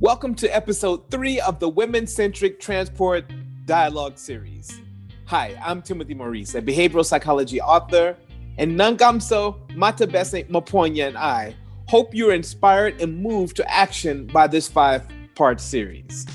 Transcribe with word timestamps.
Welcome 0.00 0.34
to 0.36 0.48
episode 0.48 1.10
three 1.10 1.40
of 1.40 1.60
the 1.60 1.68
Women 1.68 2.06
Centric 2.06 2.58
Transport 2.58 3.30
Dialogue 3.66 4.16
Series. 4.16 4.80
Hi, 5.26 5.54
I'm 5.62 5.82
Timothy 5.82 6.14
Maurice, 6.14 6.54
a 6.54 6.62
behavioral 6.62 7.04
psychology 7.04 7.60
author, 7.60 8.16
and 8.56 8.80
Nangamso 8.80 9.58
Matabese 9.72 10.48
Maponya 10.48 11.08
and 11.08 11.18
I 11.18 11.54
hope 11.86 12.14
you're 12.14 12.32
inspired 12.32 12.98
and 13.02 13.22
moved 13.22 13.56
to 13.56 13.70
action 13.70 14.26
by 14.26 14.46
this 14.46 14.66
five 14.68 15.02
part 15.34 15.60
series. 15.60 16.26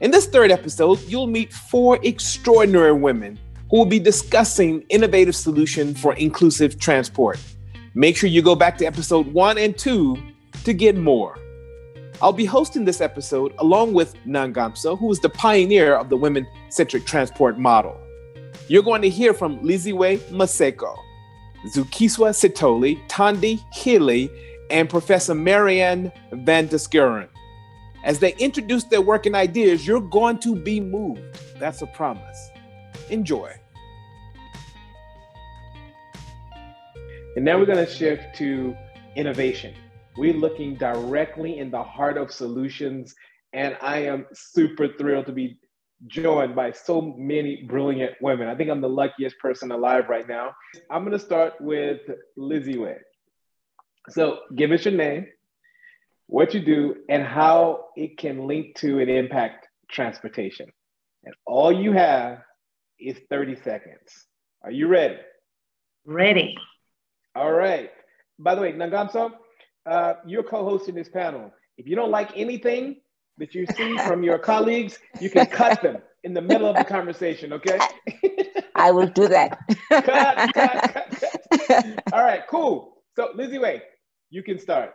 In 0.00 0.10
this 0.10 0.26
third 0.26 0.50
episode, 0.50 1.00
you'll 1.02 1.28
meet 1.28 1.52
four 1.52 2.00
extraordinary 2.02 2.92
women 2.92 3.38
who 3.70 3.78
will 3.78 3.86
be 3.86 4.00
discussing 4.00 4.80
innovative 4.88 5.36
solutions 5.36 6.00
for 6.00 6.14
inclusive 6.14 6.80
transport. 6.80 7.38
Make 7.94 8.16
sure 8.16 8.28
you 8.28 8.42
go 8.42 8.56
back 8.56 8.76
to 8.78 8.84
episode 8.84 9.32
one 9.32 9.58
and 9.58 9.78
two 9.78 10.18
to 10.64 10.72
get 10.72 10.96
more. 10.96 11.38
I'll 12.22 12.32
be 12.32 12.46
hosting 12.46 12.86
this 12.86 13.02
episode 13.02 13.54
along 13.58 13.92
with 13.92 14.14
Nangamso, 14.24 14.98
who 14.98 15.12
is 15.12 15.20
the 15.20 15.28
pioneer 15.28 15.94
of 15.94 16.08
the 16.08 16.16
women 16.16 16.46
centric 16.70 17.04
transport 17.04 17.58
model. 17.58 18.00
You're 18.68 18.82
going 18.82 19.02
to 19.02 19.10
hear 19.10 19.34
from 19.34 19.58
Liziwe 19.58 20.18
Maseko, 20.30 20.96
Zukiswa 21.68 22.30
Sithole, 22.30 23.06
Thandi 23.08 23.62
Healy, 23.74 24.30
and 24.70 24.88
Professor 24.88 25.34
Marianne 25.34 26.10
Vanderschuren. 26.32 27.28
As 28.02 28.18
they 28.18 28.34
introduce 28.36 28.84
their 28.84 29.02
work 29.02 29.26
and 29.26 29.36
ideas, 29.36 29.86
you're 29.86 30.00
going 30.00 30.38
to 30.38 30.56
be 30.56 30.80
moved. 30.80 31.20
That's 31.58 31.82
a 31.82 31.86
promise. 31.86 32.50
Enjoy. 33.10 33.52
And 37.36 37.44
now 37.44 37.58
we're 37.58 37.66
going 37.66 37.84
to 37.84 37.92
shift 37.92 38.34
to 38.36 38.74
innovation. 39.16 39.74
We're 40.18 40.32
looking 40.32 40.76
directly 40.76 41.58
in 41.58 41.70
the 41.70 41.82
heart 41.82 42.16
of 42.16 42.32
solutions. 42.32 43.14
And 43.52 43.76
I 43.82 43.98
am 43.98 44.26
super 44.32 44.88
thrilled 44.98 45.26
to 45.26 45.32
be 45.32 45.58
joined 46.06 46.54
by 46.54 46.72
so 46.72 47.14
many 47.18 47.64
brilliant 47.64 48.12
women. 48.20 48.48
I 48.48 48.54
think 48.54 48.70
I'm 48.70 48.80
the 48.80 48.88
luckiest 48.88 49.38
person 49.38 49.72
alive 49.72 50.08
right 50.08 50.26
now. 50.26 50.52
I'm 50.90 51.04
going 51.04 51.18
to 51.18 51.24
start 51.24 51.54
with 51.60 52.00
Liziwe. 52.38 52.96
So 54.08 54.40
give 54.54 54.70
us 54.70 54.84
your 54.84 54.94
name, 54.94 55.26
what 56.26 56.54
you 56.54 56.60
do, 56.60 56.96
and 57.08 57.22
how 57.22 57.86
it 57.96 58.18
can 58.18 58.46
link 58.46 58.76
to 58.76 59.00
and 59.00 59.10
impact 59.10 59.66
transportation. 59.90 60.68
And 61.24 61.34
all 61.46 61.72
you 61.72 61.92
have 61.92 62.38
is 63.00 63.18
30 63.30 63.56
seconds. 63.56 64.26
Are 64.62 64.70
you 64.70 64.86
ready? 64.88 65.18
Ready. 66.04 66.56
All 67.34 67.52
right. 67.52 67.90
By 68.38 68.54
the 68.54 68.60
way, 68.60 68.72
Nangamso, 68.72 69.32
uh, 69.86 70.14
you're 70.26 70.42
co-hosting 70.42 70.94
this 70.94 71.08
panel. 71.08 71.52
If 71.78 71.86
you 71.86 71.96
don't 71.96 72.10
like 72.10 72.30
anything 72.36 72.96
that 73.38 73.54
you 73.54 73.66
see 73.66 73.96
from 74.06 74.22
your 74.22 74.38
colleagues, 74.38 74.98
you 75.20 75.30
can 75.30 75.46
cut 75.46 75.82
them 75.82 75.98
in 76.24 76.34
the 76.34 76.42
middle 76.42 76.68
of 76.68 76.76
the 76.76 76.84
conversation, 76.84 77.52
okay? 77.52 77.78
I 78.74 78.90
will 78.90 79.06
do 79.06 79.28
that. 79.28 79.58
cut, 79.88 80.52
cut, 80.54 81.20
cut, 81.50 82.02
All 82.12 82.22
right, 82.22 82.42
cool. 82.48 82.98
So 83.14 83.32
Liziwe, 83.34 83.80
you 84.30 84.42
can 84.42 84.58
start. 84.58 84.92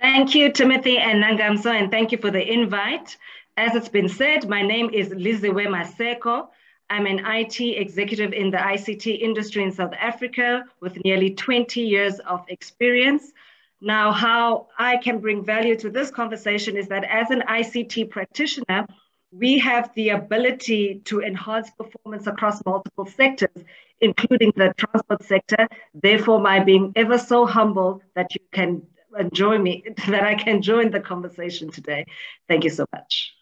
Thank 0.00 0.34
you, 0.34 0.50
Timothy 0.50 0.96
and 0.96 1.22
Nangamso, 1.22 1.66
and 1.66 1.90
thank 1.90 2.12
you 2.12 2.18
for 2.18 2.30
the 2.30 2.42
invite. 2.42 3.18
As 3.56 3.74
it's 3.74 3.88
been 3.88 4.08
said, 4.08 4.48
my 4.48 4.62
name 4.62 4.88
is 4.90 5.08
Liziwe 5.10 5.66
Maseko. 5.66 6.48
I'm 6.90 7.06
an 7.06 7.20
IT 7.24 7.60
executive 7.60 8.32
in 8.32 8.50
the 8.50 8.56
ICT 8.56 9.20
industry 9.20 9.62
in 9.62 9.70
South 9.70 9.92
Africa 9.98 10.64
with 10.80 10.98
nearly 11.04 11.30
20 11.30 11.80
years 11.80 12.18
of 12.18 12.44
experience. 12.48 13.32
Now, 13.80 14.10
how 14.10 14.66
I 14.76 14.96
can 14.96 15.20
bring 15.20 15.44
value 15.44 15.76
to 15.76 15.88
this 15.88 16.10
conversation 16.10 16.76
is 16.76 16.88
that 16.88 17.04
as 17.04 17.30
an 17.30 17.42
ICT 17.48 18.10
practitioner, 18.10 18.86
we 19.30 19.56
have 19.60 19.94
the 19.94 20.08
ability 20.08 21.00
to 21.04 21.22
enhance 21.22 21.70
performance 21.70 22.26
across 22.26 22.60
multiple 22.66 23.06
sectors, 23.06 23.64
including 24.00 24.52
the 24.56 24.74
transport 24.76 25.22
sector. 25.22 25.68
Therefore, 25.94 26.40
my 26.40 26.58
being 26.58 26.92
ever 26.96 27.18
so 27.18 27.46
humble 27.46 28.02
that 28.16 28.34
you 28.34 28.40
can 28.50 28.82
enjoy 29.16 29.58
me, 29.58 29.84
that 30.08 30.24
I 30.24 30.34
can 30.34 30.60
join 30.60 30.90
the 30.90 31.00
conversation 31.00 31.70
today. 31.70 32.04
Thank 32.48 32.64
you 32.64 32.70
so 32.70 32.84
much. 32.92 33.32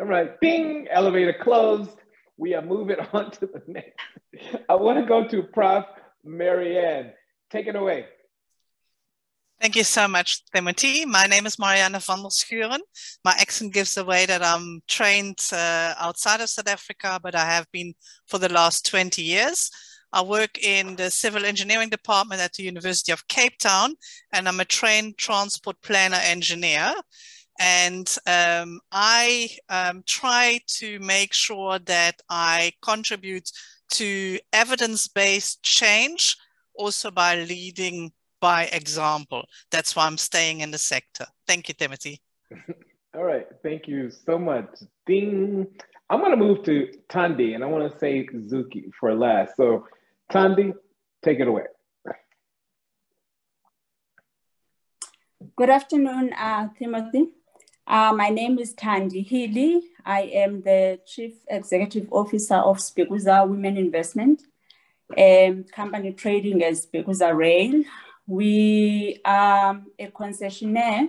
All 0.00 0.06
right, 0.06 0.40
bing, 0.40 0.88
elevator 0.90 1.34
closed 1.34 1.98
we 2.38 2.54
are 2.54 2.62
moving 2.62 2.96
on 3.12 3.30
to 3.32 3.40
the 3.46 3.62
next. 3.66 4.00
I 4.68 4.76
want 4.76 4.98
to 4.98 5.04
go 5.04 5.28
to 5.28 5.42
Prof. 5.42 5.84
Marianne. 6.24 7.12
Take 7.50 7.66
it 7.66 7.76
away. 7.76 8.06
Thank 9.60 9.74
you 9.74 9.84
so 9.84 10.06
much, 10.06 10.44
Timothy. 10.54 11.04
My 11.04 11.26
name 11.26 11.44
is 11.44 11.58
Marianne 11.58 11.94
Vanderschuren. 11.94 12.78
My 13.24 13.32
accent 13.40 13.72
gives 13.72 13.96
away 13.96 14.24
that 14.26 14.42
I'm 14.42 14.82
trained 14.86 15.40
uh, 15.52 15.94
outside 15.98 16.40
of 16.40 16.48
South 16.48 16.68
Africa, 16.68 17.18
but 17.20 17.34
I 17.34 17.44
have 17.44 17.66
been 17.72 17.94
for 18.26 18.38
the 18.38 18.52
last 18.52 18.86
20 18.86 19.20
years. 19.20 19.70
I 20.12 20.22
work 20.22 20.62
in 20.62 20.94
the 20.94 21.10
civil 21.10 21.44
engineering 21.44 21.88
department 21.88 22.40
at 22.40 22.52
the 22.52 22.62
University 22.62 23.10
of 23.10 23.26
Cape 23.26 23.58
Town, 23.58 23.94
and 24.32 24.48
I'm 24.48 24.60
a 24.60 24.64
trained 24.64 25.18
transport 25.18 25.76
planner 25.82 26.20
engineer. 26.22 26.94
And 27.58 28.08
um, 28.26 28.80
I 28.92 29.50
um, 29.68 30.02
try 30.06 30.60
to 30.78 30.98
make 31.00 31.32
sure 31.32 31.78
that 31.80 32.20
I 32.28 32.72
contribute 32.82 33.50
to 33.90 34.38
evidence 34.52 35.08
based 35.08 35.62
change 35.62 36.36
also 36.74 37.10
by 37.10 37.36
leading 37.36 38.12
by 38.40 38.66
example. 38.66 39.44
That's 39.70 39.96
why 39.96 40.06
I'm 40.06 40.18
staying 40.18 40.60
in 40.60 40.70
the 40.70 40.78
sector. 40.78 41.26
Thank 41.46 41.68
you, 41.68 41.74
Timothy. 41.74 42.20
All 43.14 43.24
right. 43.24 43.46
Thank 43.62 43.88
you 43.88 44.10
so 44.10 44.38
much. 44.38 44.68
Ding. 45.06 45.66
I'm 46.10 46.20
going 46.20 46.30
to 46.30 46.36
move 46.36 46.62
to 46.64 46.88
Thandi 47.10 47.54
and 47.54 47.64
I 47.64 47.66
want 47.66 47.90
to 47.90 47.98
say 47.98 48.26
Zuki 48.26 48.90
for 48.98 49.14
last. 49.14 49.56
So, 49.56 49.86
Thandi, 50.32 50.72
take 51.24 51.40
it 51.40 51.48
away. 51.48 51.64
Good 55.56 55.70
afternoon, 55.70 56.32
uh, 56.32 56.68
Timothy. 56.78 57.28
Uh, 57.88 58.12
my 58.12 58.28
name 58.28 58.58
is 58.58 58.74
Thandi 58.74 59.26
Healy. 59.26 59.80
I 60.04 60.20
am 60.20 60.60
the 60.60 61.00
Chief 61.06 61.36
Executive 61.48 62.06
Officer 62.12 62.56
of 62.56 62.76
Spekuza 62.76 63.48
Women 63.48 63.78
Investment, 63.78 64.42
a 65.16 65.64
company 65.72 66.12
trading 66.12 66.62
as 66.62 66.84
Spekuza 66.84 67.34
Rail. 67.34 67.82
We 68.26 69.22
are 69.24 69.80
a 69.98 70.08
concessionaire 70.08 71.08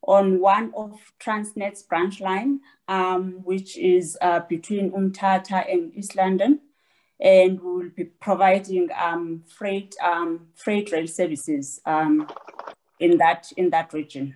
on 0.00 0.40
one 0.40 0.72
of 0.74 0.98
Transnet's 1.20 1.82
branch 1.82 2.22
line, 2.22 2.60
um, 2.88 3.42
which 3.44 3.76
is 3.76 4.16
uh, 4.22 4.40
between 4.48 4.92
Umtata 4.92 5.70
and 5.70 5.94
East 5.94 6.16
London. 6.16 6.60
And 7.20 7.60
we 7.60 7.70
will 7.70 7.90
be 7.94 8.04
providing 8.04 8.88
um, 8.98 9.44
freight, 9.46 9.94
um, 10.02 10.46
freight 10.54 10.92
rail 10.92 11.08
services 11.08 11.78
um, 11.84 12.26
in, 12.98 13.18
that, 13.18 13.52
in 13.58 13.68
that 13.68 13.92
region 13.92 14.34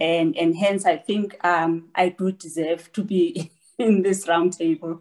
and 0.00 0.36
and 0.36 0.56
hence 0.56 0.86
I 0.86 0.96
think 0.96 1.36
um, 1.44 1.90
I 1.94 2.08
do 2.08 2.32
deserve 2.32 2.92
to 2.94 3.04
be 3.04 3.52
in 3.78 4.02
this 4.02 4.26
roundtable. 4.26 5.00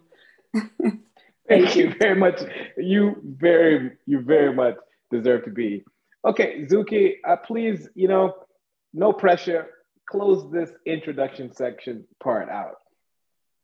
Thank 1.47 1.75
you 1.75 1.95
very 1.97 2.15
much. 2.15 2.41
You 2.77 3.15
very 3.23 3.93
you 4.05 4.21
very 4.21 4.53
much 4.53 4.75
deserve 5.09 5.45
to 5.45 5.51
be. 5.51 5.83
Okay, 6.25 6.65
Zuki, 6.65 7.13
uh, 7.25 7.37
please, 7.37 7.87
you 7.95 8.07
know, 8.07 8.33
no 8.93 9.13
pressure. 9.13 9.67
Close 10.09 10.51
this 10.51 10.71
introduction 10.85 11.53
section 11.53 12.03
part 12.21 12.49
out. 12.49 12.75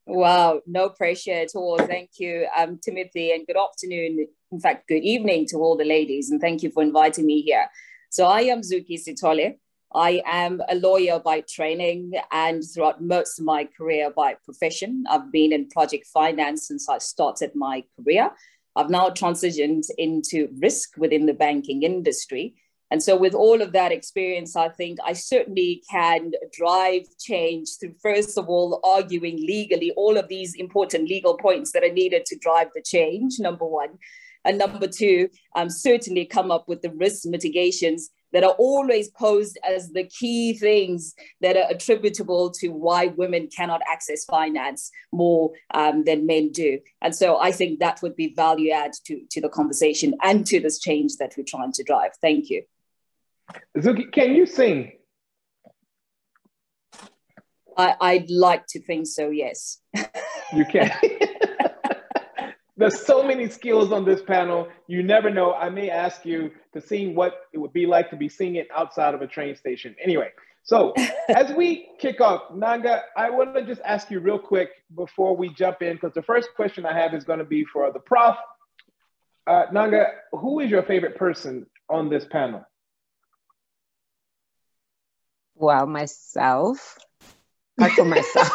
Wow, 0.08 0.62
no 0.68 0.90
pressure 0.90 1.34
at 1.34 1.56
all. 1.56 1.78
Thank 1.78 2.12
you, 2.20 2.48
um, 2.56 2.80
Timothy, 2.82 3.32
and 3.32 3.46
good 3.46 3.58
afternoon. 3.58 4.28
In 4.52 4.60
fact, 4.60 4.88
good 4.88 5.02
evening 5.02 5.48
to 5.48 5.58
all 5.58 5.76
the 5.76 5.84
ladies, 5.84 6.30
and 6.30 6.40
thank 6.40 6.62
you 6.62 6.70
for 6.70 6.84
inviting 6.84 7.26
me 7.26 7.42
here. 7.42 7.66
So 8.12 8.26
I 8.26 8.42
am 8.42 8.62
Zuki 8.62 9.00
Sithole. 9.04 9.58
I 9.96 10.22
am 10.26 10.62
a 10.68 10.76
lawyer 10.76 11.20
by 11.20 11.40
training 11.40 12.12
and 12.30 12.62
throughout 12.62 13.02
most 13.02 13.40
of 13.40 13.46
my 13.46 13.64
career 13.64 14.12
by 14.12 14.36
profession. 14.44 15.06
I've 15.10 15.32
been 15.32 15.54
in 15.54 15.70
project 15.70 16.08
finance 16.08 16.68
since 16.68 16.90
I 16.90 16.98
started 16.98 17.52
my 17.56 17.86
career. 17.96 18.32
I've 18.76 18.90
now 18.90 19.10
transitioned 19.10 19.86
into 19.98 20.50
risk 20.60 20.98
within 20.98 21.28
the 21.28 21.34
banking 21.34 21.84
industry. 21.84 22.56
And 22.92 23.02
so, 23.02 23.16
with 23.16 23.34
all 23.34 23.62
of 23.62 23.72
that 23.72 23.94
experience, 23.94 24.58
I 24.58 24.68
think 24.68 25.00
I 25.04 25.14
certainly 25.14 25.82
can 25.90 26.34
drive 26.52 27.04
change 27.18 27.78
through, 27.80 27.96
first 28.04 28.38
of 28.38 28.50
all, 28.50 28.82
arguing 28.84 29.38
legally 29.38 29.92
all 29.92 30.18
of 30.18 30.28
these 30.28 30.56
important 30.56 31.08
legal 31.08 31.38
points 31.38 31.72
that 31.72 31.84
are 31.84 31.94
needed 31.94 32.26
to 32.26 32.38
drive 32.38 32.68
the 32.76 32.82
change, 32.82 33.40
number 33.40 33.66
one. 33.66 33.98
And 34.44 34.58
number 34.60 34.88
two, 34.88 35.30
um, 35.56 35.70
certainly 35.70 36.26
come 36.26 36.52
up 36.52 36.68
with 36.68 36.82
the 36.82 36.92
risk 36.92 37.26
mitigations 37.26 38.12
that 38.36 38.44
are 38.44 38.56
always 38.58 39.10
posed 39.12 39.58
as 39.66 39.94
the 39.94 40.04
key 40.04 40.54
things 40.54 41.16
that 41.40 41.56
are 41.56 41.70
attributable 41.70 42.52
to 42.52 42.68
why 42.68 43.08
women 43.08 43.48
cannot 43.48 43.80
access 43.90 44.26
finance 44.26 44.92
more 45.14 45.54
um, 45.74 46.04
than 46.04 46.26
men 46.26 46.52
do. 46.52 46.78
And 47.02 47.16
so 47.16 47.40
I 47.40 47.54
think 47.54 47.80
that 47.80 48.02
would 48.02 48.18
be 48.18 48.34
value 48.34 48.72
add 48.72 48.92
to, 49.06 49.22
to 49.32 49.40
the 49.40 49.48
conversation 49.48 50.16
and 50.22 50.46
to 50.48 50.60
this 50.60 50.80
change 50.80 51.16
that 51.16 51.36
we're 51.38 51.46
trying 51.48 51.72
to 51.72 51.84
drive. 51.84 52.12
Thank 52.22 52.50
you. 52.50 52.64
Zuki, 53.78 54.12
can 54.12 54.36
you 54.36 54.46
sing? 54.46 54.92
I, 57.78 58.18
would 58.18 58.30
like 58.30 58.68
to 58.68 58.82
think 58.82 59.08
so, 59.08 59.30
yes. 59.30 59.80
You 60.54 60.66
can. 60.66 60.92
There's 62.78 63.06
so 63.06 63.24
many 63.24 63.48
skills 63.48 63.92
on 63.92 64.04
this 64.04 64.22
panel. 64.22 64.68
You 64.88 65.02
never 65.02 65.30
know. 65.30 65.54
I 65.54 65.70
may 65.70 65.90
ask 65.90 66.26
you 66.26 66.52
to 66.74 66.82
sing 66.82 67.16
what 67.16 67.34
it 67.54 67.58
would 67.58 67.72
be 67.72 67.86
like 67.86 68.10
to 68.10 68.18
be 68.18 68.28
singing 68.28 68.66
outside 68.76 69.14
of 69.14 69.22
a 69.22 69.28
train 69.28 69.56
station. 69.56 69.96
Anyway, 70.04 70.32
so 70.64 70.94
as 71.30 71.54
we 71.54 71.88
kick 72.00 72.20
off, 72.20 72.54
Nanga, 72.54 73.04
I 73.16 73.30
want 73.30 73.56
to 73.56 73.64
just 73.64 73.82
ask 73.86 74.12
you 74.12 74.20
real 74.20 74.40
quick 74.40 74.70
before 74.94 75.38
we 75.38 75.50
jump 75.54 75.82
in, 75.82 75.94
because 75.94 76.14
the 76.14 76.24
first 76.24 76.50
question 76.56 76.86
I 76.86 76.94
have 76.94 77.14
is 77.14 77.24
going 77.24 77.40
to 77.40 77.46
be 77.46 77.64
for 77.64 77.90
the 77.94 78.00
prof. 78.00 78.36
Uh, 79.48 79.66
Nanga, 79.72 80.08
who 80.32 80.60
is 80.60 80.70
your 80.70 80.84
favorite 80.84 81.16
person 81.16 81.68
on 81.90 82.10
this 82.10 82.26
panel? 82.26 82.66
Well, 85.54 85.86
myself. 85.86 86.98
I 87.80 87.90
myself. 88.04 88.52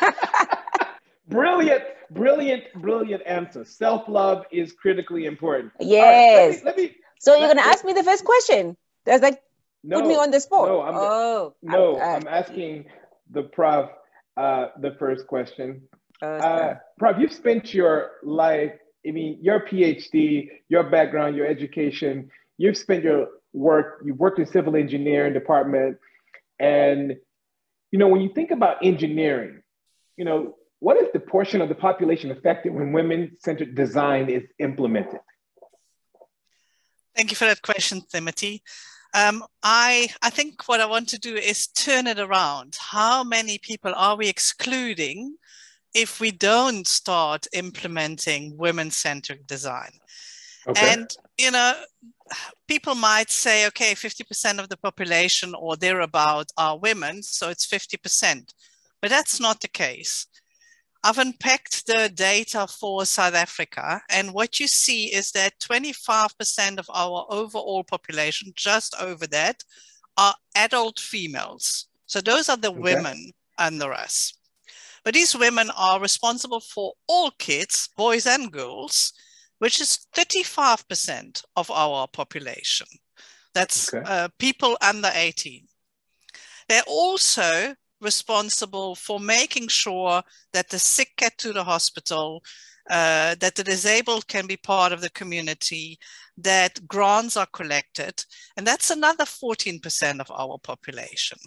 brilliant, 1.28 1.84
brilliant, 2.10 2.64
brilliant 2.74 3.22
answer. 3.26 3.64
Self 3.64 4.08
love 4.08 4.44
is 4.50 4.72
critically 4.72 5.26
important. 5.26 5.72
Yes. 5.80 6.56
Right, 6.56 6.64
let 6.64 6.76
me, 6.76 6.82
let 6.82 6.90
me, 6.92 6.96
so 7.18 7.36
you're 7.36 7.48
gonna 7.48 7.62
ask 7.62 7.84
me 7.84 7.92
the 7.92 8.04
first 8.04 8.24
question. 8.24 8.76
That's 9.04 9.22
like 9.22 9.42
no, 9.82 10.00
put 10.00 10.08
me 10.08 10.16
on 10.16 10.30
the 10.30 10.40
spot. 10.40 10.68
No, 10.68 10.82
I'm, 10.82 10.94
oh, 10.94 11.54
no, 11.62 12.00
I'm, 12.00 12.22
I'm 12.22 12.28
asking 12.28 12.86
the 13.30 13.44
prof 13.44 13.90
uh, 14.36 14.66
the 14.80 14.96
first 14.98 15.26
question. 15.26 15.82
Uh, 16.22 16.26
uh, 16.26 16.74
prof, 16.98 17.16
you've 17.18 17.32
spent 17.32 17.72
your 17.72 18.12
life. 18.22 18.72
I 19.06 19.12
mean, 19.12 19.38
your 19.40 19.60
PhD, 19.60 20.50
your 20.68 20.84
background, 20.84 21.36
your 21.36 21.46
education. 21.46 22.30
You've 22.58 22.76
spent 22.76 23.04
your 23.04 23.28
work. 23.54 24.02
You've 24.04 24.18
worked 24.18 24.38
in 24.38 24.46
civil 24.46 24.76
engineering 24.76 25.32
department, 25.32 25.96
and 26.58 27.16
you 27.90 27.98
know 27.98 28.08
when 28.08 28.20
you 28.20 28.32
think 28.34 28.50
about 28.50 28.84
engineering, 28.84 29.62
you 30.16 30.24
know 30.24 30.56
what 30.80 30.96
is 30.96 31.08
the 31.12 31.20
portion 31.20 31.60
of 31.60 31.68
the 31.68 31.74
population 31.74 32.30
affected 32.30 32.74
when 32.74 32.92
women-centered 32.92 33.74
design 33.74 34.28
is 34.28 34.42
implemented? 34.58 35.20
Thank 37.14 37.30
you 37.30 37.36
for 37.36 37.44
that 37.44 37.62
question, 37.62 38.02
Timothy. 38.10 38.62
Um, 39.12 39.44
I, 39.62 40.08
I 40.22 40.30
think 40.30 40.68
what 40.68 40.80
I 40.80 40.86
want 40.86 41.08
to 41.10 41.18
do 41.18 41.34
is 41.34 41.66
turn 41.66 42.06
it 42.06 42.18
around. 42.18 42.76
How 42.78 43.22
many 43.22 43.58
people 43.58 43.92
are 43.94 44.16
we 44.16 44.28
excluding 44.28 45.36
if 45.94 46.20
we 46.20 46.30
don't 46.30 46.86
start 46.86 47.46
implementing 47.52 48.56
women-centered 48.56 49.46
design? 49.46 49.90
Okay. 50.66 50.92
And, 50.92 51.10
you 51.36 51.50
know, 51.50 51.74
people 52.68 52.94
might 52.94 53.30
say, 53.30 53.66
okay, 53.66 53.92
50% 53.94 54.58
of 54.60 54.68
the 54.68 54.76
population 54.76 55.54
or 55.54 55.76
thereabout 55.76 56.46
are 56.56 56.78
women, 56.78 57.22
so 57.22 57.48
it's 57.50 57.66
50%. 57.66 58.54
But 59.02 59.10
that's 59.10 59.40
not 59.40 59.60
the 59.60 59.68
case. 59.68 60.26
I've 61.02 61.18
unpacked 61.18 61.86
the 61.86 62.10
data 62.14 62.66
for 62.66 63.06
South 63.06 63.34
Africa, 63.34 64.02
and 64.10 64.34
what 64.34 64.60
you 64.60 64.68
see 64.68 65.06
is 65.06 65.32
that 65.32 65.58
25% 65.60 66.78
of 66.78 66.90
our 66.92 67.26
overall 67.30 67.84
population, 67.84 68.52
just 68.54 68.94
over 69.00 69.26
that, 69.28 69.64
are 70.18 70.34
adult 70.54 71.00
females. 71.00 71.88
So 72.06 72.20
those 72.20 72.48
are 72.50 72.56
the 72.56 72.70
okay. 72.70 72.80
women 72.80 73.32
under 73.58 73.92
us. 73.92 74.34
But 75.02 75.14
these 75.14 75.34
women 75.34 75.70
are 75.76 76.00
responsible 76.00 76.60
for 76.60 76.92
all 77.08 77.30
kids, 77.38 77.88
boys 77.96 78.26
and 78.26 78.52
girls, 78.52 79.14
which 79.58 79.80
is 79.80 80.06
35% 80.14 81.42
of 81.56 81.70
our 81.70 82.06
population. 82.08 82.86
That's 83.54 83.92
okay. 83.92 84.04
uh, 84.06 84.28
people 84.38 84.76
under 84.82 85.10
18. 85.14 85.66
They're 86.68 86.82
also 86.86 87.74
responsible 88.00 88.94
for 88.94 89.20
making 89.20 89.68
sure 89.68 90.22
that 90.52 90.68
the 90.68 90.78
sick 90.78 91.12
get 91.16 91.36
to 91.38 91.52
the 91.52 91.64
hospital, 91.64 92.42
uh, 92.88 93.34
that 93.40 93.54
the 93.54 93.64
disabled 93.64 94.26
can 94.26 94.46
be 94.46 94.56
part 94.56 94.92
of 94.92 95.00
the 95.00 95.10
community, 95.10 95.98
that 96.36 96.86
grants 96.88 97.36
are 97.36 97.46
collected. 97.52 98.24
And 98.56 98.66
that's 98.66 98.90
another 98.90 99.24
14% 99.24 100.20
of 100.20 100.30
our 100.30 100.58
population. 100.58 101.38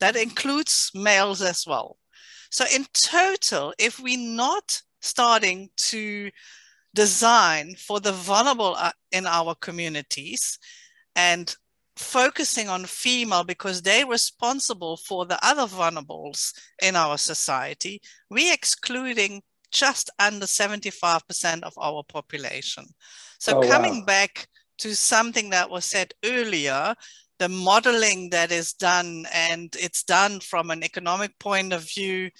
That 0.00 0.16
includes 0.16 0.90
males 0.94 1.42
as 1.42 1.64
well. 1.66 1.98
So, 2.50 2.64
in 2.74 2.86
total, 2.92 3.72
if 3.78 4.00
we're 4.00 4.18
not 4.18 4.82
starting 5.00 5.70
to 5.76 6.30
design 6.94 7.74
for 7.76 8.00
the 8.00 8.12
vulnerable 8.12 8.74
uh, 8.76 8.92
in 9.12 9.26
our 9.26 9.54
communities 9.54 10.58
and 11.14 11.54
focusing 11.96 12.68
on 12.68 12.84
female 12.84 13.44
because 13.44 13.82
they're 13.82 14.06
responsible 14.06 14.96
for 14.96 15.26
the 15.26 15.38
other 15.44 15.66
vulnerables 15.66 16.52
in 16.82 16.96
our 16.96 17.18
society, 17.18 18.00
we're 18.30 18.52
excluding 18.52 19.42
just 19.70 20.10
under 20.18 20.46
75% 20.46 21.62
of 21.62 21.72
our 21.78 22.02
population. 22.02 22.86
So 23.38 23.58
oh, 23.58 23.68
coming 23.68 24.00
wow. 24.00 24.06
back 24.06 24.48
to 24.78 24.94
something 24.94 25.50
that 25.50 25.70
was 25.70 25.84
said 25.84 26.12
earlier, 26.24 26.94
the 27.38 27.48
modeling 27.48 28.30
that 28.30 28.50
is 28.52 28.72
done 28.72 29.24
and 29.32 29.74
it's 29.80 30.02
done 30.02 30.40
from 30.40 30.70
an 30.70 30.82
economic 30.82 31.38
point 31.38 31.72
of 31.72 31.88
view, 31.88 32.30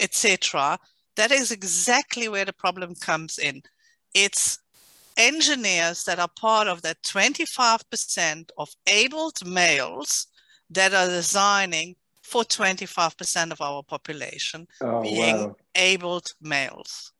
etc., 0.00 0.78
that 1.16 1.32
is 1.32 1.50
exactly 1.50 2.28
where 2.28 2.44
the 2.44 2.52
problem 2.52 2.94
comes 2.94 3.38
in. 3.38 3.62
It's 4.14 4.58
engineers 5.18 6.04
that 6.04 6.18
are 6.18 6.28
part 6.40 6.68
of 6.68 6.82
that 6.82 7.02
25% 7.02 8.50
of 8.56 8.70
abled 8.86 9.46
males 9.46 10.28
that 10.70 10.94
are 10.94 11.08
designing 11.08 11.96
for 12.22 12.42
25% 12.42 13.52
of 13.52 13.60
our 13.60 13.82
population 13.82 14.66
oh, 14.80 15.02
being 15.02 15.36
wow. 15.36 15.56
abled 15.74 16.32
males. 16.40 17.12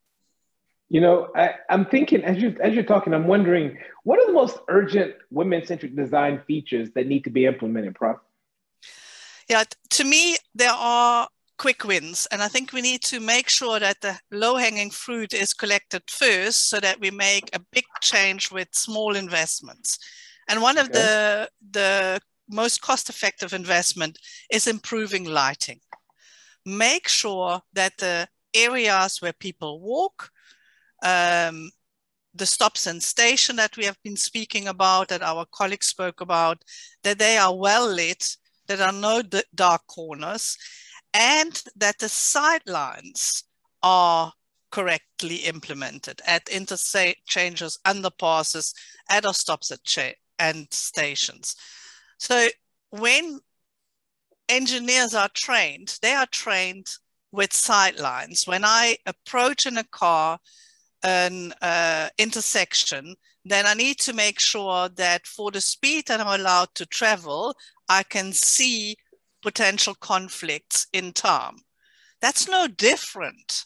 You 0.87 1.01
know, 1.01 1.27
I, 1.35 1.51
am 1.69 1.85
thinking 1.85 2.23
as 2.23 2.41
you 2.41 2.55
as 2.59 2.73
you're 2.73 2.83
talking, 2.83 3.13
I'm 3.13 3.27
wondering 3.27 3.77
what 4.03 4.19
are 4.19 4.25
the 4.25 4.33
most 4.33 4.57
urgent 4.67 5.13
women-centric 5.29 5.95
design 5.95 6.41
features 6.47 6.89
that 6.95 7.05
need 7.05 7.25
to 7.25 7.29
be 7.29 7.45
implemented, 7.45 7.93
Prof? 7.93 8.17
Yeah, 9.47 9.63
to 9.91 10.03
me, 10.03 10.37
there 10.55 10.73
are 10.73 11.27
quick 11.59 11.83
wins. 11.83 12.27
And 12.31 12.41
I 12.41 12.47
think 12.47 12.71
we 12.71 12.81
need 12.81 13.03
to 13.03 13.19
make 13.19 13.49
sure 13.49 13.79
that 13.79 14.01
the 14.01 14.17
low 14.31 14.55
hanging 14.55 14.89
fruit 14.89 15.33
is 15.33 15.53
collected 15.53 16.01
first 16.09 16.69
so 16.69 16.79
that 16.79 16.99
we 16.99 17.11
make 17.11 17.49
a 17.53 17.59
big 17.71 17.85
change 18.01 18.51
with 18.51 18.69
small 18.71 19.15
investments. 19.15 19.99
And 20.47 20.61
one 20.61 20.79
okay. 20.79 20.87
of 20.87 20.91
the, 20.93 21.49
the 21.71 22.19
most 22.49 22.81
cost 22.81 23.09
effective 23.09 23.53
investment 23.53 24.17
is 24.49 24.67
improving 24.67 25.25
lighting. 25.25 25.81
Make 26.65 27.07
sure 27.07 27.61
that 27.73 27.97
the 27.97 28.27
areas 28.55 29.21
where 29.21 29.33
people 29.33 29.81
walk, 29.81 30.31
um, 31.03 31.71
the 32.33 32.45
stops 32.45 32.87
and 32.87 33.03
station 33.03 33.57
that 33.57 33.75
we 33.75 33.85
have 33.85 34.01
been 34.03 34.17
speaking 34.17 34.67
about, 34.67 35.09
that 35.09 35.21
our 35.21 35.45
colleagues 35.51 35.87
spoke 35.87 36.21
about, 36.21 36.63
that 37.03 37.19
they 37.19 37.37
are 37.37 37.55
well 37.55 37.87
lit, 37.87 38.37
that 38.67 38.79
are 38.79 38.93
no 38.93 39.21
dark 39.53 39.81
corners, 39.87 40.57
and 41.13 41.63
that 41.75 41.99
the 41.99 42.07
sightlines 42.07 43.43
are 43.81 44.33
correctly 44.71 45.37
implemented 45.37 46.21
at 46.25 46.47
interchanges, 46.49 47.79
underpasses, 47.85 48.73
at 49.09 49.25
our 49.25 49.33
stops 49.33 49.71
at 49.71 49.83
cha- 49.83 50.13
and 50.37 50.67
stations. 50.71 51.55
So 52.17 52.49
when 52.91 53.39
engineers 54.47 55.13
are 55.13 55.29
trained, 55.33 55.97
they 56.01 56.13
are 56.13 56.27
trained 56.27 56.87
with 57.31 57.51
sightlines. 57.51 58.47
When 58.47 58.63
I 58.63 58.97
approach 59.05 59.65
in 59.65 59.77
a 59.77 59.83
car 59.83 60.39
an 61.03 61.53
uh, 61.61 62.09
intersection, 62.17 63.15
then 63.45 63.65
I 63.65 63.73
need 63.73 63.99
to 63.99 64.13
make 64.13 64.39
sure 64.39 64.89
that 64.89 65.25
for 65.25 65.49
the 65.51 65.61
speed 65.61 66.07
that 66.07 66.19
I'm 66.19 66.39
allowed 66.39 66.69
to 66.75 66.85
travel, 66.85 67.55
I 67.87 68.03
can 68.03 68.33
see 68.33 68.97
potential 69.41 69.95
conflicts 69.95 70.87
in 70.93 71.13
time. 71.13 71.57
That's 72.21 72.47
no 72.47 72.67
different 72.67 73.65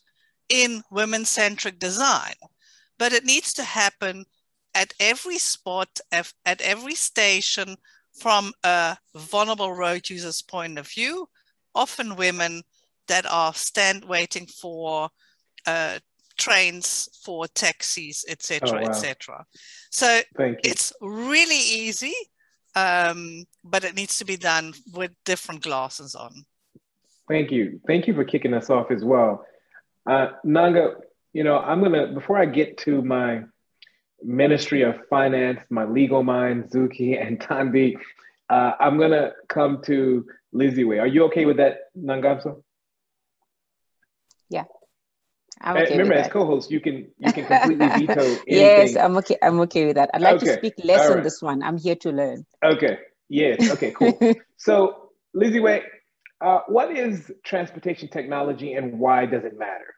in 0.49 0.83
women 0.91 1.25
centric 1.25 1.79
design, 1.79 2.35
but 2.99 3.13
it 3.13 3.25
needs 3.25 3.53
to 3.53 3.63
happen 3.63 4.25
at 4.75 4.93
every 4.99 5.37
spot, 5.37 5.99
at 6.11 6.61
every 6.61 6.95
station 6.95 7.75
from 8.19 8.53
a 8.63 8.97
vulnerable 9.15 9.73
road 9.73 10.09
user's 10.09 10.41
point 10.41 10.77
of 10.77 10.87
view, 10.87 11.27
often 11.73 12.15
women 12.15 12.61
that 13.07 13.25
are 13.25 13.53
stand 13.53 14.05
waiting 14.05 14.45
for 14.45 15.09
uh, 15.65 15.99
trains, 16.37 17.09
for 17.23 17.47
taxis, 17.47 18.25
etc., 18.27 18.69
oh, 18.69 18.73
wow. 18.73 18.89
etc. 18.89 19.45
So 19.91 20.21
it's 20.63 20.93
really 21.01 21.57
easy 21.57 22.13
um, 22.75 23.45
but 23.63 23.83
it 23.83 23.95
needs 23.95 24.17
to 24.17 24.25
be 24.25 24.37
done 24.37 24.73
with 24.93 25.11
different 25.25 25.63
glasses 25.63 26.15
on. 26.15 26.45
Thank 27.27 27.51
you. 27.51 27.79
Thank 27.87 28.07
you 28.07 28.13
for 28.13 28.23
kicking 28.23 28.53
us 28.53 28.69
off 28.69 28.91
as 28.91 29.03
well. 29.03 29.45
Uh, 30.05 30.27
Nanga, 30.43 30.95
you 31.31 31.43
know, 31.43 31.57
I'm 31.57 31.79
going 31.79 31.93
to, 31.93 32.13
before 32.13 32.37
I 32.37 32.45
get 32.45 32.77
to 32.79 33.01
my 33.01 33.43
Ministry 34.21 34.81
of 34.83 34.95
Finance, 35.09 35.61
my 35.69 35.85
legal 35.85 36.23
mind, 36.23 36.69
Zuki 36.69 37.21
and 37.25 37.39
Thandi, 37.39 37.95
uh, 38.49 38.73
I'm 38.79 38.97
going 38.97 39.11
to 39.11 39.33
come 39.47 39.81
to 39.85 40.25
Liziwe. 40.53 41.01
Are 41.01 41.07
you 41.07 41.25
okay 41.25 41.45
with 41.45 41.57
that, 41.57 41.91
Nangamso? 41.97 42.63
I'm 45.63 45.77
okay 45.77 45.97
Remember, 45.97 46.13
as 46.15 46.27
co-host, 46.27 46.69
you 46.69 46.81
can 46.81 47.07
you 47.17 47.31
can 47.31 47.45
completely 47.47 47.87
veto. 48.05 48.21
Anything. 48.21 48.43
yes, 48.47 48.95
I'm 48.97 49.15
okay. 49.17 49.37
I'm 49.41 49.59
okay 49.61 49.85
with 49.85 49.95
that. 49.95 50.09
I'd 50.13 50.21
like 50.21 50.35
okay. 50.35 50.47
to 50.47 50.53
speak 50.57 50.73
less 50.83 51.07
right. 51.07 51.17
on 51.17 51.23
this 51.23 51.41
one. 51.41 51.63
I'm 51.63 51.77
here 51.77 51.95
to 51.95 52.11
learn. 52.11 52.45
Okay. 52.63 52.97
Yes. 53.29 53.71
Okay. 53.71 53.91
Cool. 53.91 54.17
so, 54.57 55.09
Liziwe, 55.35 55.83
uh, 56.41 56.59
what 56.67 56.91
is 56.91 57.31
transportation 57.43 58.09
technology 58.09 58.73
and 58.73 58.99
why 58.99 59.25
does 59.25 59.45
it 59.45 59.57
matter? 59.57 59.95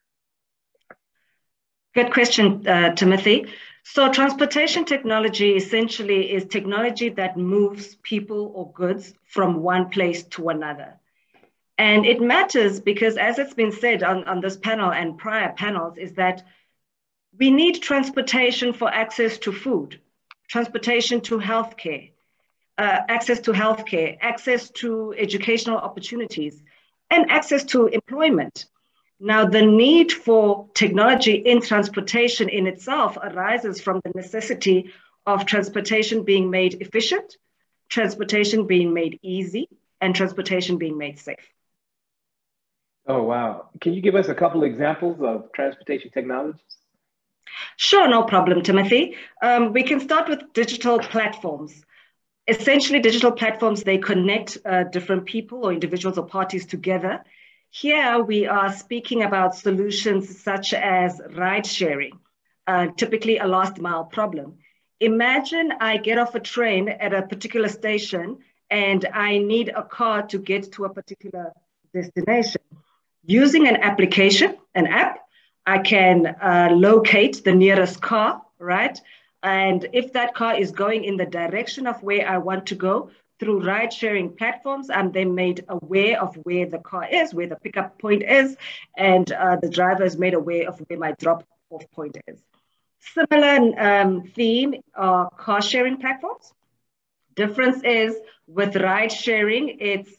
Good 1.95 2.13
question, 2.13 2.67
uh, 2.67 2.93
Timothy. 2.93 3.47
So, 3.83 4.11
transportation 4.11 4.85
technology 4.85 5.55
essentially 5.55 6.31
is 6.31 6.45
technology 6.45 7.09
that 7.09 7.37
moves 7.37 7.95
people 8.03 8.51
or 8.53 8.71
goods 8.73 9.13
from 9.25 9.61
one 9.63 9.89
place 9.89 10.23
to 10.35 10.49
another. 10.49 10.99
And 11.77 12.05
it 12.05 12.21
matters 12.21 12.79
because, 12.79 13.17
as 13.17 13.37
it's 13.37 13.53
been 13.53 13.71
said 13.71 14.01
on, 14.01 14.23
on 14.25 14.39
this 14.39 14.55
panel 14.55 14.91
and 14.91 15.17
prior 15.17 15.51
panels, 15.53 15.97
is 15.97 16.13
that 16.13 16.43
we 17.37 17.51
need 17.51 17.81
transportation 17.81 18.71
for 18.71 18.93
access 18.93 19.37
to 19.39 19.51
food, 19.51 19.99
transportation 20.47 21.19
to 21.21 21.37
healthcare, 21.37 22.11
uh, 22.77 22.99
access 23.09 23.41
to 23.41 23.51
healthcare, 23.51 24.17
access 24.21 24.69
to 24.69 25.13
educational 25.17 25.77
opportunities, 25.77 26.61
and 27.09 27.29
access 27.29 27.63
to 27.65 27.87
employment. 27.87 28.65
Now, 29.19 29.45
the 29.45 29.65
need 29.65 30.11
for 30.11 30.69
technology 30.73 31.33
in 31.33 31.61
transportation 31.61 32.49
in 32.49 32.67
itself 32.67 33.17
arises 33.17 33.81
from 33.81 34.01
the 34.03 34.11
necessity 34.15 34.91
of 35.25 35.45
transportation 35.45 36.23
being 36.23 36.49
made 36.49 36.81
efficient, 36.81 37.37
transportation 37.89 38.67
being 38.67 38.93
made 38.93 39.19
easy, 39.21 39.67
and 40.01 40.15
transportation 40.15 40.77
being 40.77 40.97
made 40.97 41.19
safe. 41.19 41.54
Oh, 43.07 43.23
wow. 43.23 43.69
Can 43.81 43.93
you 43.93 44.01
give 44.01 44.15
us 44.15 44.29
a 44.29 44.35
couple 44.35 44.63
examples 44.63 45.21
of 45.21 45.51
transportation 45.53 46.09
technologies? 46.11 46.61
Sure, 47.77 48.07
no 48.07 48.23
problem, 48.23 48.63
Timothy. 48.63 49.15
Um, 49.41 49.73
we 49.73 49.83
can 49.83 49.99
start 49.99 50.27
with 50.27 50.53
digital 50.53 50.99
platforms. 50.99 51.83
Essentially, 52.47 52.99
digital 52.99 53.31
platforms, 53.31 53.83
they 53.83 53.97
connect 53.97 54.57
uh, 54.65 54.83
different 54.85 55.25
people 55.25 55.65
or 55.65 55.73
individuals 55.73 56.17
or 56.17 56.25
parties 56.25 56.65
together. 56.65 57.23
Here, 57.69 58.21
we 58.23 58.47
are 58.47 58.73
speaking 58.73 59.23
about 59.23 59.55
solutions 59.55 60.41
such 60.41 60.73
as 60.73 61.21
ride 61.35 61.65
sharing, 61.65 62.19
uh, 62.67 62.87
typically 62.97 63.37
a 63.37 63.45
last 63.45 63.79
mile 63.79 64.05
problem. 64.05 64.57
Imagine 64.99 65.73
I 65.79 65.97
get 65.97 66.17
off 66.17 66.35
a 66.35 66.39
train 66.39 66.89
at 66.89 67.13
a 67.13 67.23
particular 67.23 67.67
station 67.67 68.39
and 68.69 69.05
I 69.13 69.39
need 69.39 69.69
a 69.69 69.83
car 69.83 70.23
to 70.27 70.39
get 70.39 70.71
to 70.73 70.85
a 70.85 70.93
particular 70.93 71.51
destination. 71.93 72.61
Using 73.25 73.67
an 73.67 73.77
application, 73.77 74.55
an 74.75 74.87
app, 74.87 75.19
I 75.65 75.79
can 75.79 76.27
uh, 76.27 76.69
locate 76.71 77.43
the 77.43 77.53
nearest 77.53 78.01
car, 78.01 78.41
right? 78.59 78.99
And 79.41 79.87
if 79.93 80.13
that 80.13 80.35
car 80.35 80.55
is 80.59 80.71
going 80.71 81.03
in 81.03 81.17
the 81.17 81.25
direction 81.25 81.87
of 81.87 82.01
where 82.03 82.27
I 82.27 82.37
want 82.37 82.67
to 82.67 82.75
go 82.75 83.09
through 83.39 83.65
ride 83.65 83.91
sharing 83.91 84.35
platforms, 84.35 84.89
I'm 84.89 85.11
then 85.11 85.35
made 85.35 85.65
aware 85.67 86.21
of 86.21 86.35
where 86.43 86.65
the 86.67 86.77
car 86.79 87.07
is, 87.11 87.33
where 87.33 87.47
the 87.47 87.57
pickup 87.57 87.99
point 87.99 88.23
is, 88.23 88.55
and 88.97 89.31
uh, 89.31 89.57
the 89.61 89.69
driver 89.69 90.03
is 90.03 90.17
made 90.17 90.33
aware 90.33 90.67
of 90.67 90.79
where 90.87 90.99
my 90.99 91.11
drop 91.19 91.43
off 91.69 91.83
point 91.91 92.17
is. 92.27 92.39
Similar 93.13 93.79
um, 93.79 94.23
theme 94.35 94.75
are 94.95 95.29
car 95.31 95.61
sharing 95.61 95.97
platforms. 95.97 96.53
Difference 97.35 97.83
is 97.83 98.15
with 98.47 98.75
ride 98.75 99.11
sharing, 99.11 99.77
it's 99.79 100.11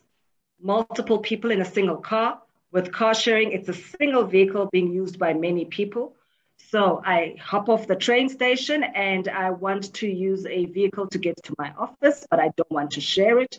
multiple 0.60 1.18
people 1.18 1.50
in 1.50 1.60
a 1.60 1.64
single 1.64 1.96
car. 1.96 2.40
With 2.76 2.92
car 2.92 3.14
sharing, 3.14 3.52
it's 3.52 3.70
a 3.70 3.72
single 3.72 4.24
vehicle 4.24 4.68
being 4.70 4.92
used 4.92 5.18
by 5.18 5.32
many 5.32 5.64
people. 5.64 6.14
So 6.58 7.00
I 7.02 7.36
hop 7.40 7.70
off 7.70 7.86
the 7.86 7.96
train 7.96 8.28
station 8.28 8.84
and 8.84 9.28
I 9.28 9.48
want 9.48 9.94
to 9.94 10.06
use 10.06 10.44
a 10.44 10.66
vehicle 10.66 11.06
to 11.06 11.16
get 11.16 11.42
to 11.44 11.54
my 11.56 11.72
office, 11.78 12.26
but 12.30 12.38
I 12.38 12.50
don't 12.54 12.70
want 12.70 12.90
to 12.90 13.00
share 13.00 13.38
it. 13.38 13.58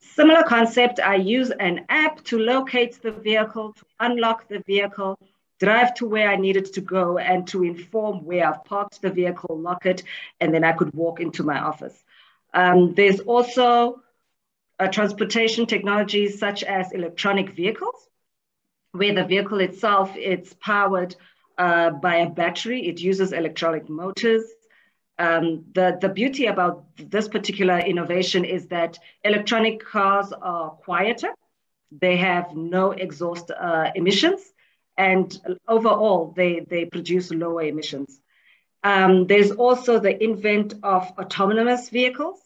Similar 0.00 0.44
concept, 0.44 0.98
I 0.98 1.16
use 1.16 1.50
an 1.50 1.84
app 1.90 2.24
to 2.24 2.38
locate 2.38 3.02
the 3.02 3.12
vehicle, 3.12 3.74
to 3.74 3.84
unlock 4.00 4.48
the 4.48 4.60
vehicle, 4.60 5.18
drive 5.60 5.92
to 5.96 6.06
where 6.06 6.30
I 6.30 6.36
needed 6.36 6.72
to 6.72 6.80
go, 6.80 7.18
and 7.18 7.46
to 7.48 7.64
inform 7.64 8.24
where 8.24 8.48
I've 8.48 8.64
parked 8.64 9.02
the 9.02 9.10
vehicle, 9.10 9.58
lock 9.58 9.84
it, 9.84 10.04
and 10.40 10.54
then 10.54 10.64
I 10.64 10.72
could 10.72 10.94
walk 10.94 11.20
into 11.20 11.42
my 11.42 11.58
office. 11.58 12.02
Um, 12.54 12.94
there's 12.94 13.20
also 13.20 14.00
uh, 14.80 14.88
transportation 14.88 15.66
technologies 15.66 16.38
such 16.38 16.64
as 16.64 16.92
electronic 16.92 17.50
vehicles 17.50 18.08
where 18.94 19.12
the 19.12 19.24
vehicle 19.24 19.60
itself, 19.60 20.12
it's 20.14 20.54
powered 20.60 21.16
uh, 21.58 21.90
by 21.90 22.16
a 22.16 22.30
battery. 22.30 22.86
It 22.86 23.00
uses 23.00 23.32
electronic 23.32 23.88
motors. 23.88 24.44
Um, 25.18 25.64
the, 25.74 25.98
the 26.00 26.08
beauty 26.08 26.46
about 26.46 26.84
this 26.96 27.26
particular 27.26 27.78
innovation 27.78 28.44
is 28.44 28.68
that 28.68 28.98
electronic 29.24 29.84
cars 29.84 30.32
are 30.32 30.70
quieter. 30.70 31.30
They 31.90 32.16
have 32.18 32.54
no 32.54 32.92
exhaust 32.92 33.50
uh, 33.50 33.90
emissions. 33.96 34.40
And 34.96 35.36
overall, 35.66 36.32
they, 36.36 36.60
they 36.60 36.84
produce 36.84 37.32
lower 37.32 37.62
emissions. 37.62 38.20
Um, 38.84 39.26
there's 39.26 39.50
also 39.50 39.98
the 39.98 40.22
invent 40.22 40.74
of 40.84 41.10
autonomous 41.18 41.88
vehicles. 41.88 42.38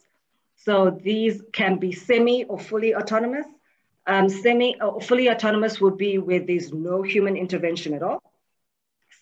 So 0.55 0.89
these 0.89 1.43
can 1.53 1.77
be 1.77 1.91
semi 1.91 2.45
or 2.45 2.57
fully 2.57 2.95
autonomous. 2.95 3.45
Um, 4.09 4.27
semi 4.27 4.75
or 4.81 4.99
fully 4.99 5.29
autonomous 5.29 5.79
will 5.79 5.95
be 5.95 6.17
where 6.17 6.39
there's 6.39 6.73
no 6.73 7.03
human 7.03 7.37
intervention 7.37 7.93
at 7.93 8.01
all. 8.01 8.23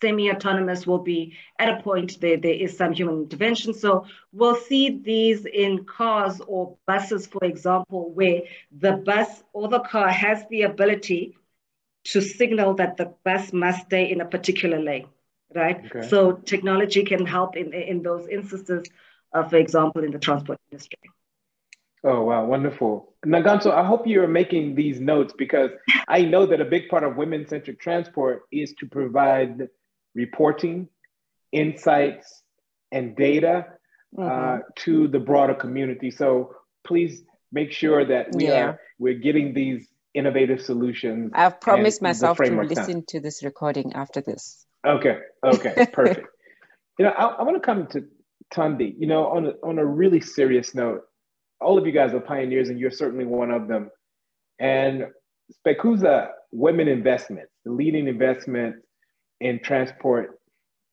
Semi-autonomous 0.00 0.86
will 0.86 1.00
be 1.00 1.36
at 1.58 1.68
a 1.68 1.82
point 1.82 2.20
there, 2.20 2.36
there 2.36 2.54
is 2.54 2.76
some 2.76 2.92
human 2.92 3.22
intervention. 3.22 3.74
So 3.74 4.06
we'll 4.32 4.56
see 4.56 5.00
these 5.00 5.44
in 5.44 5.84
cars 5.84 6.40
or 6.46 6.76
buses, 6.86 7.26
for 7.26 7.44
example, 7.44 8.12
where 8.12 8.42
the 8.70 8.92
bus 8.92 9.42
or 9.52 9.68
the 9.68 9.80
car 9.80 10.08
has 10.08 10.44
the 10.50 10.62
ability 10.62 11.36
to 12.04 12.22
signal 12.22 12.74
that 12.74 12.96
the 12.96 13.12
bus 13.24 13.52
must 13.52 13.86
stay 13.86 14.10
in 14.10 14.20
a 14.20 14.24
particular 14.24 14.80
lane, 14.80 15.08
right? 15.54 15.84
Okay. 15.84 16.08
So 16.08 16.32
technology 16.32 17.02
can 17.04 17.26
help 17.26 17.56
in, 17.56 17.74
in 17.74 18.02
those 18.02 18.28
instances, 18.28 18.86
uh, 19.32 19.48
for 19.48 19.56
example, 19.56 20.04
in 20.04 20.12
the 20.12 20.18
transport 20.18 20.58
industry. 20.70 21.00
Oh, 22.04 22.22
wow, 22.22 22.46
wonderful. 22.46 23.07
Ngamso, 23.26 23.72
I 23.72 23.84
hope 23.84 24.06
you're 24.06 24.28
making 24.28 24.74
these 24.74 25.00
notes 25.00 25.34
because 25.36 25.70
I 26.06 26.22
know 26.22 26.46
that 26.46 26.60
a 26.60 26.64
big 26.64 26.88
part 26.88 27.02
of 27.02 27.16
women 27.16 27.46
centric 27.48 27.80
transport 27.80 28.42
is 28.52 28.74
to 28.74 28.86
provide 28.86 29.68
reporting, 30.14 30.88
insights, 31.50 32.42
and 32.92 33.16
data 33.16 33.66
uh, 34.16 34.20
mm-hmm. 34.20 34.58
uh, 34.58 34.58
to 34.76 35.08
the 35.08 35.18
broader 35.18 35.54
community. 35.54 36.10
So 36.10 36.54
please 36.86 37.22
make 37.52 37.72
sure 37.72 38.04
that 38.04 38.28
we 38.34 38.46
yeah. 38.46 38.64
are 38.64 38.80
we're 38.98 39.18
getting 39.18 39.52
these 39.52 39.88
innovative 40.14 40.60
solutions. 40.60 41.32
I've 41.34 41.60
promised 41.60 42.02
myself 42.02 42.38
to 42.38 42.62
listen 42.62 42.92
down. 42.92 43.04
to 43.08 43.20
this 43.20 43.42
recording 43.42 43.92
after 43.94 44.20
this. 44.20 44.64
Okay, 44.86 45.18
okay, 45.44 45.86
perfect. 45.92 46.26
you 46.98 47.04
know, 47.04 47.10
I, 47.10 47.24
I 47.26 47.42
want 47.42 47.56
to 47.56 47.60
come 47.60 47.86
to 47.88 48.04
Thandi. 48.52 48.94
You 48.96 49.06
know, 49.06 49.26
on 49.26 49.46
a, 49.46 49.50
on 49.62 49.78
a 49.78 49.84
really 49.84 50.20
serious 50.20 50.74
note, 50.74 51.02
all 51.60 51.78
of 51.78 51.86
you 51.86 51.92
guys 51.92 52.14
are 52.14 52.20
pioneers 52.20 52.68
and 52.68 52.78
you're 52.78 52.90
certainly 52.90 53.24
one 53.24 53.50
of 53.50 53.68
them. 53.68 53.90
And 54.58 55.06
Spekuza 55.52 56.28
Women 56.52 56.88
Investment, 56.88 57.48
the 57.64 57.72
leading 57.72 58.08
investment 58.08 58.76
in 59.40 59.60
transport 59.60 60.38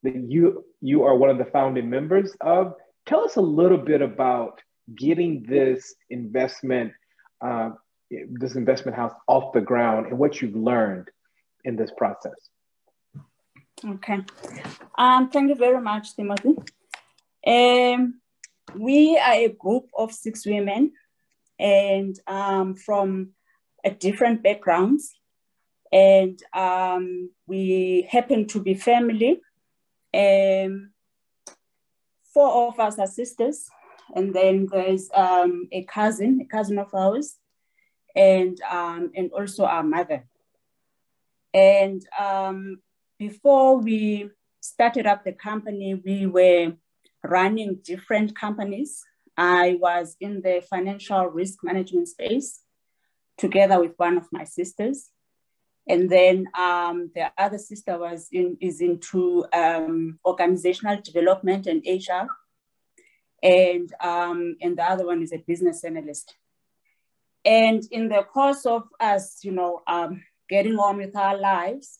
that 0.03 0.15
you 0.15 0.63
you 0.81 1.03
are 1.03 1.15
one 1.15 1.29
of 1.29 1.37
the 1.37 1.45
founding 1.45 1.89
members 1.89 2.35
of. 2.41 2.73
Tell 3.05 3.23
us 3.23 3.35
a 3.35 3.41
little 3.41 3.77
bit 3.77 4.01
about 4.01 4.61
getting 4.95 5.43
this 5.47 5.93
investment, 6.09 6.93
uh, 7.39 7.69
this 8.09 8.55
investment 8.55 8.97
house 8.97 9.13
off 9.27 9.53
the 9.53 9.61
ground 9.61 10.07
and 10.07 10.17
what 10.17 10.41
you've 10.41 10.55
learned 10.55 11.09
in 11.63 11.75
this 11.75 11.91
process. 11.97 12.33
Okay. 13.83 14.19
Um, 14.97 15.29
thank 15.29 15.49
you 15.49 15.55
very 15.55 15.81
much, 15.81 16.15
Timothy. 16.15 16.55
Um, 17.45 18.21
we 18.79 19.17
are 19.17 19.33
a 19.33 19.49
group 19.49 19.89
of 19.97 20.11
six 20.11 20.45
women 20.45 20.91
and 21.59 22.19
um, 22.27 22.75
from 22.75 23.29
different 23.99 24.43
backgrounds. 24.43 25.13
And 25.91 26.39
um, 26.53 27.29
we 27.47 28.07
happen 28.09 28.47
to 28.47 28.59
be 28.59 28.73
family. 28.73 29.41
Um, 30.13 30.91
four 32.33 32.67
of 32.67 32.79
us 32.79 32.99
are 32.99 33.07
sisters. 33.07 33.69
And 34.13 34.33
then 34.33 34.67
there's 34.71 35.09
um, 35.13 35.67
a 35.71 35.83
cousin, 35.83 36.41
a 36.41 36.45
cousin 36.45 36.77
of 36.77 36.93
ours, 36.93 37.37
and, 38.15 38.59
um, 38.69 39.11
and 39.15 39.31
also 39.31 39.65
our 39.65 39.83
mother. 39.83 40.25
And 41.53 42.05
um, 42.19 42.81
before 43.17 43.77
we 43.77 44.29
started 44.61 45.05
up 45.05 45.23
the 45.23 45.31
company, 45.31 45.95
we 45.95 46.25
were 46.25 46.73
running 47.29 47.79
different 47.83 48.35
companies. 48.35 49.03
I 49.37 49.77
was 49.79 50.15
in 50.19 50.41
the 50.41 50.63
financial 50.69 51.25
risk 51.25 51.63
management 51.63 52.07
space 52.07 52.61
together 53.37 53.79
with 53.79 53.93
one 53.97 54.17
of 54.17 54.27
my 54.31 54.43
sisters. 54.43 55.09
And 55.87 56.09
then 56.09 56.47
um, 56.57 57.11
the 57.13 57.31
other 57.37 57.57
sister 57.57 57.99
was 57.99 58.27
in, 58.31 58.57
is 58.59 58.81
into 58.81 59.45
um, 59.53 60.19
organizational 60.25 61.01
development 61.01 61.67
and 61.67 61.83
HR. 61.85 62.27
And, 63.43 63.93
um, 64.01 64.55
and 64.61 64.77
the 64.77 64.83
other 64.83 65.05
one 65.05 65.21
is 65.21 65.31
a 65.31 65.43
business 65.45 65.83
analyst. 65.83 66.35
And 67.43 67.83
in 67.91 68.09
the 68.09 68.23
course 68.23 68.65
of 68.65 68.83
us, 68.99 69.39
you 69.43 69.51
know, 69.51 69.83
um, 69.85 70.23
getting 70.49 70.77
on 70.79 70.97
with 70.97 71.15
our 71.15 71.37
lives, 71.37 71.99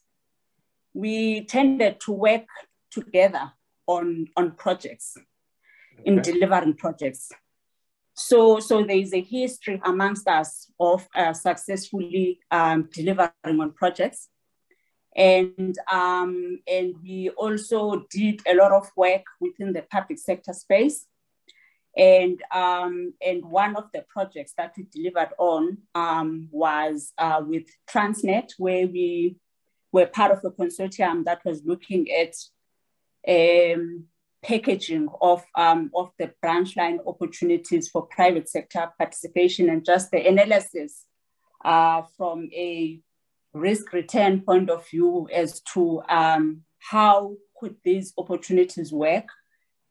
we 0.93 1.45
tended 1.45 1.99
to 1.99 2.11
work 2.11 2.45
together 2.89 3.51
on, 3.87 4.27
on 4.35 4.51
projects, 4.51 5.17
okay. 5.17 6.03
in 6.05 6.21
delivering 6.21 6.75
projects. 6.75 7.31
So, 8.13 8.59
so 8.59 8.83
there 8.83 8.97
is 8.97 9.13
a 9.13 9.21
history 9.21 9.81
amongst 9.83 10.27
us 10.27 10.71
of 10.79 11.07
uh, 11.15 11.33
successfully 11.33 12.39
um, 12.49 12.89
delivering 12.93 13.31
on 13.45 13.73
projects. 13.73 14.29
And, 15.15 15.77
um, 15.91 16.59
and 16.67 16.95
we 17.01 17.29
also 17.29 18.05
did 18.09 18.41
a 18.47 18.55
lot 18.55 18.71
of 18.71 18.89
work 18.95 19.23
within 19.39 19.73
the 19.73 19.81
public 19.81 20.19
sector 20.19 20.53
space. 20.53 21.07
And, 21.97 22.41
um, 22.51 23.13
and 23.25 23.45
one 23.45 23.77
of 23.77 23.85
the 23.93 24.05
projects 24.09 24.53
that 24.57 24.73
we 24.77 24.85
delivered 24.91 25.33
on 25.37 25.77
um, 25.93 26.49
was 26.51 27.13
uh, 27.17 27.41
with 27.45 27.67
Transnet, 27.89 28.51
where 28.57 28.87
we 28.87 29.37
were 29.93 30.05
part 30.05 30.31
of 30.31 30.43
a 30.43 30.51
consortium 30.51 31.23
that 31.23 31.43
was 31.45 31.63
looking 31.65 32.11
at 32.11 32.33
um, 33.27 34.05
packaging 34.43 35.07
of, 35.21 35.43
um, 35.55 35.91
of 35.95 36.11
the 36.19 36.31
branch 36.41 36.77
line 36.77 36.99
opportunities 37.07 37.89
for 37.89 38.03
private 38.03 38.47
sector 38.47 38.91
participation 38.97 39.69
and 39.69 39.85
just 39.85 40.11
the 40.11 40.27
analysis 40.27 41.05
uh, 41.63 42.03
from 42.17 42.49
a 42.53 42.99
risk 43.53 43.93
return 43.93 44.41
point 44.41 44.69
of 44.69 44.87
view 44.89 45.27
as 45.33 45.61
to 45.61 46.01
um, 46.09 46.61
how 46.79 47.35
could 47.57 47.75
these 47.83 48.13
opportunities 48.17 48.91
work 48.91 49.25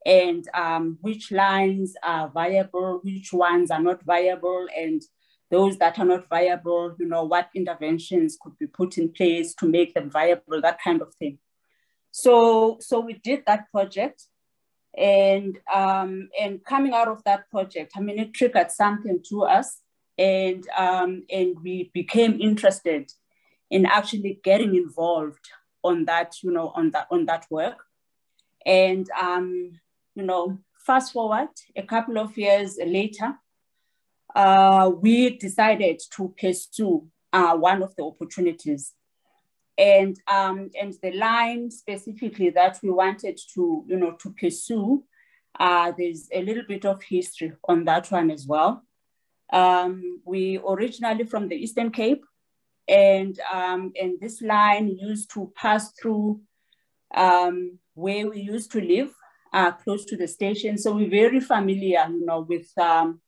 and 0.07 0.47
um, 0.55 0.99
which 1.00 1.33
lines 1.33 1.95
are 2.03 2.29
viable, 2.29 3.00
which 3.03 3.33
ones 3.33 3.71
are 3.71 3.81
not 3.81 4.03
viable, 4.05 4.67
and 4.76 5.03
those 5.50 5.79
that 5.79 5.99
are 5.99 6.05
not 6.05 6.29
viable, 6.29 6.95
you 6.99 7.07
know, 7.07 7.25
what 7.25 7.49
interventions 7.55 8.37
could 8.41 8.57
be 8.59 8.67
put 8.67 8.99
in 8.99 9.11
place 9.11 9.55
to 9.55 9.67
make 9.67 9.95
them 9.95 10.11
viable, 10.11 10.61
that 10.61 10.79
kind 10.83 11.00
of 11.00 11.14
thing. 11.14 11.38
So, 12.16 12.78
so 12.80 13.00
we 13.00 13.14
did 13.14 13.42
that 13.49 13.73
project 13.73 14.23
and 14.97 15.59
um, 15.75 16.28
and 16.40 16.64
coming 16.64 16.92
out 16.92 17.09
of 17.09 17.25
that 17.25 17.50
project, 17.50 17.94
I 17.97 18.00
mean, 18.00 18.21
it 18.21 18.33
triggered 18.33 18.71
something 18.71 19.21
to 19.30 19.42
us, 19.42 19.80
and 20.16 20.64
um, 20.78 21.25
and 21.28 21.56
we 21.61 21.90
became 21.92 22.40
interested 22.40 23.11
in 23.68 23.85
actually 23.85 24.38
getting 24.44 24.76
involved 24.76 25.44
on 25.83 26.04
that, 26.04 26.37
you 26.40 26.52
know, 26.52 26.68
on 26.76 26.92
that 26.92 27.09
on 27.11 27.26
that 27.26 27.47
work, 27.50 27.83
and 28.64 29.11
um, 29.21 29.73
you 30.14 30.23
know, 30.23 30.61
fast 30.87 31.12
forward 31.12 31.49
a 31.75 31.83
couple 31.83 32.16
of 32.16 32.38
years 32.38 32.78
later, 32.78 33.35
uh, 34.37 34.88
we 35.00 35.37
decided 35.37 36.00
to 36.12 36.33
pursue 36.40 37.09
uh, 37.33 37.56
one 37.56 37.83
of 37.83 37.97
the 37.97 38.04
opportunities 38.04 38.92
and 39.76 40.16
um, 40.28 40.71
and 40.81 40.95
the 41.02 41.12
line 41.12 41.71
specifically 41.71 42.50
that 42.50 42.78
we 42.83 42.90
wanted 42.90 43.38
to 43.54 43.85
you 43.87 43.97
know 43.97 44.12
to 44.12 44.33
pursue 44.40 45.04
uh, 45.59 45.93
there's 45.97 46.28
a 46.33 46.43
little 46.43 46.64
bit 46.66 46.85
of 46.85 47.02
history 47.02 47.52
on 47.69 47.85
that 47.85 48.11
one 48.11 48.31
as 48.31 48.47
well. 48.47 48.83
Um, 49.52 50.21
we 50.25 50.59
originally 50.66 51.25
from 51.25 51.49
the 51.49 51.57
eastern 51.57 51.90
cape 51.90 52.25
and 52.88 53.38
um, 53.52 53.93
and 54.00 54.18
this 54.20 54.42
line 54.42 54.88
used 54.88 55.31
to 55.35 55.53
pass 55.55 55.92
through 55.92 56.40
um, 57.14 57.79
where 57.94 58.29
we 58.29 58.40
used 58.40 58.72
to 58.72 58.81
live 58.81 59.14
uh, 59.53 59.70
close 59.72 60.05
to 60.07 60.16
the 60.16 60.27
station. 60.27 60.77
So 60.77 60.94
we're 60.94 61.11
very 61.11 61.40
familiar 61.40 62.07
you 62.09 62.25
know 62.25 62.40
with 62.40 62.66
um, 62.79 63.20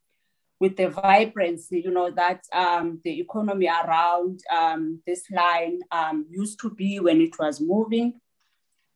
with 0.58 0.76
the 0.76 0.88
vibrancy, 0.88 1.82
you 1.84 1.90
know, 1.90 2.10
that 2.10 2.44
um, 2.52 3.00
the 3.04 3.20
economy 3.20 3.68
around 3.68 4.40
um, 4.50 5.00
this 5.06 5.24
line 5.30 5.80
um, 5.90 6.26
used 6.30 6.58
to 6.60 6.70
be 6.70 6.98
when 6.98 7.20
it 7.20 7.38
was 7.38 7.60
moving 7.60 8.20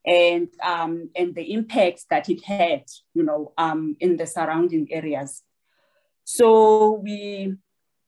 and, 0.06 0.48
um, 0.62 1.10
and 1.14 1.34
the 1.34 1.52
impacts 1.52 2.06
that 2.08 2.30
it 2.30 2.42
had, 2.44 2.84
you 3.14 3.22
know, 3.22 3.52
um, 3.58 3.96
in 4.00 4.16
the 4.16 4.26
surrounding 4.26 4.88
areas. 4.90 5.42
So 6.24 6.92
we 7.02 7.56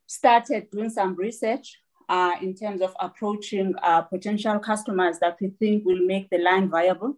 started 0.07 0.71
doing 0.71 0.89
some 0.89 1.15
research 1.15 1.77
uh, 2.09 2.33
in 2.41 2.55
terms 2.55 2.81
of 2.81 2.95
approaching 2.99 3.75
uh, 3.83 4.01
potential 4.01 4.57
customers 4.59 5.19
that 5.19 5.37
we 5.39 5.49
think 5.59 5.85
will 5.85 6.03
make 6.05 6.29
the 6.29 6.39
line 6.39 6.69
viable 6.69 7.17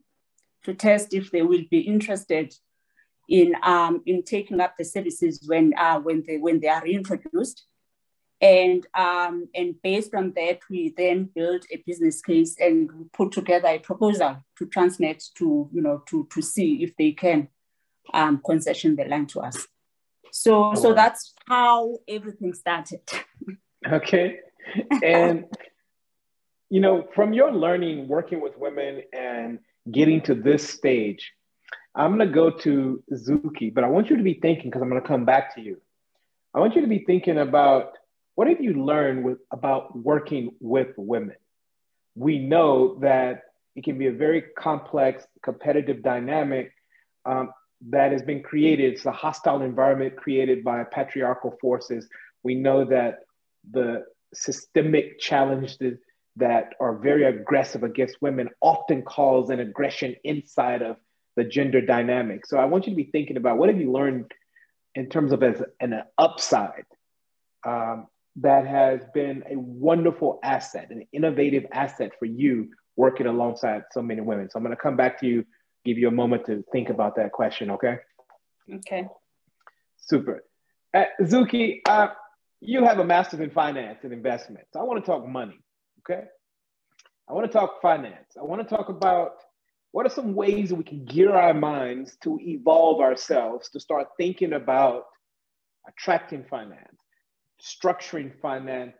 to 0.63 0.73
test 0.73 1.13
if 1.13 1.31
they 1.31 1.41
will 1.41 1.63
be 1.71 1.79
interested 1.79 2.53
in 3.29 3.55
um, 3.63 4.01
in 4.05 4.23
taking 4.23 4.59
up 4.59 4.75
the 4.77 4.85
services 4.85 5.43
when 5.47 5.73
uh, 5.77 5.99
when 5.99 6.23
they 6.27 6.37
when 6.37 6.59
they 6.59 6.67
are 6.67 6.83
reintroduced. 6.83 7.65
And 8.41 8.85
um, 8.93 9.47
and 9.55 9.75
based 9.81 10.13
on 10.13 10.33
that, 10.35 10.59
we 10.69 10.93
then 10.95 11.29
build 11.33 11.65
a 11.71 11.77
business 11.87 12.21
case 12.21 12.55
and 12.59 13.09
put 13.13 13.31
together 13.31 13.69
a 13.69 13.79
proposal 13.79 14.43
to 14.57 14.65
Transnet 14.65 15.23
to 15.35 15.69
you 15.71 15.81
know 15.81 16.03
to 16.07 16.27
to 16.31 16.41
see 16.41 16.83
if 16.83 16.95
they 16.97 17.11
can 17.11 17.47
um, 18.13 18.41
concession 18.45 18.95
the 18.95 19.05
land 19.05 19.29
to 19.29 19.39
us. 19.39 19.67
So 20.31 20.73
so 20.75 20.93
that's 20.93 21.33
how 21.47 21.97
everything 22.07 22.53
started. 22.53 23.01
Okay, 23.87 24.39
and 25.03 25.45
you 26.71 26.79
know 26.79 27.07
from 27.13 27.33
your 27.33 27.51
learning 27.51 28.07
working 28.07 28.41
with 28.41 28.57
women 28.57 29.03
and 29.13 29.59
getting 29.91 30.21
to 30.21 30.33
this 30.33 30.67
stage, 30.67 31.31
I'm 31.95 32.15
going 32.15 32.27
to 32.27 32.33
go 32.33 32.49
to 32.49 33.01
Zuki, 33.13 33.73
but 33.73 33.85
I 33.85 33.87
want 33.87 34.09
you 34.09 34.17
to 34.17 34.23
be 34.23 34.33
thinking 34.33 34.69
because 34.69 34.81
I'm 34.81 34.89
going 34.89 35.01
to 35.01 35.07
come 35.07 35.23
back 35.23 35.55
to 35.55 35.61
you. 35.61 35.81
I 36.53 36.59
want 36.59 36.75
you 36.75 36.81
to 36.81 36.87
be 36.87 37.05
thinking 37.05 37.37
about 37.37 37.93
what 38.35 38.47
have 38.47 38.61
you 38.61 38.73
learned 38.73 39.23
with, 39.23 39.37
about 39.51 39.97
working 39.97 40.51
with 40.59 40.89
women? 40.97 41.37
We 42.15 42.39
know 42.39 42.99
that 42.99 43.43
it 43.75 43.85
can 43.85 43.97
be 43.97 44.07
a 44.07 44.11
very 44.11 44.41
complex, 44.57 45.25
competitive 45.41 46.03
dynamic 46.03 46.73
um, 47.25 47.51
that 47.89 48.11
has 48.11 48.21
been 48.21 48.43
created. 48.43 48.93
It's 48.93 49.05
a 49.05 49.11
hostile 49.11 49.61
environment 49.61 50.17
created 50.17 50.63
by 50.65 50.83
patriarchal 50.83 51.57
forces. 51.61 52.07
We 52.43 52.55
know 52.55 52.83
that 52.85 53.19
the 53.71 54.05
systemic 54.33 55.19
challenges 55.19 55.99
that 56.35 56.73
are 56.81 56.97
very 56.97 57.23
aggressive 57.23 57.83
against 57.83 58.21
women 58.21 58.49
often 58.61 59.01
cause 59.01 59.49
an 59.49 59.61
aggression 59.61 60.15
inside 60.25 60.81
of 60.81 60.97
the 61.35 61.43
gender 61.43 61.81
dynamic. 61.81 62.45
So 62.45 62.57
I 62.57 62.65
want 62.65 62.87
you 62.87 62.91
to 62.91 62.95
be 62.95 63.09
thinking 63.11 63.37
about 63.37 63.57
what 63.57 63.69
have 63.69 63.79
you 63.79 63.91
learned 63.91 64.31
in 64.95 65.09
terms 65.09 65.31
of 65.31 65.43
as 65.43 65.61
an 65.79 66.01
upside 66.17 66.85
um, 67.65 68.07
that 68.37 68.65
has 68.65 69.01
been 69.13 69.43
a 69.49 69.57
wonderful 69.57 70.39
asset, 70.43 70.89
an 70.91 71.05
innovative 71.11 71.65
asset 71.71 72.11
for 72.17 72.25
you 72.25 72.69
working 72.95 73.27
alongside 73.27 73.83
so 73.91 74.01
many 74.01 74.21
women. 74.21 74.49
So 74.49 74.57
I'm 74.57 74.63
going 74.63 74.75
to 74.75 74.81
come 74.81 74.95
back 74.95 75.19
to 75.19 75.27
you, 75.27 75.45
give 75.83 75.97
you 75.97 76.07
a 76.07 76.11
moment 76.11 76.45
to 76.45 76.63
think 76.71 76.89
about 76.89 77.15
that 77.17 77.31
question. 77.31 77.71
Okay. 77.71 77.97
Okay. 78.73 79.07
Super. 79.97 80.43
Uh, 80.93 81.03
Zuki, 81.21 81.81
uh, 81.87 82.07
you 82.61 82.83
have 82.85 82.99
a 82.99 83.03
master's 83.03 83.41
in 83.41 83.49
finance 83.49 83.99
and 84.03 84.13
investment. 84.13 84.65
So 84.71 84.79
I 84.79 84.83
want 84.83 85.03
to 85.03 85.05
talk 85.05 85.27
money. 85.27 85.59
Okay. 85.99 86.23
I 87.29 87.33
want 87.33 87.45
to 87.45 87.51
talk 87.51 87.81
finance. 87.81 88.37
I 88.39 88.43
want 88.43 88.67
to 88.67 88.75
talk 88.75 88.89
about 88.89 89.33
what 89.95 90.05
are 90.05 90.09
some 90.09 90.35
ways 90.35 90.67
that 90.67 90.75
we 90.75 90.83
can 90.83 91.05
gear 91.05 91.31
our 91.31 91.53
minds 91.53 92.17
to 92.21 92.37
evolve 92.41 92.99
ourselves 92.99 93.69
to 93.69 93.79
start 93.79 94.07
thinking 94.17 94.51
about 94.51 95.05
attracting 95.87 96.43
finance 96.43 96.99
structuring 97.63 98.37
finance 98.41 98.97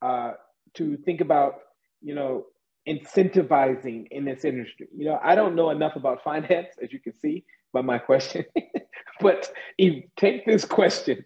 uh, 0.00 0.32
to 0.72 0.96
think 1.04 1.20
about 1.20 1.56
you 2.00 2.14
know 2.14 2.46
incentivizing 2.88 4.06
in 4.10 4.24
this 4.24 4.46
industry? 4.46 4.88
You 4.96 5.04
know 5.08 5.20
i 5.22 5.34
don't 5.34 5.54
know 5.54 5.68
enough 5.68 5.96
about 5.96 6.24
finance 6.30 6.70
as 6.82 6.90
you 6.90 7.00
can 7.00 7.12
see 7.18 7.44
by 7.74 7.82
my 7.82 7.98
question 7.98 8.46
but 9.20 9.52
you 9.76 10.04
take 10.16 10.46
this 10.46 10.64
question 10.64 11.22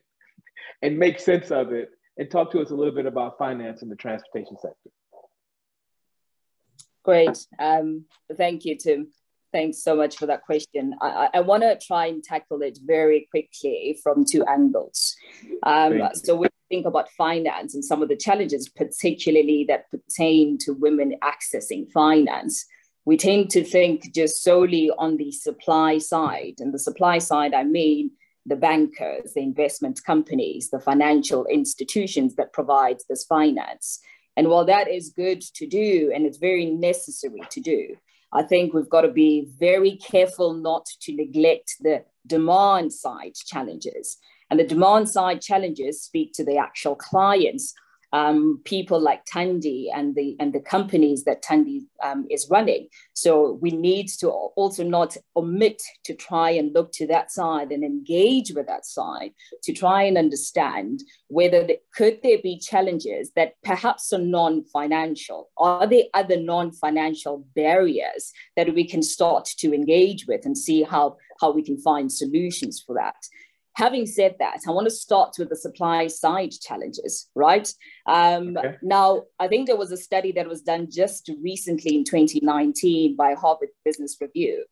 and 0.82 0.98
make 0.98 1.20
sense 1.20 1.52
of 1.52 1.70
it 1.70 1.90
and 2.18 2.28
talk 2.32 2.50
to 2.50 2.60
us 2.60 2.70
a 2.70 2.74
little 2.74 2.92
bit 2.92 3.06
about 3.06 3.38
finance 3.38 3.80
in 3.80 3.88
the 3.88 3.94
transportation 3.94 4.56
sector 4.60 4.90
Great. 7.04 7.46
Um, 7.58 8.06
thank 8.36 8.64
you, 8.64 8.76
Tim. 8.76 9.08
Thanks 9.52 9.84
so 9.84 9.94
much 9.94 10.16
for 10.16 10.26
that 10.26 10.42
question. 10.42 10.96
I, 11.00 11.28
I 11.34 11.40
want 11.40 11.62
to 11.62 11.78
try 11.78 12.06
and 12.06 12.24
tackle 12.24 12.62
it 12.62 12.78
very 12.84 13.28
quickly 13.30 13.96
from 14.02 14.24
two 14.24 14.44
angles. 14.46 15.14
Um, 15.62 16.08
so 16.14 16.34
we 16.34 16.48
think 16.68 16.86
about 16.86 17.08
finance 17.10 17.74
and 17.74 17.84
some 17.84 18.02
of 18.02 18.08
the 18.08 18.16
challenges, 18.16 18.68
particularly 18.68 19.64
that 19.68 19.84
pertain 19.90 20.58
to 20.62 20.72
women 20.72 21.14
accessing 21.22 21.88
finance. 21.92 22.66
We 23.04 23.16
tend 23.16 23.50
to 23.50 23.62
think 23.62 24.12
just 24.12 24.42
solely 24.42 24.90
on 24.98 25.18
the 25.18 25.30
supply 25.30 25.98
side. 25.98 26.54
And 26.58 26.74
the 26.74 26.78
supply 26.78 27.18
side, 27.18 27.54
I 27.54 27.62
mean 27.62 28.10
the 28.46 28.56
bankers, 28.56 29.34
the 29.34 29.42
investment 29.42 30.00
companies, 30.04 30.70
the 30.70 30.80
financial 30.80 31.46
institutions 31.46 32.34
that 32.36 32.52
provide 32.52 32.98
this 33.08 33.24
finance 33.24 34.00
And 34.36 34.48
while 34.48 34.64
that 34.64 34.88
is 34.88 35.10
good 35.10 35.40
to 35.54 35.66
do 35.66 36.12
and 36.14 36.26
it's 36.26 36.38
very 36.38 36.66
necessary 36.66 37.40
to 37.50 37.60
do, 37.60 37.96
I 38.32 38.42
think 38.42 38.74
we've 38.74 38.88
got 38.88 39.02
to 39.02 39.12
be 39.12 39.48
very 39.58 39.96
careful 39.96 40.54
not 40.54 40.86
to 41.02 41.14
neglect 41.14 41.76
the 41.80 42.04
demand 42.26 42.92
side 42.92 43.34
challenges. 43.34 44.18
And 44.50 44.58
the 44.58 44.66
demand 44.66 45.08
side 45.08 45.40
challenges 45.40 46.02
speak 46.02 46.32
to 46.34 46.44
the 46.44 46.56
actual 46.56 46.96
clients 46.96 47.74
um, 48.14 48.60
people 48.64 49.00
like 49.00 49.24
Thandi 49.26 49.88
and 49.92 50.14
the 50.14 50.36
and 50.38 50.52
the 50.52 50.60
companies 50.60 51.24
that 51.24 51.42
Thandi 51.42 51.80
um, 52.00 52.26
is 52.30 52.46
running. 52.48 52.86
So 53.12 53.58
we 53.60 53.70
need 53.70 54.06
to 54.20 54.30
also 54.30 54.84
not 54.84 55.16
omit 55.36 55.82
to 56.04 56.14
try 56.14 56.50
and 56.50 56.72
look 56.72 56.92
to 56.92 57.08
that 57.08 57.32
side 57.32 57.72
and 57.72 57.82
engage 57.82 58.52
with 58.54 58.68
that 58.68 58.86
side 58.86 59.32
to 59.64 59.72
try 59.72 60.04
and 60.04 60.16
understand 60.16 61.02
whether 61.26 61.66
the, 61.66 61.80
could 61.96 62.20
there 62.22 62.38
be 62.40 62.56
challenges 62.56 63.32
that 63.34 63.54
perhaps 63.64 64.12
are 64.12 64.18
non-financial. 64.18 65.50
Are 65.58 65.88
there 65.88 66.04
other 66.14 66.40
non-financial 66.40 67.44
barriers 67.56 68.32
that 68.54 68.72
we 68.76 68.86
can 68.86 69.02
start 69.02 69.46
to 69.58 69.74
engage 69.74 70.26
with 70.28 70.46
and 70.46 70.56
see 70.56 70.84
how 70.84 71.16
how 71.40 71.50
we 71.50 71.64
can 71.64 71.78
find 71.78 72.12
solutions 72.12 72.80
for 72.86 72.94
that? 72.94 73.16
Having 73.74 74.06
said 74.06 74.36
that, 74.38 74.60
I 74.66 74.70
want 74.70 74.86
to 74.86 74.94
start 74.94 75.34
with 75.38 75.48
the 75.48 75.56
supply 75.56 76.06
side 76.06 76.52
challenges, 76.52 77.28
right? 77.34 77.68
Um, 78.06 78.56
okay. 78.56 78.76
Now, 78.82 79.24
I 79.38 79.48
think 79.48 79.66
there 79.66 79.76
was 79.76 79.92
a 79.92 79.96
study 79.96 80.32
that 80.32 80.48
was 80.48 80.62
done 80.62 80.88
just 80.90 81.30
recently 81.42 81.96
in 81.96 82.04
2019 82.04 83.16
by 83.16 83.34
Harvard 83.34 83.70
Business 83.84 84.16
Review. 84.20 84.64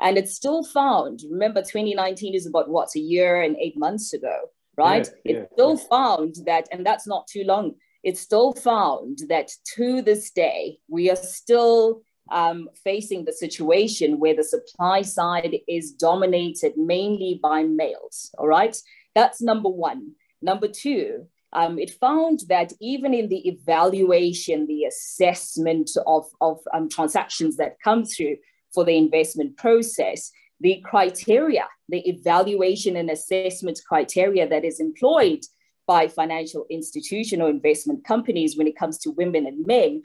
And 0.00 0.16
it 0.16 0.28
still 0.28 0.64
found, 0.64 1.20
remember, 1.28 1.60
2019 1.60 2.34
is 2.34 2.46
about 2.46 2.68
what, 2.68 2.94
a 2.94 3.00
year 3.00 3.42
and 3.42 3.56
eight 3.60 3.76
months 3.76 4.12
ago, 4.12 4.36
right? 4.76 5.08
Yeah, 5.24 5.32
yeah, 5.32 5.40
it 5.40 5.50
still 5.52 5.76
yeah. 5.76 5.88
found 5.88 6.36
that, 6.46 6.68
and 6.70 6.86
that's 6.86 7.06
not 7.06 7.26
too 7.26 7.44
long, 7.44 7.74
it 8.04 8.16
still 8.16 8.52
found 8.52 9.18
that 9.28 9.50
to 9.74 10.02
this 10.02 10.30
day, 10.30 10.78
we 10.88 11.10
are 11.10 11.16
still 11.16 12.02
um, 12.30 12.68
facing 12.84 13.24
the 13.24 13.32
situation 13.32 14.18
where 14.18 14.34
the 14.34 14.44
supply 14.44 15.02
side 15.02 15.56
is 15.66 15.92
dominated 15.92 16.76
mainly 16.76 17.38
by 17.42 17.62
males. 17.62 18.30
All 18.38 18.48
right, 18.48 18.76
that's 19.14 19.40
number 19.40 19.68
one. 19.68 20.12
Number 20.42 20.68
two, 20.68 21.26
um, 21.52 21.78
it 21.78 21.90
found 21.90 22.40
that 22.48 22.72
even 22.80 23.14
in 23.14 23.28
the 23.28 23.48
evaluation, 23.48 24.66
the 24.66 24.84
assessment 24.84 25.90
of, 26.06 26.26
of 26.40 26.58
um, 26.74 26.88
transactions 26.88 27.56
that 27.56 27.80
come 27.82 28.04
through 28.04 28.36
for 28.74 28.84
the 28.84 28.96
investment 28.96 29.56
process, 29.56 30.30
the 30.60 30.82
criteria, 30.84 31.66
the 31.88 32.06
evaluation 32.08 32.96
and 32.96 33.10
assessment 33.10 33.80
criteria 33.88 34.46
that 34.48 34.64
is 34.64 34.80
employed 34.80 35.40
by 35.86 36.06
financial 36.06 36.66
institution 36.68 37.40
or 37.40 37.48
investment 37.48 38.04
companies 38.04 38.56
when 38.56 38.66
it 38.66 38.76
comes 38.76 38.98
to 38.98 39.10
women 39.12 39.46
and 39.46 39.66
men 39.66 40.02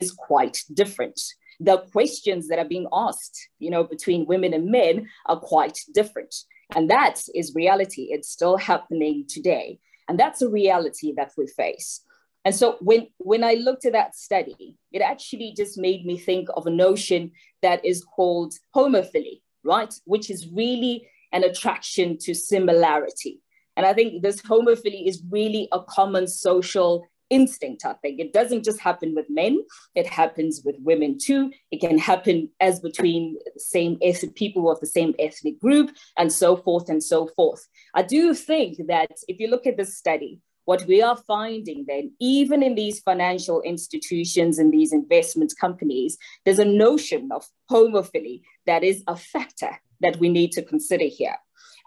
is 0.00 0.12
quite 0.12 0.62
different. 0.72 1.20
The 1.60 1.78
questions 1.92 2.48
that 2.48 2.58
are 2.58 2.68
being 2.68 2.86
asked, 2.92 3.48
you 3.58 3.70
know, 3.70 3.84
between 3.84 4.26
women 4.26 4.54
and 4.54 4.70
men 4.70 5.08
are 5.26 5.40
quite 5.40 5.78
different. 5.92 6.34
And 6.76 6.90
that 6.90 7.20
is 7.34 7.54
reality. 7.54 8.08
It's 8.10 8.28
still 8.28 8.56
happening 8.56 9.24
today. 9.28 9.80
And 10.08 10.18
that's 10.18 10.42
a 10.42 10.48
reality 10.48 11.14
that 11.16 11.32
we 11.36 11.46
face. 11.46 12.02
And 12.44 12.54
so 12.54 12.76
when, 12.80 13.08
when 13.18 13.42
I 13.44 13.54
looked 13.54 13.84
at 13.84 13.92
that 13.92 14.14
study, 14.14 14.76
it 14.92 15.02
actually 15.02 15.54
just 15.56 15.76
made 15.76 16.06
me 16.06 16.16
think 16.16 16.48
of 16.56 16.66
a 16.66 16.70
notion 16.70 17.32
that 17.62 17.84
is 17.84 18.04
called 18.04 18.54
homophily, 18.74 19.42
right? 19.64 19.92
Which 20.04 20.30
is 20.30 20.48
really 20.48 21.08
an 21.32 21.44
attraction 21.44 22.16
to 22.18 22.34
similarity. 22.34 23.40
And 23.76 23.84
I 23.84 23.92
think 23.92 24.22
this 24.22 24.40
homophily 24.40 25.06
is 25.06 25.22
really 25.30 25.68
a 25.72 25.82
common 25.82 26.26
social 26.26 27.06
instinct, 27.30 27.84
I 27.84 27.94
think. 27.94 28.20
It 28.20 28.32
doesn't 28.32 28.64
just 28.64 28.80
happen 28.80 29.14
with 29.14 29.26
men, 29.28 29.64
it 29.94 30.06
happens 30.06 30.62
with 30.64 30.76
women 30.80 31.18
too. 31.18 31.52
It 31.70 31.80
can 31.80 31.98
happen 31.98 32.50
as 32.60 32.80
between 32.80 33.38
same 33.56 33.98
ethnic 34.02 34.34
people 34.34 34.70
of 34.70 34.80
the 34.80 34.86
same 34.86 35.14
ethnic 35.18 35.60
group, 35.60 35.90
and 36.16 36.32
so 36.32 36.56
forth 36.56 36.88
and 36.88 37.02
so 37.02 37.28
forth. 37.36 37.66
I 37.94 38.02
do 38.02 38.34
think 38.34 38.86
that 38.88 39.10
if 39.28 39.38
you 39.38 39.48
look 39.48 39.66
at 39.66 39.76
this 39.76 39.96
study, 39.96 40.40
what 40.68 40.84
we 40.86 41.00
are 41.00 41.16
finding 41.16 41.86
then, 41.88 42.12
even 42.20 42.62
in 42.62 42.74
these 42.74 43.00
financial 43.00 43.62
institutions 43.62 44.58
and 44.58 44.70
these 44.70 44.92
investment 44.92 45.54
companies, 45.58 46.18
there's 46.44 46.58
a 46.58 46.64
notion 46.66 47.30
of 47.32 47.46
homophily 47.70 48.42
that 48.66 48.84
is 48.84 49.02
a 49.06 49.16
factor 49.16 49.80
that 50.02 50.18
we 50.18 50.28
need 50.28 50.52
to 50.52 50.62
consider 50.62 51.06
here. 51.06 51.36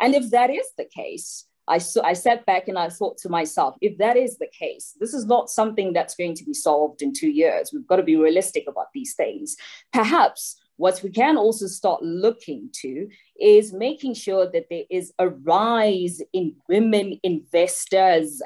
And 0.01 0.15
if 0.15 0.31
that 0.31 0.49
is 0.49 0.65
the 0.79 0.85
case, 0.85 1.45
I, 1.67 1.79
I 2.03 2.13
sat 2.13 2.45
back 2.45 2.67
and 2.67 2.77
I 2.77 2.89
thought 2.89 3.17
to 3.19 3.29
myself, 3.29 3.75
if 3.81 3.97
that 3.99 4.17
is 4.17 4.37
the 4.37 4.47
case, 4.47 4.95
this 4.99 5.13
is 5.13 5.25
not 5.25 5.49
something 5.49 5.93
that's 5.93 6.15
going 6.15 6.35
to 6.35 6.43
be 6.43 6.53
solved 6.53 7.01
in 7.01 7.13
two 7.13 7.29
years. 7.29 7.71
We've 7.73 7.87
got 7.87 7.97
to 7.97 8.03
be 8.03 8.15
realistic 8.15 8.65
about 8.67 8.87
these 8.93 9.13
things. 9.13 9.55
Perhaps 9.93 10.57
what 10.77 11.01
we 11.03 11.11
can 11.11 11.37
also 11.37 11.67
start 11.67 12.01
looking 12.01 12.69
to 12.81 13.07
is 13.39 13.71
making 13.71 14.15
sure 14.15 14.49
that 14.51 14.65
there 14.69 14.85
is 14.89 15.13
a 15.19 15.29
rise 15.29 16.21
in 16.33 16.55
women 16.67 17.19
investors, 17.23 18.41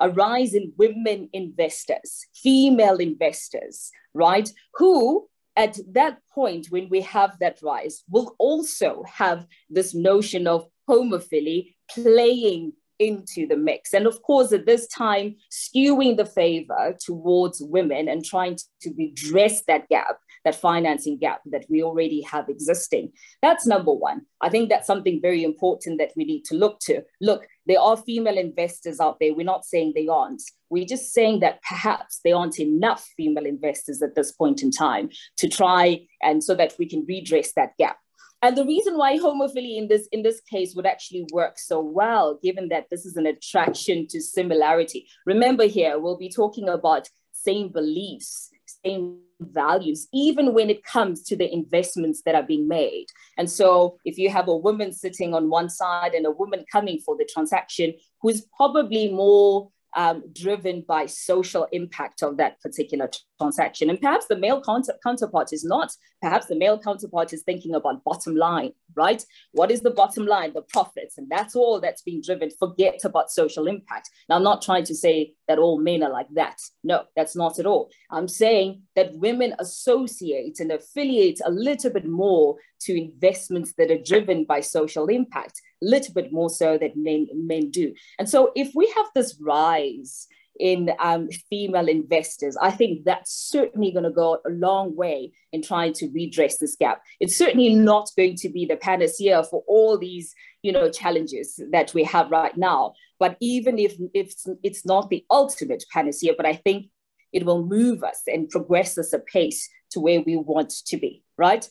a 0.00 0.10
rise 0.10 0.54
in 0.54 0.72
women 0.78 1.28
investors, 1.32 2.26
female 2.34 2.96
investors, 2.96 3.90
right? 4.14 4.50
Who 4.74 5.28
at 5.56 5.78
that 5.92 6.18
point, 6.34 6.66
when 6.70 6.88
we 6.90 7.00
have 7.02 7.38
that 7.40 7.58
rise, 7.62 8.04
will 8.10 8.36
also 8.38 9.02
have 9.06 9.46
this 9.70 9.94
notion 9.94 10.46
of 10.46 10.68
homophily 10.88 11.75
playing 11.90 12.72
into 12.98 13.46
the 13.46 13.56
mix. 13.56 13.92
And 13.92 14.06
of 14.06 14.22
course, 14.22 14.52
at 14.52 14.66
this 14.66 14.86
time, 14.86 15.36
skewing 15.50 16.16
the 16.16 16.24
favor 16.24 16.96
towards 16.98 17.60
women 17.60 18.08
and 18.08 18.24
trying 18.24 18.56
to 18.80 18.94
redress 18.96 19.62
that 19.64 19.88
gap, 19.88 20.18
that 20.44 20.54
financing 20.54 21.18
gap 21.18 21.40
that 21.46 21.66
we 21.68 21.82
already 21.82 22.22
have 22.22 22.48
existing. 22.48 23.12
That's 23.42 23.66
number 23.66 23.92
one. 23.92 24.22
I 24.40 24.48
think 24.48 24.68
that's 24.68 24.86
something 24.86 25.20
very 25.20 25.44
important 25.44 25.98
that 25.98 26.12
we 26.16 26.24
need 26.24 26.44
to 26.46 26.54
look 26.54 26.78
to. 26.80 27.02
Look, 27.20 27.46
there 27.66 27.80
are 27.80 27.96
female 27.96 28.38
investors 28.38 29.00
out 29.00 29.18
there. 29.20 29.34
We're 29.34 29.44
not 29.44 29.64
saying 29.64 29.92
they 29.94 30.08
aren't. 30.08 30.42
We're 30.70 30.86
just 30.86 31.12
saying 31.12 31.40
that 31.40 31.62
perhaps 31.62 32.20
there 32.24 32.36
aren't 32.36 32.58
enough 32.58 33.06
female 33.16 33.46
investors 33.46 34.02
at 34.02 34.14
this 34.14 34.32
point 34.32 34.62
in 34.62 34.70
time 34.70 35.10
to 35.38 35.48
try 35.48 36.06
and 36.22 36.42
so 36.42 36.54
that 36.54 36.74
we 36.78 36.88
can 36.88 37.04
redress 37.06 37.52
that 37.56 37.72
gap. 37.78 37.98
And 38.46 38.56
the 38.56 38.64
reason 38.64 38.96
why 38.96 39.18
homophily 39.18 39.76
in 39.76 39.88
this 39.88 40.06
in 40.12 40.22
this 40.22 40.40
case 40.40 40.76
would 40.76 40.86
actually 40.86 41.26
work 41.32 41.58
so 41.58 41.80
well, 41.80 42.38
given 42.40 42.68
that 42.68 42.86
this 42.92 43.04
is 43.04 43.16
an 43.16 43.26
attraction 43.26 44.06
to 44.10 44.20
similarity. 44.20 45.08
Remember 45.26 45.66
here, 45.66 45.98
we'll 45.98 46.16
be 46.16 46.30
talking 46.30 46.68
about 46.68 47.08
same 47.32 47.70
beliefs, 47.70 48.50
same 48.84 49.18
values, 49.40 50.06
even 50.14 50.54
when 50.54 50.70
it 50.70 50.84
comes 50.84 51.24
to 51.24 51.34
the 51.34 51.52
investments 51.52 52.22
that 52.24 52.36
are 52.36 52.44
being 52.44 52.68
made. 52.68 53.06
And 53.36 53.50
so 53.50 53.98
if 54.04 54.16
you 54.16 54.30
have 54.30 54.46
a 54.46 54.56
woman 54.56 54.92
sitting 54.92 55.34
on 55.34 55.50
one 55.50 55.68
side 55.68 56.14
and 56.14 56.24
a 56.24 56.30
woman 56.30 56.64
coming 56.70 57.00
for 57.04 57.16
the 57.16 57.28
transaction 57.28 57.94
who's 58.22 58.46
probably 58.56 59.10
more 59.10 59.72
um, 59.96 60.22
driven 60.32 60.84
by 60.86 61.06
social 61.06 61.66
impact 61.72 62.22
of 62.22 62.36
that 62.36 62.60
particular 62.60 63.10
transaction. 63.38 63.88
And 63.88 64.00
perhaps 64.00 64.26
the 64.26 64.36
male 64.36 64.60
counter- 64.60 64.96
counterpart 65.02 65.52
is 65.52 65.64
not. 65.64 65.90
Perhaps 66.20 66.46
the 66.46 66.54
male 66.54 66.78
counterpart 66.78 67.32
is 67.32 67.42
thinking 67.42 67.74
about 67.74 68.04
bottom 68.04 68.36
line, 68.36 68.72
right? 68.94 69.24
What 69.52 69.70
is 69.70 69.80
the 69.80 69.90
bottom 69.90 70.26
line? 70.26 70.52
The 70.52 70.62
profits. 70.62 71.16
And 71.16 71.28
that's 71.30 71.56
all 71.56 71.80
that's 71.80 72.02
being 72.02 72.22
driven. 72.22 72.50
Forget 72.58 73.00
about 73.04 73.30
social 73.30 73.66
impact. 73.66 74.10
Now, 74.28 74.36
I'm 74.36 74.42
not 74.42 74.62
trying 74.62 74.84
to 74.84 74.94
say 74.94 75.34
that 75.48 75.58
all 75.58 75.78
men 75.80 76.02
are 76.02 76.12
like 76.12 76.28
that. 76.34 76.60
No, 76.84 77.04
that's 77.16 77.34
not 77.34 77.58
at 77.58 77.66
all. 77.66 77.90
I'm 78.10 78.28
saying 78.28 78.82
that 78.96 79.14
women 79.14 79.54
associate 79.58 80.60
and 80.60 80.72
affiliate 80.72 81.40
a 81.44 81.50
little 81.50 81.90
bit 81.90 82.06
more 82.06 82.56
to 82.80 82.96
investments 82.96 83.72
that 83.78 83.90
are 83.90 84.02
driven 84.02 84.44
by 84.44 84.60
social 84.60 85.06
impact, 85.06 85.60
little 85.82 86.14
bit 86.14 86.32
more 86.32 86.50
so 86.50 86.78
than 86.78 86.92
men, 86.96 87.28
men 87.34 87.70
do. 87.70 87.94
And 88.18 88.28
so 88.28 88.52
if 88.54 88.72
we 88.74 88.92
have 88.96 89.06
this 89.14 89.36
rise 89.40 90.26
in 90.58 90.90
um, 91.00 91.28
female 91.50 91.88
investors. 91.88 92.56
I 92.60 92.70
think 92.70 93.04
that's 93.04 93.32
certainly 93.32 93.90
going 93.90 94.04
to 94.04 94.10
go 94.10 94.38
a 94.46 94.50
long 94.50 94.96
way 94.96 95.32
in 95.52 95.62
trying 95.62 95.92
to 95.94 96.08
redress 96.08 96.58
this 96.58 96.76
gap. 96.76 97.02
It's 97.20 97.36
certainly 97.36 97.74
not 97.74 98.10
going 98.16 98.36
to 98.36 98.48
be 98.48 98.64
the 98.64 98.76
panacea 98.76 99.44
for 99.44 99.62
all 99.66 99.98
these, 99.98 100.34
you 100.62 100.72
know, 100.72 100.90
challenges 100.90 101.60
that 101.72 101.94
we 101.94 102.04
have 102.04 102.30
right 102.30 102.56
now. 102.56 102.94
But 103.18 103.36
even 103.40 103.78
if, 103.78 103.96
if 104.14 104.34
it's 104.62 104.84
not 104.84 105.10
the 105.10 105.24
ultimate 105.30 105.84
panacea, 105.92 106.34
but 106.36 106.46
I 106.46 106.54
think 106.54 106.86
it 107.32 107.44
will 107.44 107.64
move 107.66 108.02
us 108.02 108.22
and 108.26 108.48
progress 108.48 108.96
us 108.98 109.12
apace 109.12 109.68
to 109.90 110.00
where 110.00 110.20
we 110.20 110.36
want 110.36 110.70
to 110.86 110.96
be, 110.96 111.22
right? 111.36 111.68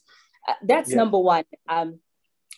Uh, 0.47 0.53
that's 0.63 0.91
yeah. 0.91 0.97
number 0.97 1.19
one. 1.19 1.43
Um, 1.67 1.99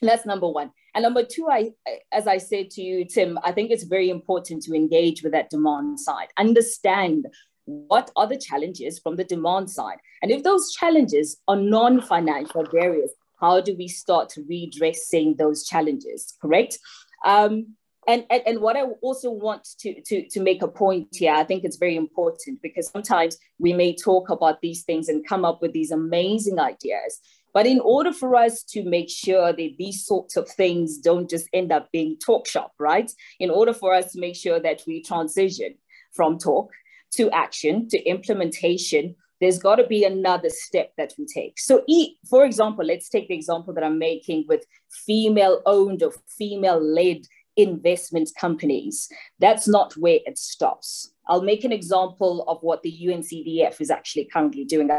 that's 0.01 0.25
number 0.25 0.49
one. 0.49 0.71
And 0.97 1.03
number 1.03 1.23
two, 1.23 1.47
I, 1.47 1.73
as 2.11 2.25
I 2.25 2.39
said 2.39 2.71
to 2.71 2.81
you, 2.81 3.05
Tim, 3.05 3.37
I 3.43 3.51
think 3.51 3.69
it's 3.69 3.83
very 3.83 4.09
important 4.09 4.63
to 4.63 4.73
engage 4.73 5.21
with 5.21 5.31
that 5.31 5.51
demand 5.51 5.99
side, 5.99 6.29
understand 6.39 7.27
what 7.65 8.09
are 8.15 8.25
the 8.25 8.35
challenges 8.35 8.97
from 8.97 9.15
the 9.15 9.23
demand 9.23 9.69
side. 9.69 9.99
And 10.23 10.31
if 10.31 10.41
those 10.41 10.71
challenges 10.71 11.39
are 11.47 11.55
non 11.55 12.01
financial 12.01 12.63
barriers, 12.63 13.11
how 13.39 13.61
do 13.61 13.75
we 13.77 13.87
start 13.87 14.33
redressing 14.49 15.35
those 15.35 15.67
challenges? 15.67 16.33
Correct? 16.41 16.79
Um, 17.23 17.75
and, 18.07 18.25
and, 18.31 18.41
and 18.47 18.61
what 18.61 18.75
I 18.75 18.81
also 19.03 19.29
want 19.29 19.67
to, 19.81 20.01
to, 20.01 20.27
to 20.29 20.39
make 20.39 20.63
a 20.63 20.67
point 20.67 21.09
here, 21.11 21.33
I 21.33 21.43
think 21.43 21.63
it's 21.63 21.77
very 21.77 21.95
important 21.95 22.59
because 22.63 22.89
sometimes 22.89 23.37
we 23.59 23.71
may 23.71 23.95
talk 23.95 24.31
about 24.31 24.61
these 24.61 24.81
things 24.83 25.09
and 25.09 25.27
come 25.27 25.45
up 25.45 25.61
with 25.61 25.73
these 25.73 25.91
amazing 25.91 26.57
ideas. 26.57 27.19
But 27.53 27.65
in 27.65 27.79
order 27.79 28.13
for 28.13 28.35
us 28.35 28.63
to 28.69 28.83
make 28.83 29.09
sure 29.09 29.51
that 29.51 29.77
these 29.77 30.05
sorts 30.05 30.37
of 30.37 30.47
things 30.49 30.97
don't 30.97 31.29
just 31.29 31.49
end 31.53 31.71
up 31.71 31.91
being 31.91 32.17
talk 32.17 32.47
shop, 32.47 32.73
right? 32.79 33.11
In 33.39 33.49
order 33.49 33.73
for 33.73 33.93
us 33.93 34.11
to 34.11 34.19
make 34.19 34.35
sure 34.35 34.59
that 34.59 34.81
we 34.85 35.01
transition 35.01 35.75
from 36.13 36.37
talk 36.37 36.71
to 37.13 37.29
action 37.31 37.87
to 37.89 38.03
implementation, 38.03 39.15
there's 39.39 39.59
got 39.59 39.75
to 39.75 39.87
be 39.87 40.03
another 40.03 40.49
step 40.49 40.91
that 40.97 41.13
we 41.17 41.25
take. 41.25 41.59
So, 41.59 41.83
for 42.29 42.43
example, 42.45 42.85
let's 42.85 43.09
take 43.09 43.27
the 43.27 43.35
example 43.35 43.73
that 43.73 43.83
I'm 43.83 43.99
making 43.99 44.45
with 44.47 44.65
female 45.05 45.61
owned 45.65 46.03
or 46.03 46.11
female 46.37 46.81
led 46.81 47.21
investment 47.55 48.29
companies. 48.39 49.09
That's 49.39 49.67
not 49.67 49.93
where 49.97 50.19
it 50.25 50.37
stops. 50.37 51.11
I'll 51.27 51.41
make 51.41 51.63
an 51.63 51.71
example 51.71 52.45
of 52.47 52.59
what 52.61 52.83
the 52.83 52.91
UNCDF 52.91 53.81
is 53.81 53.89
actually 53.89 54.25
currently 54.31 54.63
doing. 54.63 54.89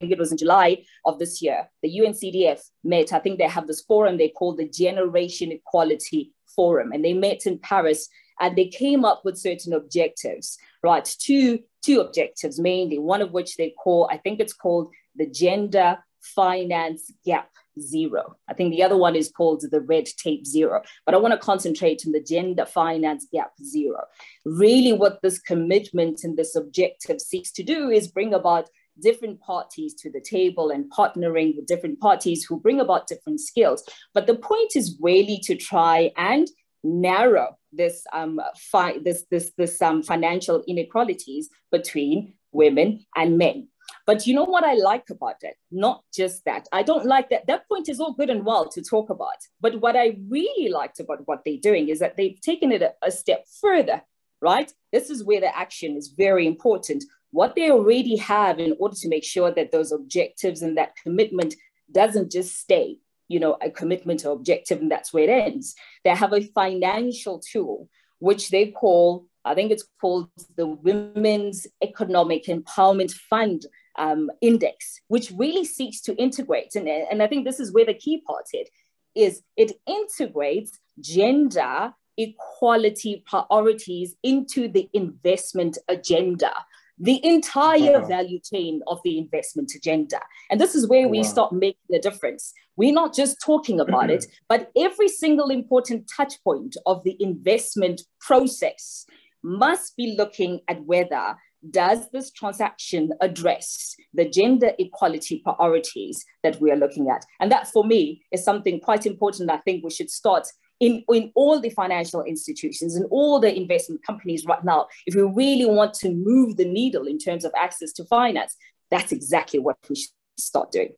Think 0.00 0.12
it 0.12 0.18
was 0.18 0.30
in 0.30 0.38
July 0.38 0.84
of 1.04 1.18
this 1.18 1.42
year. 1.42 1.68
The 1.82 1.98
UNCDF 1.98 2.60
met, 2.84 3.12
I 3.12 3.18
think 3.18 3.38
they 3.38 3.48
have 3.48 3.66
this 3.66 3.82
forum 3.82 4.16
they 4.16 4.28
call 4.28 4.54
the 4.54 4.68
Generation 4.68 5.50
Equality 5.50 6.32
Forum, 6.54 6.92
and 6.92 7.04
they 7.04 7.14
met 7.14 7.46
in 7.46 7.58
Paris 7.58 8.08
and 8.40 8.56
they 8.56 8.68
came 8.68 9.04
up 9.04 9.22
with 9.24 9.36
certain 9.36 9.72
objectives, 9.72 10.56
right? 10.84 11.04
Two, 11.04 11.58
two 11.82 12.00
objectives 12.00 12.60
mainly, 12.60 12.98
one 12.98 13.20
of 13.20 13.32
which 13.32 13.56
they 13.56 13.70
call, 13.70 14.08
I 14.12 14.18
think 14.18 14.38
it's 14.38 14.52
called 14.52 14.92
the 15.16 15.26
Gender 15.26 15.98
Finance 16.20 17.12
Gap 17.24 17.50
Zero. 17.80 18.36
I 18.48 18.54
think 18.54 18.70
the 18.70 18.82
other 18.84 18.96
one 18.96 19.16
is 19.16 19.30
called 19.30 19.64
the 19.68 19.80
Red 19.80 20.06
Tape 20.06 20.46
Zero, 20.46 20.82
but 21.06 21.14
I 21.14 21.18
want 21.18 21.32
to 21.32 21.38
concentrate 21.38 22.02
on 22.06 22.12
the 22.12 22.22
Gender 22.22 22.66
Finance 22.66 23.26
Gap 23.32 23.52
Zero. 23.64 24.04
Really, 24.44 24.92
what 24.92 25.20
this 25.22 25.40
commitment 25.40 26.20
and 26.22 26.36
this 26.36 26.54
objective 26.54 27.20
seeks 27.20 27.50
to 27.52 27.64
do 27.64 27.90
is 27.90 28.08
bring 28.08 28.34
about 28.34 28.68
different 29.00 29.40
parties 29.40 29.94
to 29.94 30.10
the 30.10 30.20
table 30.20 30.70
and 30.70 30.90
partnering 30.90 31.56
with 31.56 31.66
different 31.66 32.00
parties 32.00 32.44
who 32.44 32.60
bring 32.60 32.80
about 32.80 33.06
different 33.06 33.40
skills. 33.40 33.82
But 34.14 34.26
the 34.26 34.36
point 34.36 34.72
is 34.74 34.98
really 35.00 35.40
to 35.44 35.56
try 35.56 36.10
and 36.16 36.48
narrow 36.84 37.56
this 37.72 38.04
um, 38.12 38.40
fi- 38.56 38.98
this 38.98 39.24
this 39.30 39.52
this 39.56 39.80
um, 39.82 40.02
financial 40.02 40.62
inequalities 40.66 41.48
between 41.70 42.34
women 42.52 43.04
and 43.16 43.38
men. 43.38 43.68
But 44.06 44.26
you 44.26 44.34
know 44.34 44.44
what 44.44 44.64
I 44.64 44.74
like 44.74 45.10
about 45.10 45.36
it? 45.42 45.54
Not 45.70 46.02
just 46.14 46.44
that. 46.44 46.66
I 46.72 46.82
don't 46.82 47.06
like 47.06 47.30
that. 47.30 47.46
That 47.46 47.68
point 47.68 47.88
is 47.88 48.00
all 48.00 48.12
good 48.12 48.30
and 48.30 48.44
well 48.44 48.68
to 48.70 48.82
talk 48.82 49.10
about. 49.10 49.36
But 49.60 49.80
what 49.80 49.96
I 49.96 50.16
really 50.28 50.70
liked 50.70 51.00
about 51.00 51.26
what 51.26 51.40
they're 51.44 51.56
doing 51.60 51.88
is 51.88 51.98
that 52.00 52.16
they've 52.16 52.40
taken 52.40 52.72
it 52.72 52.82
a, 52.82 52.92
a 53.02 53.10
step 53.10 53.46
further, 53.60 54.02
right? 54.40 54.72
This 54.92 55.10
is 55.10 55.24
where 55.24 55.40
the 55.40 55.56
action 55.56 55.96
is 55.96 56.08
very 56.08 56.46
important. 56.46 57.04
What 57.30 57.54
they 57.54 57.70
already 57.70 58.16
have 58.16 58.58
in 58.58 58.74
order 58.78 58.96
to 58.96 59.08
make 59.08 59.24
sure 59.24 59.50
that 59.50 59.70
those 59.70 59.92
objectives 59.92 60.62
and 60.62 60.76
that 60.78 60.96
commitment 60.96 61.54
doesn't 61.92 62.32
just 62.32 62.58
stay 62.58 62.98
you 63.28 63.38
know, 63.38 63.56
a 63.60 63.70
commitment 63.70 64.24
or 64.24 64.32
objective, 64.32 64.80
and 64.80 64.90
that's 64.90 65.12
where 65.12 65.24
it 65.24 65.30
ends. 65.30 65.74
They 66.02 66.10
have 66.10 66.32
a 66.32 66.40
financial 66.40 67.40
tool, 67.40 67.88
which 68.18 68.48
they 68.48 68.68
call, 68.68 69.26
I 69.44 69.54
think 69.54 69.70
it's 69.70 69.86
called 70.00 70.30
the 70.56 70.66
Women's 70.66 71.66
Economic 71.82 72.46
Empowerment 72.46 73.12
Fund 73.12 73.66
um, 73.98 74.30
Index, 74.40 75.00
which 75.08 75.30
really 75.36 75.64
seeks 75.64 76.00
to 76.02 76.16
integrate. 76.16 76.74
And, 76.74 76.88
and 76.88 77.22
I 77.22 77.26
think 77.26 77.44
this 77.44 77.60
is 77.60 77.72
where 77.72 77.84
the 77.84 77.94
key 77.94 78.22
part 78.26 78.46
is, 78.54 78.68
is 79.14 79.42
it 79.56 79.72
integrates 79.86 80.78
gender 81.00 81.92
equality 82.16 83.22
priorities 83.26 84.16
into 84.24 84.68
the 84.68 84.88
investment 84.92 85.78
agenda 85.88 86.52
the 87.00 87.24
entire 87.24 88.00
wow. 88.00 88.06
value 88.06 88.40
chain 88.40 88.80
of 88.86 89.00
the 89.04 89.18
investment 89.18 89.72
agenda. 89.74 90.20
And 90.50 90.60
this 90.60 90.74
is 90.74 90.88
where 90.88 91.06
oh, 91.06 91.08
we 91.08 91.22
start 91.22 91.52
making 91.52 91.94
a 91.94 91.98
difference. 91.98 92.52
We're 92.76 92.92
not 92.92 93.14
just 93.14 93.40
talking 93.44 93.80
about 93.80 94.10
it, 94.10 94.26
but 94.48 94.70
every 94.76 95.08
single 95.08 95.50
important 95.50 96.10
touch 96.14 96.42
point 96.42 96.76
of 96.86 97.02
the 97.04 97.16
investment 97.20 98.02
process 98.20 99.06
must 99.42 99.96
be 99.96 100.16
looking 100.16 100.60
at 100.68 100.84
whether 100.84 101.36
does 101.70 102.08
this 102.10 102.30
transaction 102.30 103.10
address 103.20 103.96
the 104.14 104.28
gender 104.28 104.72
equality 104.78 105.42
priorities 105.42 106.24
that 106.42 106.60
we 106.60 106.70
are 106.70 106.76
looking 106.76 107.08
at? 107.10 107.24
And 107.40 107.50
that 107.50 107.68
for 107.68 107.84
me 107.84 108.22
is 108.32 108.44
something 108.44 108.80
quite 108.80 109.06
important. 109.06 109.50
I 109.50 109.58
think 109.58 109.82
we 109.82 109.90
should 109.90 110.10
start 110.10 110.46
in, 110.80 111.04
in 111.08 111.32
all 111.34 111.60
the 111.60 111.70
financial 111.70 112.22
institutions 112.22 112.96
and 112.96 113.06
all 113.10 113.40
the 113.40 113.54
investment 113.54 114.04
companies 114.04 114.46
right 114.46 114.62
now, 114.64 114.86
if 115.06 115.14
we 115.14 115.22
really 115.22 115.66
want 115.66 115.94
to 115.94 116.10
move 116.10 116.56
the 116.56 116.64
needle 116.64 117.06
in 117.06 117.18
terms 117.18 117.44
of 117.44 117.52
access 117.56 117.92
to 117.94 118.04
finance, 118.04 118.56
that's 118.90 119.12
exactly 119.12 119.58
what 119.58 119.76
we 119.88 119.96
should 119.96 120.10
start 120.38 120.70
doing. 120.70 120.92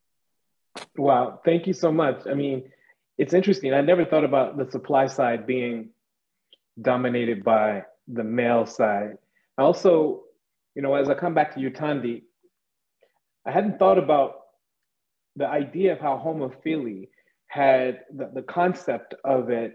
Wow, 0.96 1.40
thank 1.44 1.66
you 1.66 1.72
so 1.72 1.90
much. 1.90 2.26
I 2.26 2.34
mean, 2.34 2.70
it's 3.18 3.34
interesting. 3.34 3.74
I 3.74 3.80
never 3.80 4.04
thought 4.04 4.24
about 4.24 4.56
the 4.56 4.70
supply 4.70 5.06
side 5.06 5.46
being 5.46 5.90
dominated 6.80 7.42
by 7.44 7.84
the 8.06 8.24
male 8.24 8.66
side. 8.66 9.18
Also, 9.58 10.22
you 10.74 10.82
know, 10.82 10.94
as 10.94 11.10
I 11.10 11.14
come 11.14 11.34
back 11.34 11.54
to 11.54 11.60
you, 11.60 11.70
Thandi, 11.70 12.22
I 13.46 13.50
hadn't 13.50 13.78
thought 13.78 13.98
about 13.98 14.36
the 15.36 15.46
idea 15.46 15.92
of 15.92 16.00
how 16.00 16.22
homophily 16.24 17.08
had 17.50 18.02
the, 18.14 18.30
the 18.32 18.42
concept 18.42 19.14
of 19.24 19.50
it, 19.50 19.74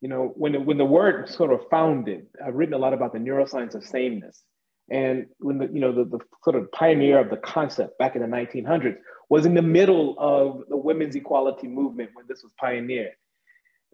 you 0.00 0.08
know, 0.08 0.32
when, 0.34 0.64
when 0.64 0.78
the 0.78 0.84
word 0.84 1.28
sort 1.28 1.52
of 1.52 1.60
founded, 1.70 2.26
I've 2.44 2.54
written 2.54 2.74
a 2.74 2.78
lot 2.78 2.94
about 2.94 3.12
the 3.12 3.18
neuroscience 3.18 3.74
of 3.74 3.84
sameness. 3.84 4.42
And 4.90 5.26
when 5.38 5.58
the, 5.58 5.66
you 5.66 5.80
know, 5.80 5.92
the, 5.92 6.04
the 6.04 6.18
sort 6.42 6.56
of 6.56 6.72
pioneer 6.72 7.20
of 7.20 7.28
the 7.28 7.36
concept 7.36 7.98
back 7.98 8.16
in 8.16 8.22
the 8.22 8.28
1900s 8.28 8.96
was 9.28 9.44
in 9.44 9.52
the 9.52 9.60
middle 9.60 10.16
of 10.18 10.62
the 10.70 10.76
women's 10.76 11.16
equality 11.16 11.66
movement 11.66 12.10
when 12.14 12.24
this 12.28 12.42
was 12.42 12.52
pioneered. 12.58 13.12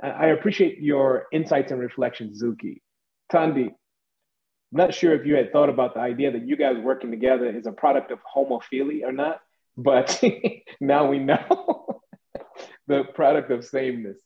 I 0.01 0.27
appreciate 0.27 0.79
your 0.79 1.27
insights 1.33 1.73
and 1.73 1.81
reflections, 1.81 2.41
Zuki. 2.41 2.83
Thandi, 3.33 3.71
not 4.71 4.95
sure 4.95 5.13
if 5.13 5.27
you 5.27 5.35
had 5.35 5.51
thought 5.51 5.69
about 5.69 5.95
the 5.95 6.01
idea 6.01 6.31
that 6.31 6.47
you 6.47 6.57
guys 6.57 6.77
working 6.79 7.11
together 7.11 7.47
is 7.47 7.67
a 7.67 7.73
product 7.73 8.13
of 8.13 8.19
homophily 8.37 9.03
or 9.03 9.13
not, 9.13 9.41
but 9.77 10.23
now 10.81 11.09
we 11.09 11.19
know 11.19 12.01
the 12.93 13.05
product 13.05 13.51
of 13.51 13.65
sameness. 13.65 14.19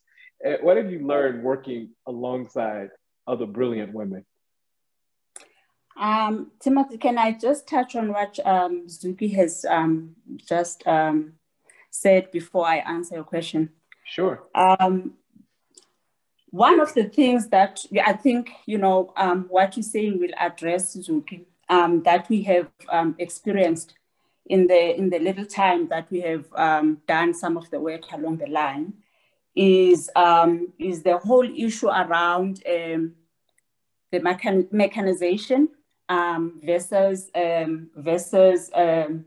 Eh, 0.44 0.56
what 0.60 0.76
have 0.76 0.90
you 0.90 1.06
learned 1.06 1.42
working 1.42 1.90
alongside 2.06 2.88
other 3.26 3.46
brilliant 3.46 3.92
women? 3.92 4.24
Um, 5.96 6.50
Timothy, 6.60 6.98
can 6.98 7.16
I 7.16 7.32
just 7.32 7.66
touch 7.66 7.96
on 7.96 8.12
what 8.12 8.38
um, 8.44 8.86
Zuki 8.86 9.34
has 9.36 9.64
um, 9.68 10.16
just 10.36 10.86
um, 10.86 11.34
said 11.90 12.30
before 12.30 12.66
I 12.66 12.76
answer 12.78 13.14
your 13.14 13.24
question? 13.24 13.70
Sure. 14.04 14.42
Um, 14.54 15.14
one 16.50 16.80
of 16.80 16.92
the 16.94 17.04
things 17.04 17.48
that 17.48 17.80
I 18.04 18.12
think, 18.12 18.50
you 18.66 18.78
know, 18.78 19.12
um, 19.16 19.46
what 19.48 19.76
you're 19.76 19.82
saying 19.82 20.18
will 20.18 20.36
address 20.36 20.96
Zuki, 20.96 21.44
that 21.68 22.26
we 22.28 22.42
have 22.42 22.68
experienced 23.18 23.94
in 24.48 24.66
the 24.66 24.96
in 24.96 25.10
the 25.10 25.18
little 25.18 25.44
time 25.44 25.88
that 25.88 26.10
we 26.10 26.20
have 26.20 26.46
um, 26.54 26.98
done 27.06 27.34
some 27.34 27.56
of 27.56 27.68
the 27.70 27.80
work 27.80 28.02
along 28.12 28.38
the 28.38 28.46
line 28.46 28.92
is 29.54 30.10
um, 30.14 30.72
is 30.78 31.02
the 31.02 31.16
whole 31.18 31.48
issue 31.56 31.88
around 31.88 32.62
um, 32.68 33.14
the 34.12 34.20
mechan- 34.20 34.70
mechanization 34.72 35.68
um, 36.08 36.60
versus 36.62 37.30
um, 37.34 37.88
versus 37.96 38.70
um, 38.74 39.24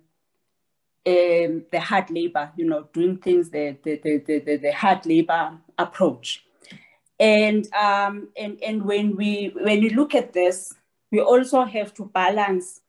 the 1.05 1.79
hard 1.81 2.09
labor, 2.11 2.51
you 2.55 2.65
know, 2.65 2.87
doing 2.93 3.17
things 3.17 3.49
the 3.49 3.75
the, 3.83 3.99
the, 4.03 4.39
the, 4.39 4.57
the 4.57 4.71
hard 4.71 5.05
labor 5.05 5.57
approach. 5.77 6.45
And 7.19 7.67
and 7.73 8.61
and 8.63 8.85
when 8.85 9.15
we 9.15 9.51
when 9.55 9.81
we 9.81 9.89
look 9.89 10.15
at 10.15 10.31
this, 10.33 10.73
we 11.11 11.19
also 11.19 11.63
have 11.63 11.93
to 11.95 12.05
balance 12.05 12.81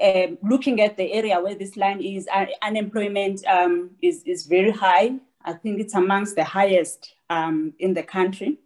um, 0.00 0.38
looking 0.42 0.80
at 0.80 0.96
the 0.96 1.12
area 1.12 1.40
where 1.40 1.54
this 1.54 1.76
line 1.76 2.00
is, 2.00 2.28
uh, 2.32 2.46
unemployment 2.62 3.44
um, 3.46 3.90
is, 4.00 4.22
is 4.24 4.46
very 4.46 4.70
high. 4.70 5.16
I 5.44 5.54
think 5.54 5.80
it's 5.80 5.94
amongst 5.94 6.36
the 6.36 6.44
highest 6.44 7.14
um, 7.28 7.74
in 7.78 7.94
the 7.94 8.02
country. 8.02 8.58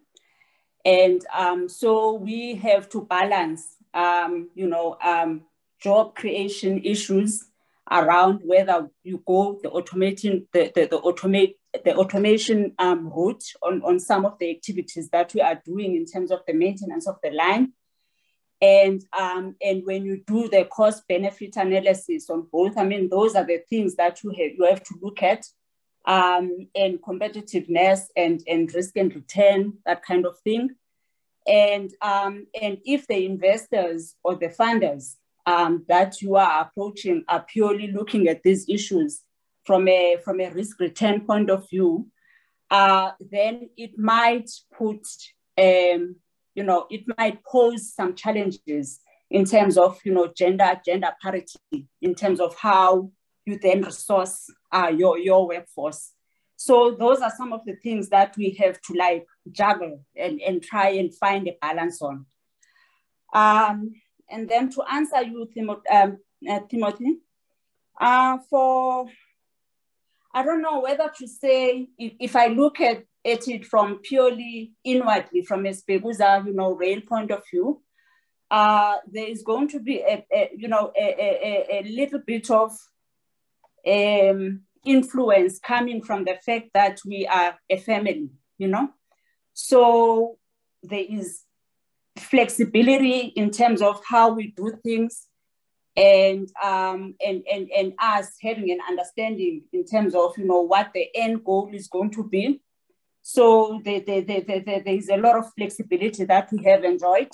And 0.84 1.24
um, 1.34 1.68
so 1.68 2.14
we 2.14 2.56
have 2.56 2.88
to 2.90 3.02
balance, 3.02 3.76
um, 3.94 4.50
you 4.54 4.66
know, 4.66 4.96
um, 5.02 5.42
job 5.80 6.14
creation 6.14 6.82
issues 6.84 7.44
around 7.90 8.40
whether 8.44 8.88
you 9.02 9.22
go 9.26 9.58
the 9.62 9.68
automating 9.68 10.46
the, 10.52 10.72
the, 10.74 10.86
the 10.86 10.98
automate 10.98 11.56
the 11.84 11.94
automation 11.94 12.72
route 12.78 13.44
on, 13.62 13.82
on 13.82 14.00
some 14.00 14.24
of 14.24 14.38
the 14.38 14.48
activities 14.50 15.10
that 15.10 15.34
we 15.34 15.40
are 15.40 15.60
doing 15.66 15.94
in 15.94 16.06
terms 16.06 16.30
of 16.30 16.40
the 16.46 16.54
maintenance 16.54 17.06
of 17.06 17.16
the 17.22 17.30
line 17.30 17.72
and, 18.64 19.04
um, 19.12 19.56
and 19.62 19.84
when 19.84 20.06
you 20.06 20.22
do 20.26 20.48
the 20.48 20.64
cost 20.64 21.06
benefit 21.06 21.56
analysis 21.56 22.30
on 22.30 22.46
both, 22.50 22.78
I 22.78 22.84
mean, 22.84 23.10
those 23.10 23.34
are 23.34 23.44
the 23.44 23.60
things 23.68 23.94
that 23.96 24.24
you 24.24 24.30
have, 24.30 24.52
you 24.56 24.64
have 24.64 24.82
to 24.84 24.94
look 25.02 25.22
at 25.22 25.44
um, 26.06 26.68
and 26.74 26.98
competitiveness 27.02 28.04
and, 28.16 28.42
and 28.48 28.72
risk 28.74 28.96
and 28.96 29.14
return, 29.14 29.74
that 29.84 30.02
kind 30.02 30.24
of 30.24 30.38
thing. 30.38 30.70
And, 31.46 31.92
um, 32.00 32.46
and 32.58 32.78
if 32.86 33.06
the 33.06 33.26
investors 33.26 34.16
or 34.24 34.36
the 34.36 34.48
funders 34.48 35.16
um, 35.44 35.84
that 35.88 36.22
you 36.22 36.36
are 36.36 36.62
approaching 36.62 37.22
are 37.28 37.44
purely 37.46 37.88
looking 37.92 38.28
at 38.28 38.42
these 38.44 38.66
issues 38.66 39.20
from 39.64 39.88
a, 39.88 40.16
from 40.24 40.40
a 40.40 40.48
risk 40.48 40.80
return 40.80 41.20
point 41.26 41.50
of 41.50 41.68
view, 41.68 42.06
uh, 42.70 43.10
then 43.30 43.68
it 43.76 43.98
might 43.98 44.48
put, 44.72 45.06
um, 45.58 46.16
you 46.54 46.62
know, 46.62 46.86
it 46.90 47.04
might 47.18 47.42
pose 47.44 47.92
some 47.92 48.14
challenges 48.14 49.00
in 49.30 49.44
terms 49.44 49.76
of, 49.76 49.98
you 50.04 50.12
know, 50.12 50.32
gender, 50.36 50.80
gender 50.84 51.10
parity, 51.20 51.58
in 52.00 52.14
terms 52.14 52.40
of 52.40 52.56
how 52.56 53.10
you 53.44 53.58
then 53.58 53.82
resource 53.82 54.50
uh, 54.72 54.92
your, 54.96 55.18
your 55.18 55.46
workforce. 55.46 56.12
So 56.56 56.96
those 56.98 57.20
are 57.20 57.32
some 57.36 57.52
of 57.52 57.64
the 57.66 57.74
things 57.74 58.08
that 58.10 58.36
we 58.36 58.50
have 58.60 58.80
to 58.82 58.94
like 58.94 59.26
juggle 59.50 60.04
and, 60.16 60.40
and 60.40 60.62
try 60.62 60.90
and 60.90 61.14
find 61.14 61.48
a 61.48 61.56
balance 61.60 62.00
on. 62.00 62.26
Um, 63.34 63.92
and 64.30 64.48
then 64.48 64.70
to 64.70 64.82
answer 64.90 65.22
you, 65.22 65.48
Timothy, 65.52 65.88
um, 65.90 66.18
uh, 66.48 66.60
Timothy 66.70 67.18
uh, 68.00 68.38
for, 68.48 69.06
I 70.32 70.42
don't 70.42 70.62
know 70.62 70.80
whether 70.80 71.10
to 71.18 71.28
say, 71.28 71.88
if, 71.98 72.12
if 72.20 72.36
I 72.36 72.46
look 72.46 72.80
at, 72.80 73.04
at 73.24 73.48
it 73.48 73.64
from 73.64 73.98
purely 74.02 74.72
inwardly, 74.84 75.42
from 75.42 75.66
a 75.66 75.70
Speguza, 75.70 76.44
you 76.46 76.52
know, 76.52 76.72
rail 76.72 77.00
point 77.00 77.30
of 77.30 77.42
view, 77.50 77.82
uh, 78.50 78.96
there 79.10 79.26
is 79.26 79.42
going 79.42 79.68
to 79.68 79.80
be 79.80 80.00
a, 80.00 80.24
a 80.32 80.50
you 80.56 80.68
know 80.68 80.92
a, 80.96 81.04
a, 81.04 81.80
a, 81.80 81.82
little 81.90 82.20
bit 82.26 82.50
of 82.50 82.70
um, 83.86 84.60
influence 84.84 85.58
coming 85.58 86.02
from 86.02 86.24
the 86.24 86.36
fact 86.44 86.68
that 86.74 87.00
we 87.06 87.26
are 87.26 87.58
a 87.70 87.76
family, 87.78 88.30
you 88.58 88.68
know. 88.68 88.90
So 89.54 90.38
there 90.82 91.04
is 91.08 91.42
flexibility 92.18 93.32
in 93.34 93.50
terms 93.50 93.82
of 93.82 94.00
how 94.08 94.34
we 94.34 94.52
do 94.56 94.78
things 94.84 95.26
and 95.96 96.48
um, 96.62 97.14
and, 97.24 97.42
and 97.50 97.70
and 97.70 97.92
us 98.00 98.36
having 98.42 98.70
an 98.70 98.78
understanding 98.88 99.62
in 99.72 99.84
terms 99.84 100.14
of 100.14 100.36
you 100.36 100.46
know 100.46 100.62
what 100.62 100.90
the 100.94 101.08
end 101.14 101.44
goal 101.44 101.70
is 101.72 101.88
going 101.88 102.10
to 102.10 102.24
be. 102.24 102.60
So 103.26 103.80
there, 103.82 104.00
there, 104.00 104.20
there, 104.20 104.42
there, 104.42 104.60
there 104.60 104.94
is 104.94 105.08
a 105.08 105.16
lot 105.16 105.38
of 105.38 105.50
flexibility 105.56 106.24
that 106.24 106.52
we 106.52 106.62
have 106.64 106.84
enjoyed. 106.84 107.30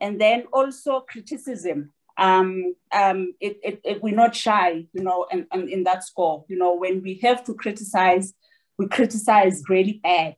And 0.00 0.18
then 0.18 0.44
also 0.50 1.00
criticism. 1.00 1.92
Um, 2.16 2.74
um, 2.90 3.34
it, 3.38 3.60
it, 3.62 3.80
it, 3.84 4.02
we're 4.02 4.14
not 4.14 4.34
shy, 4.34 4.86
you 4.94 5.02
know, 5.02 5.26
and, 5.30 5.46
and 5.52 5.68
in 5.68 5.84
that 5.84 6.02
score, 6.02 6.46
you 6.48 6.56
know, 6.56 6.74
when 6.76 7.02
we 7.02 7.18
have 7.22 7.44
to 7.44 7.52
criticize, 7.52 8.32
we 8.78 8.88
criticize 8.88 9.62
really 9.68 10.00
bad. 10.02 10.36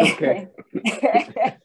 Okay. 0.00 0.48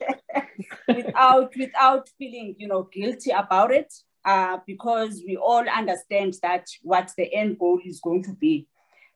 without 0.88 1.51
without 1.57 2.07
feeling 2.19 2.55
you 2.60 2.67
know 2.67 2.88
guilty 2.93 3.31
about 3.31 3.71
it 3.71 3.91
uh, 4.25 4.57
because 4.67 5.23
we 5.25 5.36
all 5.38 5.67
understand 5.67 6.36
that 6.43 6.67
what 6.84 7.12
the 7.17 7.34
end 7.34 7.57
goal 7.57 7.79
is 7.84 7.99
going 7.99 8.21
to 8.21 8.34
be 8.34 8.67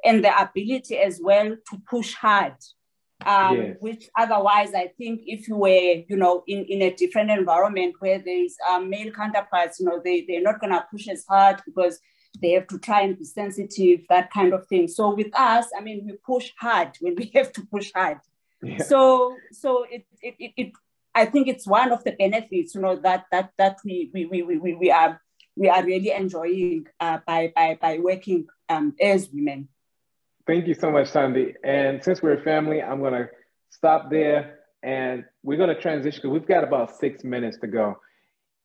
and 0.04 0.24
the 0.24 0.42
ability 0.42 0.98
as 0.98 1.20
well 1.22 1.56
to 1.70 1.82
push 1.88 2.16
hard 2.16 2.56
um, 3.26 3.58
yes. 3.58 3.78
which 3.80 4.10
otherwise 4.18 4.74
i 4.74 4.88
think 4.98 5.22
if 5.26 5.48
you 5.48 5.56
were 5.56 6.04
you 6.10 6.18
know 6.18 6.44
in, 6.48 6.66
in 6.66 6.82
a 6.82 6.94
different 6.96 7.32
environment 7.32 7.96
where 8.00 8.20
there's 8.20 8.56
um, 8.70 8.90
male 8.90 9.12
counterparts 9.12 9.80
you 9.80 9.86
know 9.86 10.02
they, 10.04 10.26
they're 10.28 10.42
not 10.42 10.60
going 10.60 10.72
to 10.72 10.86
push 10.92 11.08
as 11.08 11.26
hard 11.28 11.62
because 11.66 12.00
they 12.42 12.52
have 12.52 12.68
to 12.68 12.78
try 12.80 13.02
and 13.02 13.18
be 13.18 13.24
sensitive 13.24 14.02
that 14.10 14.30
kind 14.32 14.54
of 14.54 14.68
thing 14.68 14.88
so 14.88 15.14
with 15.14 15.34
us 15.36 15.68
i 15.78 15.82
mean 15.82 16.06
we 16.06 16.14
push 16.26 16.52
hard 16.60 16.90
when 17.00 17.16
we 17.16 17.32
have 17.36 17.52
to 17.52 17.66
push 17.68 17.92
hard 17.94 18.18
yeah. 18.62 18.78
so 18.84 19.36
so 19.52 19.86
it, 19.90 20.06
it, 20.22 20.36
it, 20.40 20.52
it 20.58 20.72
I 21.16 21.26
think 21.26 21.48
it's 21.48 21.66
one 21.66 21.94
of 21.94 22.04
the 22.04 22.12
benefits, 22.12 22.76
you 22.76 22.82
know, 22.82 22.98
that 22.98 23.26
that 23.32 23.52
that 23.58 23.78
we 23.86 24.12
we 24.14 24.26
we 24.26 24.44
we, 24.44 24.74
we 24.76 24.92
are 24.92 25.22
we 25.56 25.70
are 25.70 25.84
really 25.84 26.12
enjoying 26.12 26.88
uh, 27.00 27.20
by 27.26 27.54
by 27.56 27.78
by 27.82 28.00
working 28.00 28.48
um, 28.68 28.94
as 29.02 29.30
women. 29.32 29.70
Thank 30.48 30.68
you 30.68 30.76
so 30.76 30.92
much, 30.92 31.12
Thandi. 31.12 31.54
And 31.64 32.04
since 32.04 32.22
we're 32.22 32.40
a 32.40 32.42
family, 32.42 32.82
I'm 32.82 33.02
gonna 33.02 33.28
stop 33.72 34.10
there 34.10 34.60
and 34.84 35.26
we're 35.44 35.58
gonna 35.58 35.80
transition 35.80 36.22
because 36.22 36.32
we've 36.32 36.48
got 36.48 36.64
about 36.64 36.96
six 36.98 37.24
minutes 37.24 37.58
to 37.60 37.68
go. 37.68 37.98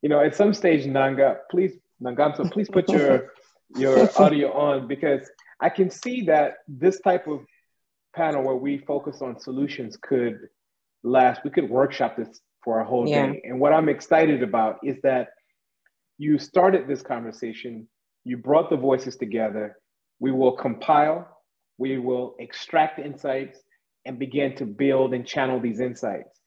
You 0.03 0.09
know, 0.09 0.21
at 0.21 0.35
some 0.35 0.53
stage, 0.53 0.87
Nanga, 0.87 1.39
please, 1.51 1.77
Nangamso, 2.03 2.51
please 2.51 2.69
put 2.69 2.89
your 2.89 3.33
your 3.77 4.11
audio 4.21 4.53
on 4.53 4.89
because 4.89 5.31
I 5.61 5.69
can 5.69 5.91
see 5.91 6.23
that 6.23 6.55
this 6.69 7.01
type 7.01 7.27
of 7.27 7.41
panel 8.15 8.43
where 8.43 8.57
we 8.57 8.79
focus 8.79 9.23
on 9.23 9.39
solutions 9.39 9.97
could 9.97 10.49
last, 11.03 11.43
we 11.45 11.51
could 11.51 11.69
workshop 11.69 12.17
this 12.17 12.41
for 12.63 12.81
a 12.81 12.85
whole 12.85 13.09
yeah. 13.09 13.27
day. 13.27 13.41
And 13.45 13.61
what 13.61 13.73
I'm 13.73 13.89
excited 13.89 14.43
about 14.43 14.79
is 14.83 14.97
that 15.03 15.29
you 16.19 16.39
started 16.39 16.87
this 16.87 17.03
conversation, 17.03 17.89
you 18.25 18.37
brought 18.37 18.69
the 18.69 18.77
voices 18.77 19.17
together. 19.17 19.77
We 20.19 20.33
will 20.33 20.53
compile, 20.53 21.40
we 21.81 21.97
will 21.97 22.37
extract 22.39 22.99
insights 22.99 23.59
and 24.05 24.19
begin 24.19 24.55
to 24.57 24.67
build 24.67 25.15
and 25.15 25.27
channel 25.27 25.59
these 25.59 25.81
insights. 25.81 26.39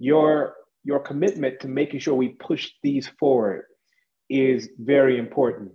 Your, 0.00 0.54
your 0.82 0.98
commitment 0.98 1.60
to 1.60 1.68
making 1.68 2.00
sure 2.00 2.14
we 2.14 2.30
push 2.30 2.72
these 2.82 3.08
forward 3.20 3.62
is 4.28 4.68
very 4.78 5.18
important. 5.18 5.70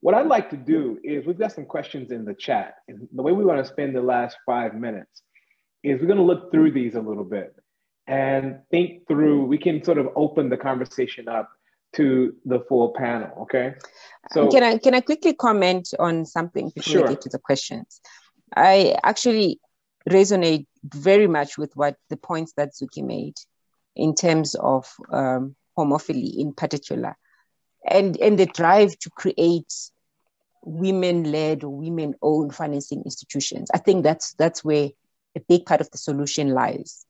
What 0.00 0.14
I'd 0.14 0.26
like 0.26 0.48
to 0.50 0.56
do 0.56 0.98
is 1.04 1.26
we've 1.26 1.38
got 1.38 1.52
some 1.52 1.66
questions 1.66 2.10
in 2.10 2.24
the 2.24 2.34
chat. 2.34 2.74
And 2.88 3.06
the 3.12 3.22
way 3.22 3.32
we 3.32 3.44
want 3.44 3.62
to 3.62 3.70
spend 3.70 3.94
the 3.94 4.00
last 4.00 4.36
five 4.46 4.74
minutes 4.74 5.22
is 5.84 6.00
we're 6.00 6.06
going 6.06 6.18
to 6.18 6.24
look 6.24 6.50
through 6.50 6.72
these 6.72 6.94
a 6.94 7.00
little 7.00 7.24
bit 7.24 7.54
and 8.06 8.60
think 8.70 9.06
through. 9.08 9.44
We 9.44 9.58
can 9.58 9.84
sort 9.84 9.98
of 9.98 10.08
open 10.16 10.48
the 10.48 10.56
conversation 10.56 11.28
up 11.28 11.50
to 11.96 12.34
the 12.46 12.60
full 12.68 12.94
panel. 12.96 13.30
Okay. 13.42 13.74
So 14.30 14.48
can 14.48 14.62
I 14.62 14.78
can 14.78 14.94
I 14.94 15.00
quickly 15.00 15.34
comment 15.34 15.88
on 15.98 16.24
something 16.24 16.70
before 16.74 16.92
sure. 16.92 17.02
we 17.02 17.08
get 17.10 17.22
to 17.22 17.28
the 17.30 17.38
questions? 17.38 18.00
I 18.56 18.96
actually 19.02 19.60
resonate 20.08 20.66
very 20.84 21.26
much 21.26 21.58
with 21.58 21.74
what 21.74 21.96
the 22.08 22.16
points 22.16 22.52
that 22.56 22.74
Zuki 22.74 23.04
made 23.04 23.34
in 23.94 24.14
terms 24.14 24.54
of 24.54 24.86
um, 25.12 25.56
homophily 25.76 26.38
in 26.38 26.52
particular, 26.52 27.16
and 27.88 28.16
and 28.18 28.38
the 28.38 28.46
drive 28.46 28.98
to 29.00 29.10
create 29.10 29.72
women-led 30.62 31.64
or 31.64 31.70
women-owned 31.70 32.54
financing 32.54 33.02
institutions. 33.04 33.70
I 33.72 33.78
think 33.78 34.02
that's 34.02 34.34
that's 34.34 34.64
where 34.64 34.90
a 35.36 35.40
big 35.48 35.66
part 35.66 35.80
of 35.80 35.90
the 35.90 35.98
solution 35.98 36.50
lies. 36.50 37.04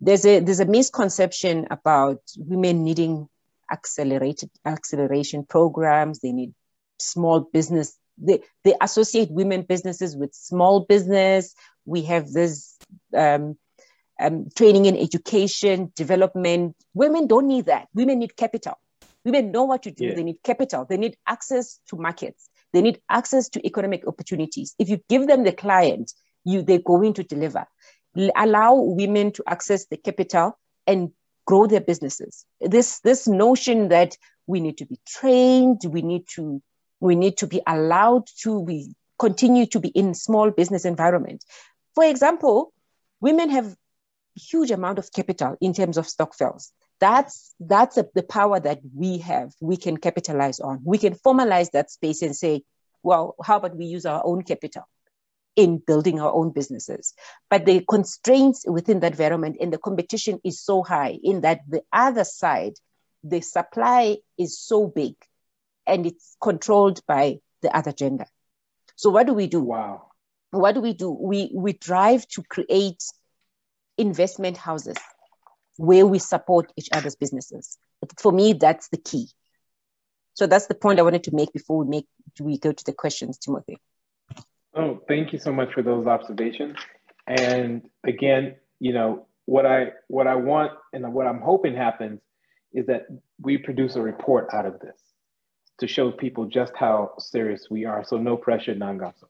There's 0.00 0.24
a 0.26 0.40
there's 0.40 0.60
a 0.60 0.66
misconception 0.66 1.68
about 1.70 2.20
women 2.36 2.84
needing 2.84 3.28
accelerated 3.70 4.50
acceleration 4.64 5.44
programs. 5.44 6.18
They 6.18 6.32
need 6.32 6.54
small 6.98 7.40
business. 7.40 7.96
They, 8.18 8.42
they 8.64 8.74
associate 8.80 9.30
women 9.30 9.62
businesses 9.62 10.16
with 10.16 10.34
small 10.34 10.80
business. 10.80 11.54
We 11.84 12.02
have 12.02 12.30
this 12.30 12.76
um, 13.16 13.56
um, 14.20 14.48
training 14.56 14.86
in 14.86 14.96
education, 14.96 15.92
development. 15.96 16.76
Women 16.94 17.26
don't 17.26 17.48
need 17.48 17.66
that. 17.66 17.88
Women 17.94 18.20
need 18.20 18.36
capital. 18.36 18.78
Women 19.24 19.52
know 19.52 19.64
what 19.64 19.82
to 19.84 19.90
do. 19.90 20.06
Yeah. 20.06 20.14
They 20.14 20.22
need 20.24 20.42
capital. 20.42 20.86
They 20.88 20.96
need 20.96 21.16
access 21.26 21.80
to 21.88 21.96
markets. 21.96 22.48
They 22.72 22.82
need 22.82 23.00
access 23.08 23.48
to 23.50 23.66
economic 23.66 24.06
opportunities. 24.06 24.74
If 24.78 24.88
you 24.88 25.00
give 25.08 25.26
them 25.26 25.44
the 25.44 25.52
client, 25.52 26.12
you 26.44 26.62
they're 26.62 26.78
going 26.78 27.14
to 27.14 27.22
deliver. 27.22 27.66
Allow 28.36 28.74
women 28.74 29.32
to 29.32 29.44
access 29.46 29.86
the 29.86 29.96
capital 29.96 30.58
and 30.86 31.10
grow 31.46 31.66
their 31.66 31.80
businesses. 31.80 32.44
This 32.60 33.00
this 33.00 33.28
notion 33.28 33.88
that 33.88 34.16
we 34.46 34.60
need 34.60 34.78
to 34.78 34.86
be 34.86 34.98
trained, 35.06 35.82
we 35.86 36.02
need 36.02 36.24
to 36.34 36.62
we 37.02 37.16
need 37.16 37.36
to 37.38 37.48
be 37.48 37.60
allowed 37.66 38.28
to 38.42 38.64
be 38.64 38.94
continue 39.18 39.66
to 39.66 39.80
be 39.80 39.88
in 39.88 40.14
small 40.14 40.50
business 40.50 40.84
environment. 40.84 41.44
For 41.94 42.04
example, 42.04 42.72
women 43.20 43.50
have 43.50 43.74
huge 44.34 44.70
amount 44.70 44.98
of 44.98 45.12
capital 45.12 45.56
in 45.60 45.74
terms 45.74 45.98
of 45.98 46.06
stokvels. 46.06 46.70
That's 47.00 47.54
that's 47.58 47.98
a, 47.98 48.06
the 48.14 48.22
power 48.22 48.60
that 48.60 48.80
we 48.94 49.18
have. 49.18 49.52
We 49.60 49.76
can 49.76 49.96
capitalize 49.96 50.60
on. 50.60 50.80
We 50.84 50.98
can 50.98 51.14
formalize 51.14 51.72
that 51.72 51.90
space 51.90 52.22
and 52.22 52.36
say, 52.36 52.62
well, 53.02 53.34
how 53.44 53.56
about 53.56 53.76
we 53.76 53.86
use 53.86 54.06
our 54.06 54.22
own 54.24 54.42
capital? 54.42 54.84
in 55.54 55.76
building 55.86 56.18
our 56.18 56.32
own 56.32 56.50
businesses. 56.50 57.12
But 57.50 57.66
the 57.66 57.84
constraints 57.86 58.64
within 58.66 59.00
that 59.00 59.12
environment 59.12 59.58
and 59.60 59.70
the 59.70 59.76
competition 59.76 60.40
is 60.42 60.58
so 60.58 60.82
high 60.82 61.18
in 61.22 61.42
that 61.42 61.60
the 61.68 61.82
other 61.92 62.24
side, 62.24 62.72
the 63.22 63.42
supply 63.42 64.16
is 64.38 64.58
so 64.58 64.86
big 64.86 65.14
and 65.86 66.06
it's 66.06 66.36
controlled 66.40 67.00
by 67.06 67.38
the 67.62 67.74
other 67.76 67.92
gender. 67.92 68.26
So 68.96 69.10
what 69.10 69.26
do 69.26 69.34
we 69.34 69.46
do? 69.46 69.60
Wow. 69.60 70.08
What 70.50 70.74
do 70.74 70.80
we 70.80 70.92
do? 70.92 71.10
We 71.10 71.50
we 71.54 71.72
drive 71.72 72.28
to 72.28 72.42
create 72.42 73.02
investment 73.96 74.56
houses 74.56 74.96
where 75.76 76.06
we 76.06 76.18
support 76.18 76.72
each 76.76 76.88
other's 76.92 77.16
businesses. 77.16 77.78
For 78.18 78.32
me, 78.32 78.52
that's 78.52 78.88
the 78.88 78.98
key. 78.98 79.28
So 80.34 80.46
that's 80.46 80.66
the 80.66 80.74
point 80.74 80.98
I 80.98 81.02
wanted 81.02 81.24
to 81.24 81.34
make 81.34 81.52
before 81.52 81.78
we 81.78 81.88
make 81.88 82.06
we 82.40 82.58
go 82.58 82.72
to 82.72 82.84
the 82.84 82.92
questions, 82.92 83.38
Timothy. 83.38 83.78
Oh, 84.74 85.00
thank 85.08 85.32
you 85.32 85.38
so 85.38 85.52
much 85.52 85.72
for 85.72 85.82
those 85.82 86.06
observations. 86.06 86.76
And 87.26 87.82
again, 88.04 88.56
you 88.80 88.92
know, 88.92 89.26
what 89.46 89.66
I 89.66 89.92
what 90.08 90.26
I 90.26 90.34
want 90.34 90.72
and 90.92 91.12
what 91.12 91.26
I'm 91.26 91.40
hoping 91.40 91.74
happens 91.74 92.20
is 92.72 92.86
that 92.86 93.06
we 93.40 93.58
produce 93.58 93.96
a 93.96 94.02
report 94.02 94.48
out 94.52 94.66
of 94.66 94.80
this 94.80 94.98
to 95.82 95.88
show 95.88 96.10
people 96.10 96.46
just 96.46 96.72
how 96.76 97.12
serious 97.18 97.66
we 97.68 97.84
are. 97.84 98.02
So 98.04 98.16
no 98.16 98.36
pressure, 98.36 98.74
Nangamso. 98.74 99.24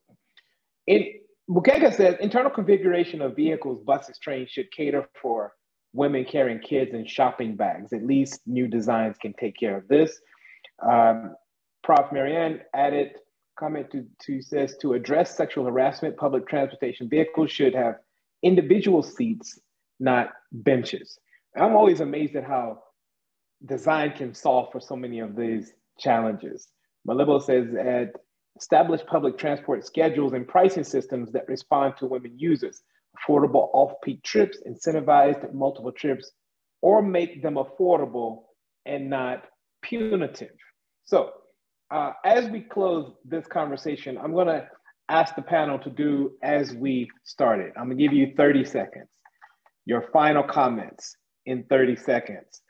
In 0.87 1.15
Bukeka 1.51 1.95
says 1.95 2.17
internal 2.21 2.51
configuration 2.51 3.21
of 3.23 3.35
vehicles, 3.35 3.83
buses, 3.85 4.19
trains 4.19 4.51
should 4.51 4.71
cater 4.71 5.09
for 5.21 5.55
women 5.95 6.25
carrying 6.25 6.61
kids 6.61 6.93
and 6.93 7.09
shopping 7.09 7.57
bags. 7.57 7.93
At 7.93 8.05
least 8.05 8.41
new 8.47 8.69
designs 8.69 9.17
can 9.17 9.33
take 9.35 9.57
care 9.59 9.77
of 9.77 9.89
this. 9.89 10.21
Um, 10.83 11.35
Prof. 11.83 12.13
Marianne 12.13 12.61
added 12.75 13.13
comment 13.59 13.91
to, 13.91 14.07
to 14.25 14.43
says 14.43 14.77
to 14.83 14.93
address 14.93 15.37
sexual 15.37 15.65
harassment, 15.65 16.17
public 16.17 16.47
transportation 16.49 17.09
vehicles 17.09 17.51
should 17.51 17.75
have 17.75 17.97
individual 18.43 19.03
seats, 19.03 19.59
not 20.01 20.31
benches. 20.53 21.19
I'm 21.57 21.75
always 21.75 22.01
amazed 22.01 22.37
at 22.37 22.45
how 22.45 22.83
design 23.65 24.13
can 24.13 24.35
solve 24.35 24.71
for 24.73 24.81
so 24.81 24.97
many 24.97 25.21
of 25.21 25.35
these 25.37 25.73
challenges. 26.03 26.69
Malibo 27.09 27.43
says 27.43 27.67
at 27.75 28.13
establish 28.57 29.01
public 29.07 29.39
transport 29.39 29.87
schedules 29.87 30.33
and 30.33 30.47
pricing 30.47 30.85
systems 30.85 31.33
that 31.33 31.49
respond 31.49 31.95
to 31.99 32.07
women 32.07 32.33
users, 32.37 32.83
affordable 33.17 33.71
off-peak 33.73 34.23
trips, 34.23 34.59
incentivized 34.67 35.53
multiple 35.53 35.93
trips, 35.93 36.31
or 36.81 37.03
make 37.03 37.43
them 37.43 37.55
affordable 37.55 38.43
and 38.85 39.09
not 39.09 39.45
punitive. 39.83 40.57
So 41.05 41.31
uh, 41.91 42.13
as 42.25 42.49
we 42.49 42.61
close 42.61 43.13
this 43.25 43.47
conversation, 43.47 44.19
I'm 44.19 44.35
gonna 44.35 44.67
ask 45.09 45.35
the 45.35 45.43
panel 45.43 45.79
to 45.81 45.91
do 45.91 46.33
as 46.43 46.75
we 46.75 47.09
started. 47.25 47.73
I'm 47.77 47.85
gonna 47.85 47.97
give 47.97 48.13
you 48.13 48.33
30 48.37 48.65
seconds, 48.65 49.11
your 49.85 50.03
final 50.13 50.43
comments 50.43 51.17
in 51.47 51.65
30 51.65 51.97
seconds. 51.97 52.62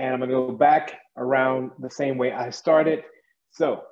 And 0.00 0.14
I'm 0.14 0.20
gonna 0.20 0.32
go 0.32 0.52
back 0.52 0.98
around 1.18 1.72
the 1.78 1.90
same 1.90 2.16
way 2.16 2.32
I 2.32 2.48
started. 2.48 3.04
So 3.50 3.82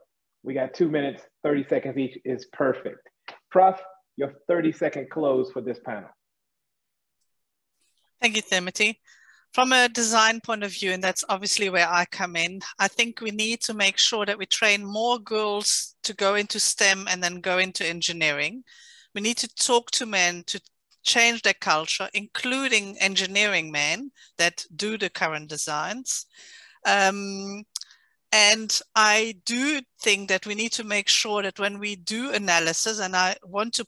we 0.43 0.55
got 0.55 0.73
two 0.73 0.89
minutes, 0.89 1.23
30 1.43 1.67
seconds 1.69 1.99
each 1.99 2.19
is 2.25 2.47
perfect. 2.47 3.07
Prof, 3.51 3.79
your 4.17 4.33
30 4.49 4.73
second 4.73 5.11
close 5.11 5.53
for 5.53 5.61
this 5.61 5.79
panel. 5.85 6.09
Thank 8.23 8.37
you, 8.37 8.43
Timothy. 8.43 9.01
From 9.53 9.73
a 9.73 9.91
design 9.91 10.41
point 10.41 10.65
of 10.65 10.73
view, 10.73 10.93
and 10.93 11.05
that's 11.05 11.25
obviously 11.29 11.69
where 11.69 11.89
I 11.89 12.07
come 12.07 12.37
in, 12.37 12.61
I 12.79 12.89
think 12.89 13.21
we 13.21 13.31
need 13.31 13.61
to 13.63 13.75
make 13.75 13.99
sure 13.99 14.25
that 14.25 14.39
we 14.39 14.47
train 14.47 14.87
more 14.87 15.19
girls 15.19 15.95
to 16.05 16.15
go 16.15 16.37
into 16.37 16.59
STEM 16.59 17.07
and 17.11 17.23
then 17.23 17.43
go 17.43 17.59
into 17.59 17.87
engineering. 17.87 18.65
We 19.15 19.21
need 19.21 19.37
to 19.39 19.55
talk 19.55 19.91
to 19.93 20.07
men 20.07 20.45
to 20.47 20.61
change 21.03 21.43
their 21.43 21.55
culture, 21.55 22.09
including 22.15 22.99
engineering 22.99 23.71
men 23.71 24.11
that 24.37 24.65
do 24.75 24.99
the 24.99 25.11
current 25.11 25.49
designs. 25.49 26.27
Um, 26.85 27.65
and 28.33 28.79
I 28.95 29.37
do 29.45 29.81
think 30.01 30.29
that 30.29 30.47
we 30.47 30.55
need 30.55 30.73
to 30.73 30.85
make 30.85 31.09
sure 31.09 31.43
that 31.43 31.59
when 31.59 31.79
we 31.79 31.97
do 31.97 32.31
analysis, 32.31 33.01
and 33.01 33.17
I 33.17 33.37
want 33.43 33.75
to 33.75 33.87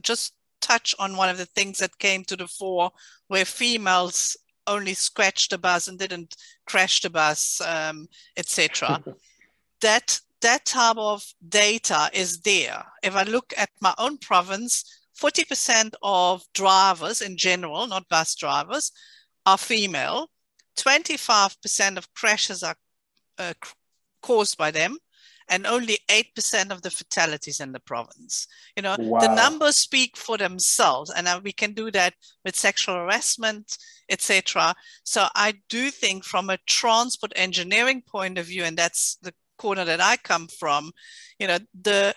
just 0.00 0.34
touch 0.60 0.94
on 0.98 1.16
one 1.16 1.28
of 1.28 1.36
the 1.36 1.46
things 1.46 1.78
that 1.78 1.98
came 1.98 2.24
to 2.24 2.36
the 2.36 2.46
fore 2.46 2.90
where 3.28 3.44
females 3.44 4.36
only 4.66 4.94
scratched 4.94 5.50
the 5.50 5.58
bus 5.58 5.88
and 5.88 5.98
didn't 5.98 6.36
crash 6.66 7.00
the 7.02 7.10
bus, 7.10 7.60
um, 7.60 8.08
etc. 8.36 9.02
that 9.80 10.20
that 10.40 10.64
type 10.64 10.96
of 10.96 11.24
data 11.48 12.10
is 12.12 12.40
there. 12.40 12.84
If 13.02 13.14
I 13.14 13.22
look 13.22 13.52
at 13.56 13.70
my 13.80 13.94
own 13.98 14.18
province, 14.18 15.01
40% 15.22 15.94
of 16.02 16.44
drivers 16.52 17.20
in 17.20 17.36
general, 17.36 17.86
not 17.86 18.08
bus 18.08 18.34
drivers, 18.34 18.90
are 19.46 19.58
female. 19.58 20.28
25% 20.76 21.96
of 21.96 22.12
crashes 22.14 22.62
are 22.62 22.76
uh, 23.38 23.52
caused 24.22 24.56
by 24.58 24.70
them 24.70 24.96
and 25.48 25.66
only 25.66 25.98
8% 26.08 26.70
of 26.70 26.82
the 26.82 26.90
fatalities 26.90 27.60
in 27.60 27.72
the 27.72 27.80
province. 27.80 28.46
You 28.76 28.82
know, 28.82 28.96
wow. 28.98 29.20
the 29.20 29.34
numbers 29.34 29.76
speak 29.76 30.16
for 30.16 30.38
themselves 30.38 31.10
and 31.10 31.28
uh, 31.28 31.40
we 31.42 31.52
can 31.52 31.72
do 31.72 31.90
that 31.90 32.14
with 32.44 32.56
sexual 32.56 32.94
harassment, 32.94 33.76
etc. 34.08 34.74
So 35.04 35.26
I 35.34 35.54
do 35.68 35.90
think 35.90 36.24
from 36.24 36.50
a 36.50 36.58
transport 36.66 37.32
engineering 37.36 38.02
point 38.02 38.38
of 38.38 38.46
view, 38.46 38.64
and 38.64 38.76
that's 38.76 39.16
the 39.22 39.34
corner 39.58 39.84
that 39.84 40.00
I 40.00 40.16
come 40.16 40.48
from, 40.48 40.92
you 41.38 41.46
know, 41.46 41.58
the 41.80 42.14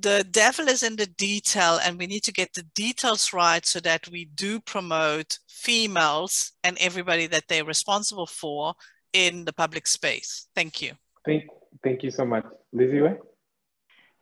the 0.00 0.24
devil 0.30 0.68
is 0.68 0.82
in 0.82 0.96
the 0.96 1.06
detail 1.06 1.78
and 1.84 1.98
we 1.98 2.06
need 2.06 2.22
to 2.24 2.32
get 2.32 2.54
the 2.54 2.62
details 2.74 3.32
right 3.32 3.64
so 3.64 3.80
that 3.80 4.08
we 4.08 4.26
do 4.26 4.60
promote 4.60 5.38
females 5.48 6.52
and 6.62 6.76
everybody 6.80 7.26
that 7.26 7.44
they're 7.48 7.64
responsible 7.64 8.26
for 8.26 8.74
in 9.12 9.44
the 9.44 9.52
public 9.52 9.86
space. 9.86 10.48
Thank 10.54 10.82
you. 10.82 10.92
Thank, 11.24 11.44
thank 11.82 12.02
you 12.02 12.10
so 12.10 12.24
much. 12.24 12.44
Liziwe? 12.74 13.18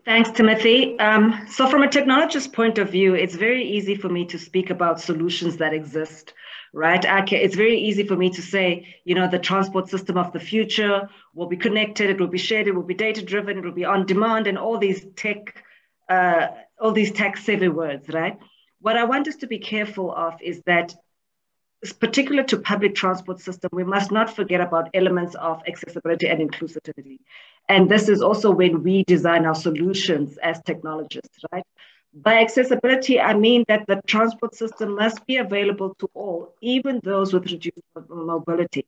Thanks, 0.04 0.30
Timothy. 0.30 0.96
Um, 1.00 1.46
so 1.50 1.68
from 1.68 1.82
a 1.82 1.88
technologist 1.88 2.52
point 2.52 2.78
of 2.78 2.90
view, 2.90 3.14
it's 3.14 3.34
very 3.34 3.68
easy 3.68 3.96
for 3.96 4.08
me 4.08 4.24
to 4.26 4.38
speak 4.38 4.70
about 4.70 5.00
solutions 5.00 5.56
that 5.56 5.74
exist, 5.74 6.32
right? 6.72 7.02
Can, 7.02 7.40
it's 7.40 7.56
very 7.56 7.76
easy 7.80 8.06
for 8.06 8.14
me 8.14 8.30
to 8.30 8.40
say, 8.40 8.94
you 9.04 9.16
know, 9.16 9.26
the 9.28 9.40
transport 9.40 9.88
system 9.88 10.16
of 10.16 10.32
the 10.32 10.38
future 10.38 11.10
will 11.34 11.48
be 11.48 11.56
connected, 11.56 12.08
it 12.08 12.20
will 12.20 12.28
be 12.28 12.38
shared, 12.38 12.68
it 12.68 12.74
will 12.76 12.84
be 12.84 12.94
data-driven, 12.94 13.58
it 13.58 13.64
will 13.64 13.72
be 13.72 13.84
on 13.84 14.06
demand, 14.06 14.46
and 14.46 14.56
all 14.56 14.78
these 14.78 15.04
tech, 15.16 15.64
uh, 16.08 16.48
all 16.80 16.92
these 16.92 17.12
tech-savvy 17.12 17.68
words, 17.68 18.08
right? 18.08 18.38
What 18.80 18.96
I 18.96 19.04
want 19.04 19.28
us 19.28 19.36
to 19.36 19.46
be 19.46 19.58
careful 19.58 20.14
of 20.14 20.40
is 20.42 20.62
that 20.66 20.94
particular 22.00 22.42
to 22.44 22.58
public 22.58 22.94
transport 22.94 23.40
system, 23.40 23.70
we 23.72 23.84
must 23.84 24.10
not 24.10 24.34
forget 24.34 24.60
about 24.60 24.88
elements 24.94 25.34
of 25.34 25.62
accessibility 25.66 26.26
and 26.28 26.40
inclusivity. 26.40 27.18
And 27.68 27.90
this 27.90 28.08
is 28.08 28.22
also 28.22 28.50
when 28.50 28.82
we 28.82 29.04
design 29.04 29.44
our 29.44 29.54
solutions 29.54 30.36
as 30.38 30.60
technologists, 30.62 31.44
right? 31.52 31.64
By 32.14 32.40
accessibility, 32.40 33.20
I 33.20 33.34
mean 33.34 33.64
that 33.68 33.86
the 33.86 34.00
transport 34.06 34.54
system 34.54 34.94
must 34.94 35.26
be 35.26 35.36
available 35.36 35.94
to 35.96 36.08
all, 36.14 36.54
even 36.62 37.00
those 37.02 37.34
with 37.34 37.50
reduced 37.50 37.82
mobility. 38.08 38.86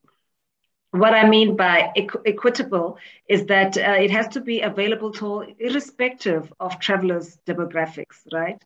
What 0.92 1.12
I 1.12 1.28
mean 1.28 1.54
by 1.56 1.92
equ 1.96 2.22
equitable 2.24 2.96
is 3.28 3.44
that 3.46 3.76
uh, 3.76 3.96
it 4.00 4.10
has 4.10 4.28
to 4.28 4.40
be 4.40 4.62
available 4.62 5.12
to 5.12 5.26
all, 5.26 5.46
irrespective 5.58 6.50
of 6.58 6.80
travelers' 6.80 7.38
demographics, 7.46 8.26
right? 8.32 8.62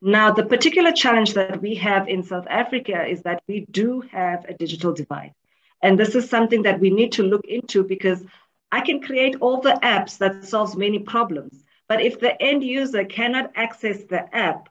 Now, 0.00 0.30
the 0.30 0.44
particular 0.44 0.92
challenge 0.92 1.34
that 1.34 1.60
we 1.60 1.74
have 1.76 2.08
in 2.08 2.22
South 2.22 2.46
Africa 2.48 3.06
is 3.06 3.22
that 3.22 3.42
we 3.46 3.66
do 3.70 4.02
have 4.12 4.44
a 4.46 4.54
digital 4.54 4.92
divide. 4.92 5.34
And 5.82 5.98
this 5.98 6.14
is 6.14 6.28
something 6.28 6.62
that 6.62 6.80
we 6.80 6.90
need 6.90 7.12
to 7.12 7.22
look 7.22 7.44
into 7.46 7.84
because 7.84 8.24
I 8.72 8.80
can 8.80 9.00
create 9.00 9.36
all 9.40 9.60
the 9.60 9.78
apps 9.82 10.18
that 10.18 10.44
solves 10.44 10.76
many 10.76 10.98
problems. 10.98 11.62
But 11.88 12.02
if 12.02 12.20
the 12.20 12.40
end 12.42 12.64
user 12.64 13.04
cannot 13.04 13.52
access 13.54 14.02
the 14.04 14.34
app, 14.34 14.68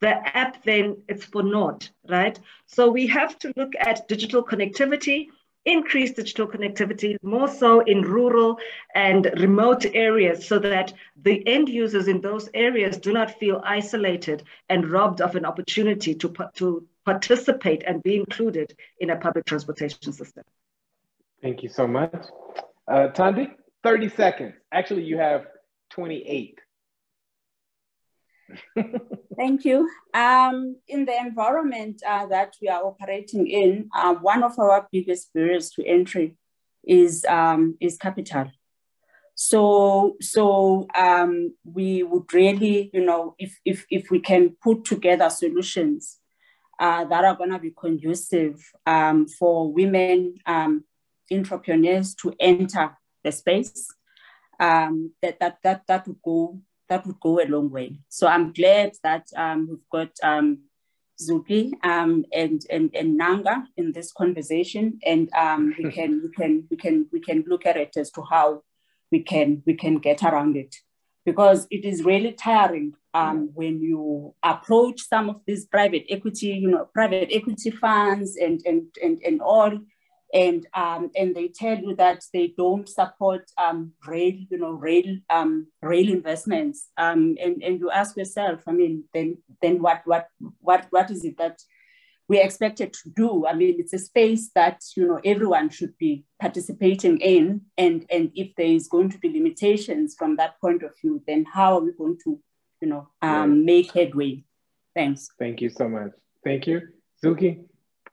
the 0.00 0.14
app 0.36 0.62
then 0.64 0.96
it's 1.08 1.24
for 1.24 1.42
naught, 1.42 1.90
right? 2.08 2.38
So 2.66 2.90
we 2.90 3.06
have 3.06 3.38
to 3.40 3.52
look 3.56 3.72
at 3.78 4.08
digital 4.08 4.44
connectivity 4.44 5.28
increase 5.64 6.12
digital 6.12 6.46
connectivity 6.46 7.16
more 7.22 7.48
so 7.48 7.80
in 7.80 8.02
rural 8.02 8.58
and 8.94 9.30
remote 9.38 9.84
areas 9.94 10.46
so 10.46 10.58
that 10.58 10.92
the 11.22 11.46
end 11.46 11.68
users 11.68 12.08
in 12.08 12.20
those 12.20 12.48
areas 12.54 12.96
do 12.96 13.12
not 13.12 13.38
feel 13.38 13.60
isolated 13.64 14.42
and 14.68 14.90
robbed 14.90 15.20
of 15.20 15.36
an 15.36 15.44
opportunity 15.44 16.14
to, 16.14 16.34
to 16.54 16.86
participate 17.04 17.82
and 17.86 18.02
be 18.02 18.16
included 18.16 18.74
in 18.98 19.10
a 19.10 19.16
public 19.16 19.44
transportation 19.44 20.12
system. 20.12 20.44
Thank 21.42 21.62
you 21.62 21.68
so 21.68 21.86
much. 21.86 22.26
Uh, 22.88 23.08
Thandi, 23.08 23.52
30 23.82 24.08
seconds. 24.10 24.54
Actually, 24.72 25.04
you 25.04 25.18
have 25.18 25.46
28. 25.90 26.58
Thank 29.36 29.64
you. 29.64 29.88
Um, 30.12 30.76
in 30.88 31.04
the 31.04 31.16
environment 31.16 32.02
uh, 32.06 32.26
that 32.26 32.56
we 32.60 32.68
are 32.68 32.84
operating 32.84 33.46
in, 33.46 33.88
uh, 33.94 34.14
one 34.14 34.42
of 34.42 34.58
our 34.58 34.86
biggest 34.92 35.32
barriers 35.32 35.70
to 35.70 35.86
entry 35.86 36.36
is 36.84 37.24
um, 37.28 37.76
is 37.80 37.96
capital. 37.96 38.50
So 39.34 40.16
so 40.20 40.86
um, 40.94 41.54
we 41.64 42.02
would 42.02 42.32
really, 42.34 42.90
you 42.92 43.04
know, 43.04 43.34
if 43.38 43.58
if 43.64 43.86
if 43.90 44.10
we 44.10 44.20
can 44.20 44.56
put 44.62 44.84
together 44.84 45.30
solutions 45.30 46.18
uh, 46.78 47.04
that 47.04 47.24
are 47.24 47.36
going 47.36 47.50
to 47.50 47.58
be 47.58 47.70
conducive 47.70 48.60
um, 48.86 49.26
for 49.26 49.72
women 49.72 50.34
um, 50.46 50.84
entrepreneurs 51.32 52.14
to 52.16 52.34
enter 52.40 52.96
the 53.24 53.32
space, 53.32 53.88
that 54.58 55.38
that 55.40 55.58
that 55.62 55.82
that 55.86 56.06
would 56.06 56.20
go 56.22 56.60
that 56.90 57.06
would 57.06 57.18
go 57.20 57.40
a 57.40 57.46
long 57.46 57.70
way. 57.70 57.96
So 58.08 58.26
I'm 58.26 58.52
glad 58.52 58.92
that 59.02 59.28
um, 59.36 59.68
we've 59.70 59.88
got 59.90 60.10
um, 60.22 60.58
Zuki 61.18 61.72
um, 61.84 62.26
and, 62.32 62.60
and 62.68 62.90
and 62.94 63.16
Nanga 63.16 63.64
in 63.76 63.92
this 63.92 64.12
conversation, 64.12 64.98
and 65.06 65.30
um, 65.34 65.74
we 65.78 65.90
can 65.96 66.20
we 66.22 66.30
can 66.30 66.66
we 66.70 66.76
can 66.76 67.06
we 67.12 67.20
can 67.20 67.44
look 67.46 67.64
at 67.64 67.76
it 67.78 67.96
as 67.96 68.10
to 68.12 68.22
how 68.22 68.62
we 69.10 69.22
can 69.22 69.62
we 69.66 69.74
can 69.74 69.98
get 69.98 70.22
around 70.22 70.56
it. 70.56 70.76
because 71.24 71.66
it 71.70 71.84
is 71.84 72.04
really 72.04 72.32
tiring 72.32 72.92
um, 73.14 73.50
when 73.54 73.80
you 73.80 74.34
approach 74.42 75.00
some 75.02 75.28
of 75.28 75.40
these 75.46 75.66
private 75.66 76.04
equity, 76.08 76.48
you 76.48 76.70
know, 76.70 76.88
private 76.94 77.28
equity 77.30 77.70
funds 77.70 78.36
and 78.36 78.60
and 78.64 78.86
and, 79.02 79.20
and 79.24 79.40
all, 79.40 79.72
and 80.32 80.66
um, 80.74 81.10
and 81.16 81.34
they 81.34 81.48
tell 81.48 81.78
you 81.78 81.94
that 81.96 82.24
they 82.32 82.54
don't 82.56 82.88
support 82.88 83.50
um, 83.58 83.92
rail, 84.06 84.34
you 84.50 84.58
know, 84.58 84.72
rail 84.72 85.18
um, 85.28 85.66
rail 85.82 86.08
investments, 86.08 86.88
um, 86.96 87.36
and 87.42 87.62
and 87.62 87.80
you 87.80 87.90
ask 87.90 88.16
yourself, 88.16 88.62
I 88.66 88.72
mean, 88.72 89.04
then 89.12 89.38
then 89.62 89.82
what 89.82 90.02
what 90.04 90.28
what 90.60 90.86
what 90.90 91.10
is 91.10 91.24
it 91.24 91.38
that 91.38 91.60
we 92.28 92.40
expected 92.40 92.92
to 92.92 93.10
do. 93.10 93.44
I 93.44 93.54
mean, 93.54 93.74
it's 93.78 93.92
a 93.92 93.98
space 93.98 94.50
that 94.54 94.80
you 94.96 95.06
know 95.06 95.20
everyone 95.24 95.68
should 95.68 95.98
be 95.98 96.24
participating 96.40 97.18
in, 97.18 97.62
and 97.76 98.06
and 98.08 98.30
if 98.36 98.54
there 98.56 98.66
is 98.66 98.86
going 98.86 99.10
to 99.10 99.18
be 99.18 99.30
limitations 99.30 100.14
from 100.16 100.36
that 100.36 100.60
point 100.60 100.84
of 100.84 100.92
view, 101.00 101.22
then 101.26 101.44
how 101.52 101.78
are 101.78 101.80
we 101.80 101.92
going 101.92 102.18
to, 102.24 102.38
you 102.80 102.88
know, 102.88 103.08
um, 103.20 103.50
right. 103.50 103.64
make 103.64 103.92
headway? 103.92 104.44
Thanks. 104.94 105.28
Thank 105.40 105.60
you 105.60 105.70
so 105.70 105.88
much. 105.88 106.12
Thank 106.44 106.68
you, 106.68 106.82
Zuki. 107.24 107.64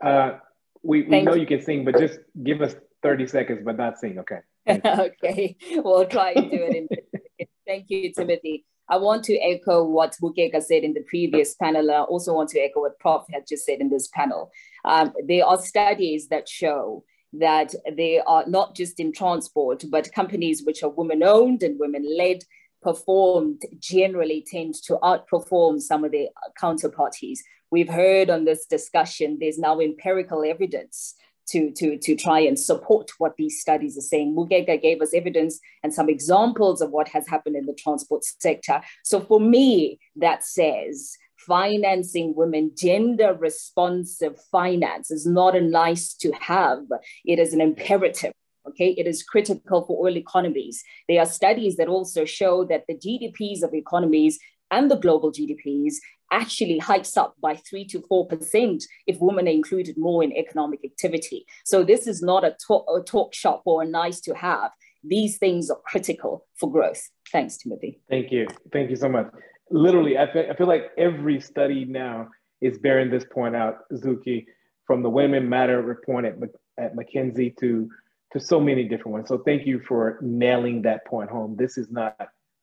Uh, 0.03 0.39
we 0.87 1.03
we 1.03 1.21
know 1.21 1.35
you. 1.35 1.41
you 1.41 1.47
can 1.47 1.61
sing, 1.61 1.83
but 1.83 1.99
just 1.99 2.19
give 2.41 2.61
us 2.61 2.75
thirty 3.03 3.27
seconds, 3.27 3.61
but 3.63 3.77
not 3.77 3.99
sing. 3.99 4.19
Okay. 4.19 4.39
okay, 4.69 5.55
we'll 5.75 6.05
try 6.07 6.33
to 6.33 6.41
do 6.41 6.49
it. 6.51 6.75
In, 6.75 7.47
thank 7.67 7.85
you, 7.89 8.11
Timothy. 8.13 8.65
I 8.89 8.97
want 8.97 9.25
to 9.25 9.35
echo 9.37 9.83
what 9.83 10.15
Bukeka 10.21 10.61
said 10.63 10.83
in 10.83 10.93
the 10.93 11.03
previous 11.09 11.55
panel. 11.55 11.91
I 11.91 12.01
also 12.01 12.33
want 12.33 12.49
to 12.51 12.59
echo 12.59 12.81
what 12.81 12.97
Prof 12.99 13.25
had 13.33 13.43
just 13.47 13.65
said 13.65 13.79
in 13.81 13.89
this 13.89 14.07
panel. 14.07 14.49
Um, 14.85 15.13
there 15.27 15.45
are 15.45 15.59
studies 15.59 16.29
that 16.29 16.47
show 16.47 17.03
that 17.33 17.75
they 17.97 18.21
are 18.25 18.45
not 18.47 18.75
just 18.75 18.99
in 19.01 19.11
transport, 19.11 19.83
but 19.89 20.13
companies 20.13 20.63
which 20.63 20.83
are 20.83 20.89
women 20.89 21.21
owned 21.21 21.63
and 21.63 21.77
women 21.77 22.05
led 22.17 22.43
performed 22.81 23.61
generally 23.79 24.45
tend 24.49 24.75
to 24.85 24.97
outperform 25.03 25.81
some 25.81 26.05
of 26.05 26.11
their 26.13 26.27
counterparties. 26.61 27.39
We've 27.71 27.89
heard 27.89 28.29
on 28.29 28.45
this 28.45 28.65
discussion, 28.65 29.37
there's 29.39 29.57
now 29.57 29.79
empirical 29.79 30.43
evidence 30.43 31.15
to, 31.49 31.71
to, 31.71 31.97
to 31.97 32.15
try 32.15 32.39
and 32.39 32.59
support 32.59 33.09
what 33.17 33.35
these 33.37 33.59
studies 33.59 33.97
are 33.97 34.01
saying. 34.01 34.35
Bukeka 34.35 34.81
gave 34.81 35.01
us 35.01 35.13
evidence 35.13 35.59
and 35.83 35.93
some 35.93 36.09
examples 36.09 36.81
of 36.81 36.91
what 36.91 37.07
has 37.09 37.27
happened 37.27 37.55
in 37.55 37.65
the 37.65 37.73
transport 37.73 38.23
sector. 38.23 38.81
So 39.03 39.21
for 39.21 39.39
me, 39.39 39.99
that 40.17 40.43
says 40.43 41.17
financing 41.37 42.33
women, 42.35 42.71
gender 42.77 43.33
responsive 43.39 44.37
finance 44.51 45.11
is 45.11 45.25
not 45.25 45.55
a 45.55 45.61
nice 45.61 46.13
to 46.15 46.31
have, 46.33 46.79
it 47.25 47.39
is 47.39 47.53
an 47.53 47.61
imperative. 47.61 48.33
Okay, 48.67 48.89
it 48.97 49.07
is 49.07 49.23
critical 49.23 49.85
for 49.85 49.95
all 49.95 50.17
economies. 50.17 50.83
There 51.07 51.21
are 51.21 51.25
studies 51.25 51.77
that 51.77 51.87
also 51.87 52.25
show 52.25 52.65
that 52.65 52.83
the 52.89 52.95
GDPs 52.95 53.63
of 53.63 53.73
economies 53.73 54.37
and 54.71 54.91
the 54.91 54.97
global 54.97 55.31
GDPs 55.31 55.95
actually 56.31 56.77
hikes 56.77 57.17
up 57.17 57.35
by 57.41 57.55
three 57.55 57.85
to 57.85 58.01
four 58.07 58.27
percent 58.27 58.83
if 59.05 59.17
women 59.19 59.47
are 59.47 59.51
included 59.51 59.97
more 59.97 60.23
in 60.23 60.31
economic 60.33 60.79
activity. 60.83 61.45
So 61.65 61.83
this 61.83 62.07
is 62.07 62.21
not 62.21 62.43
a 62.43 62.55
talk, 62.65 62.85
a 62.93 63.01
talk 63.01 63.33
shop 63.33 63.61
or 63.65 63.83
a 63.83 63.87
nice 63.87 64.19
to 64.21 64.33
have. 64.35 64.71
These 65.03 65.37
things 65.37 65.69
are 65.69 65.79
critical 65.85 66.45
for 66.59 66.71
growth. 66.71 67.09
Thanks, 67.31 67.57
Timothy. 67.57 68.01
Thank 68.09 68.31
you. 68.31 68.47
Thank 68.73 68.89
you 68.89 68.95
so 68.95 69.07
much. 69.07 69.27
Literally, 69.69 70.17
I 70.17 70.31
feel, 70.31 70.45
I 70.49 70.55
feel 70.55 70.67
like 70.67 70.91
every 70.97 71.39
study 71.39 71.85
now 71.85 72.29
is 72.61 72.77
bearing 72.77 73.09
this 73.11 73.25
point 73.31 73.55
out, 73.55 73.79
Zuki, 73.93 74.45
from 74.85 75.03
the 75.03 75.09
Women 75.09 75.47
Matter 75.47 75.81
report 75.81 76.25
at, 76.25 76.35
at 76.77 76.95
McKinsey 76.95 77.55
to, 77.57 77.89
to 78.33 78.39
so 78.39 78.59
many 78.59 78.83
different 78.85 79.13
ones. 79.13 79.27
So 79.27 79.37
thank 79.45 79.65
you 79.67 79.81
for 79.87 80.19
nailing 80.21 80.81
that 80.83 81.05
point 81.05 81.29
home. 81.29 81.55
This 81.57 81.77
is 81.77 81.91
not 81.91 82.15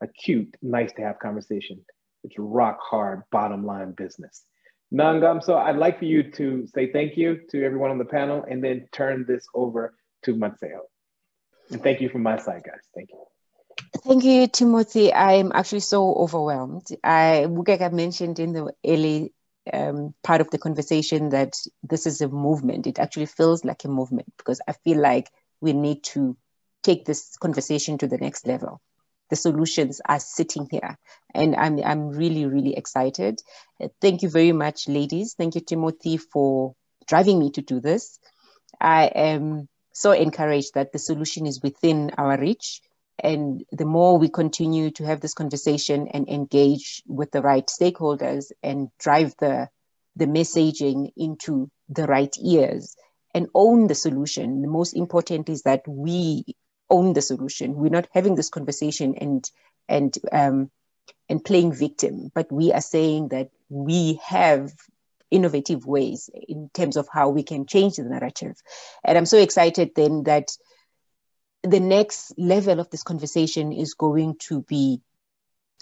a 0.02 0.08
cute, 0.08 0.54
nice 0.62 0.92
to 0.94 1.02
have 1.02 1.18
conversation. 1.18 1.84
It's 2.25 2.35
rock 2.39 2.79
hard, 2.81 3.22
bottom 3.31 3.64
line 3.64 3.93
business. 3.93 4.45
Nangamso 4.93 5.57
I'd 5.57 5.77
like 5.77 5.99
for 5.99 6.05
you 6.05 6.31
to 6.33 6.66
say 6.66 6.91
thank 6.91 7.16
you 7.16 7.41
to 7.51 7.64
everyone 7.64 7.91
on 7.91 7.99
the 7.99 8.05
panel 8.05 8.45
and 8.49 8.62
then 8.62 8.89
turn 8.93 9.25
this 9.27 9.47
over 9.55 9.95
to 10.22 10.35
Matseo. 10.35 10.81
And 11.70 11.83
thank 11.83 12.01
you 12.01 12.09
from 12.09 12.22
my 12.22 12.39
side, 12.39 12.62
guys. 12.64 12.81
Thank 12.95 13.11
you. 13.11 13.25
Thank 14.05 14.25
you, 14.25 14.47
Timothy. 14.47 15.12
I'm 15.12 15.53
actually 15.53 15.81
so 15.81 16.14
overwhelmed. 16.14 16.87
I, 17.03 17.47
Bukeka 17.49 17.93
mentioned 17.93 18.39
in 18.39 18.53
the 18.53 18.72
early 18.87 19.33
um, 19.72 20.14
part 20.22 20.41
of 20.41 20.51
the 20.51 20.59
conversation 20.59 21.31
that 21.31 21.57
this 21.83 22.07
is 22.07 22.20
a 22.20 22.29
movement. 22.29 22.87
It 22.87 22.99
actually 22.99 23.27
feels 23.27 23.64
like 23.64 23.85
a 23.85 23.89
movement 23.89 24.33
because 24.37 24.61
I 24.68 24.72
feel 24.72 25.01
like 25.01 25.31
we 25.61 25.72
need 25.72 26.05
to 26.05 26.37
take 26.83 27.05
this 27.05 27.37
conversation 27.39 27.99
to 27.99 28.07
the 28.07 28.18
next 28.18 28.47
level 28.47 28.81
the 29.35 29.41
solutions 29.41 30.01
are 30.09 30.20
sitting 30.20 30.68
here. 30.70 30.97
And 31.35 31.57
I'm, 31.57 31.82
I'm 31.82 32.11
really, 32.11 32.47
really 32.47 32.76
excited. 32.76 33.41
Uh, 33.82 33.89
thank 34.01 34.22
you 34.22 34.28
very 34.28 34.53
much, 34.53 34.87
ladies. 34.87 35.35
Thank 35.37 35.57
you, 35.57 35.61
Timothy, 35.61 36.18
for 36.18 36.76
driving 37.09 37.41
me 37.41 37.51
to 37.51 37.61
do 37.61 37.80
this. 37.80 38.20
I 38.80 39.07
am 39.07 39.68
so 39.93 40.12
encouraged 40.12 40.74
that 40.74 40.93
the 40.93 41.01
solution 41.01 41.49
is 41.49 41.61
within 41.61 42.12
our 42.16 42.39
reach. 42.39 42.80
And 43.18 43.64
the 43.72 43.85
more 43.85 44.18
we 44.18 44.28
continue 44.28 44.93
to 44.93 45.05
have 45.05 45.20
this 45.20 45.35
conversation 45.35 46.07
and 46.14 46.28
engage 46.28 47.03
with 47.09 47.32
the 47.32 47.43
right 47.43 47.66
stakeholders 47.66 48.53
and 48.62 48.89
drive 49.01 49.35
the, 49.41 49.68
the 50.14 50.26
messaging 50.26 51.11
into 51.16 51.68
the 51.89 52.07
right 52.07 52.35
ears 52.41 52.95
and 53.35 53.49
own 53.53 53.89
the 53.89 53.97
solution, 53.97 54.62
the 54.62 54.68
most 54.68 54.95
important 54.95 55.49
is 55.49 55.62
that 55.62 55.82
we 55.89 56.55
own 56.91 57.12
the 57.12 57.22
solution. 57.22 57.74
We're 57.74 57.89
not 57.89 58.09
having 58.12 58.35
this 58.35 58.49
conversation 58.49 59.14
and 59.16 59.51
and 59.89 60.16
um, 60.32 60.70
and 61.28 61.45
playing 61.45 61.72
victim, 61.72 62.30
but 62.35 62.51
we 62.51 62.72
are 62.72 62.80
saying 62.80 63.28
that 63.28 63.51
we 63.68 64.20
have 64.24 64.72
innovative 65.30 65.87
ways 65.87 66.30
in 66.49 66.70
terms 66.74 66.97
of 66.97 67.09
how 67.12 67.28
we 67.28 67.43
can 67.43 67.66
change 67.66 67.97
the 67.97 68.05
narrative. 68.05 68.57
And 69.05 69.18
I'm 69.18 69.26
so 69.26 69.39
excited 69.39 69.91
then 69.97 70.24
that 70.24 70.57
the 71.62 71.80
next 71.80 72.32
level 72.39 72.78
of 72.78 72.91
this 72.91 73.03
conversation 73.03 73.72
is 73.72 73.95
going 73.95 74.37
to 74.49 74.62
be 74.62 75.01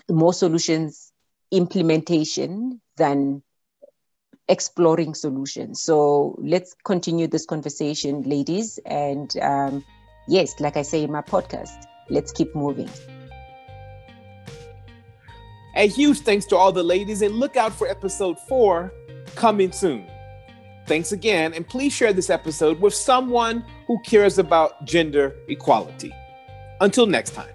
more 0.09 0.32
solutions 0.32 1.12
implementation 1.50 2.80
than 2.96 3.42
exploring 4.48 5.14
solutions. 5.14 5.82
So 5.82 6.36
let's 6.38 6.74
continue 6.84 7.26
this 7.26 7.46
conversation, 7.46 8.22
ladies, 8.22 8.78
and 8.84 9.34
um, 9.40 9.84
yes, 10.28 10.60
like 10.60 10.76
I 10.76 10.82
say 10.82 11.02
in 11.02 11.12
my 11.12 11.22
podcast, 11.22 11.86
let's 12.10 12.32
keep 12.32 12.54
moving. 12.54 12.88
A 15.74 15.88
huge 15.88 16.20
thanks 16.20 16.44
to 16.46 16.56
all 16.56 16.72
the 16.72 16.82
ladies, 16.82 17.22
and 17.22 17.36
look 17.36 17.56
out 17.56 17.72
for 17.72 17.88
episode 17.88 18.38
four 18.48 18.92
coming 19.34 19.72
soon. 19.72 20.06
Thanks 20.86 21.12
again, 21.12 21.54
and 21.54 21.66
please 21.66 21.92
share 21.92 22.12
this 22.12 22.28
episode 22.28 22.80
with 22.80 22.94
someone 22.94 23.64
who 23.86 23.98
cares 24.04 24.38
about 24.38 24.84
gender 24.84 25.34
equality. 25.48 26.12
Until 26.80 27.06
next 27.06 27.30
time. 27.30 27.54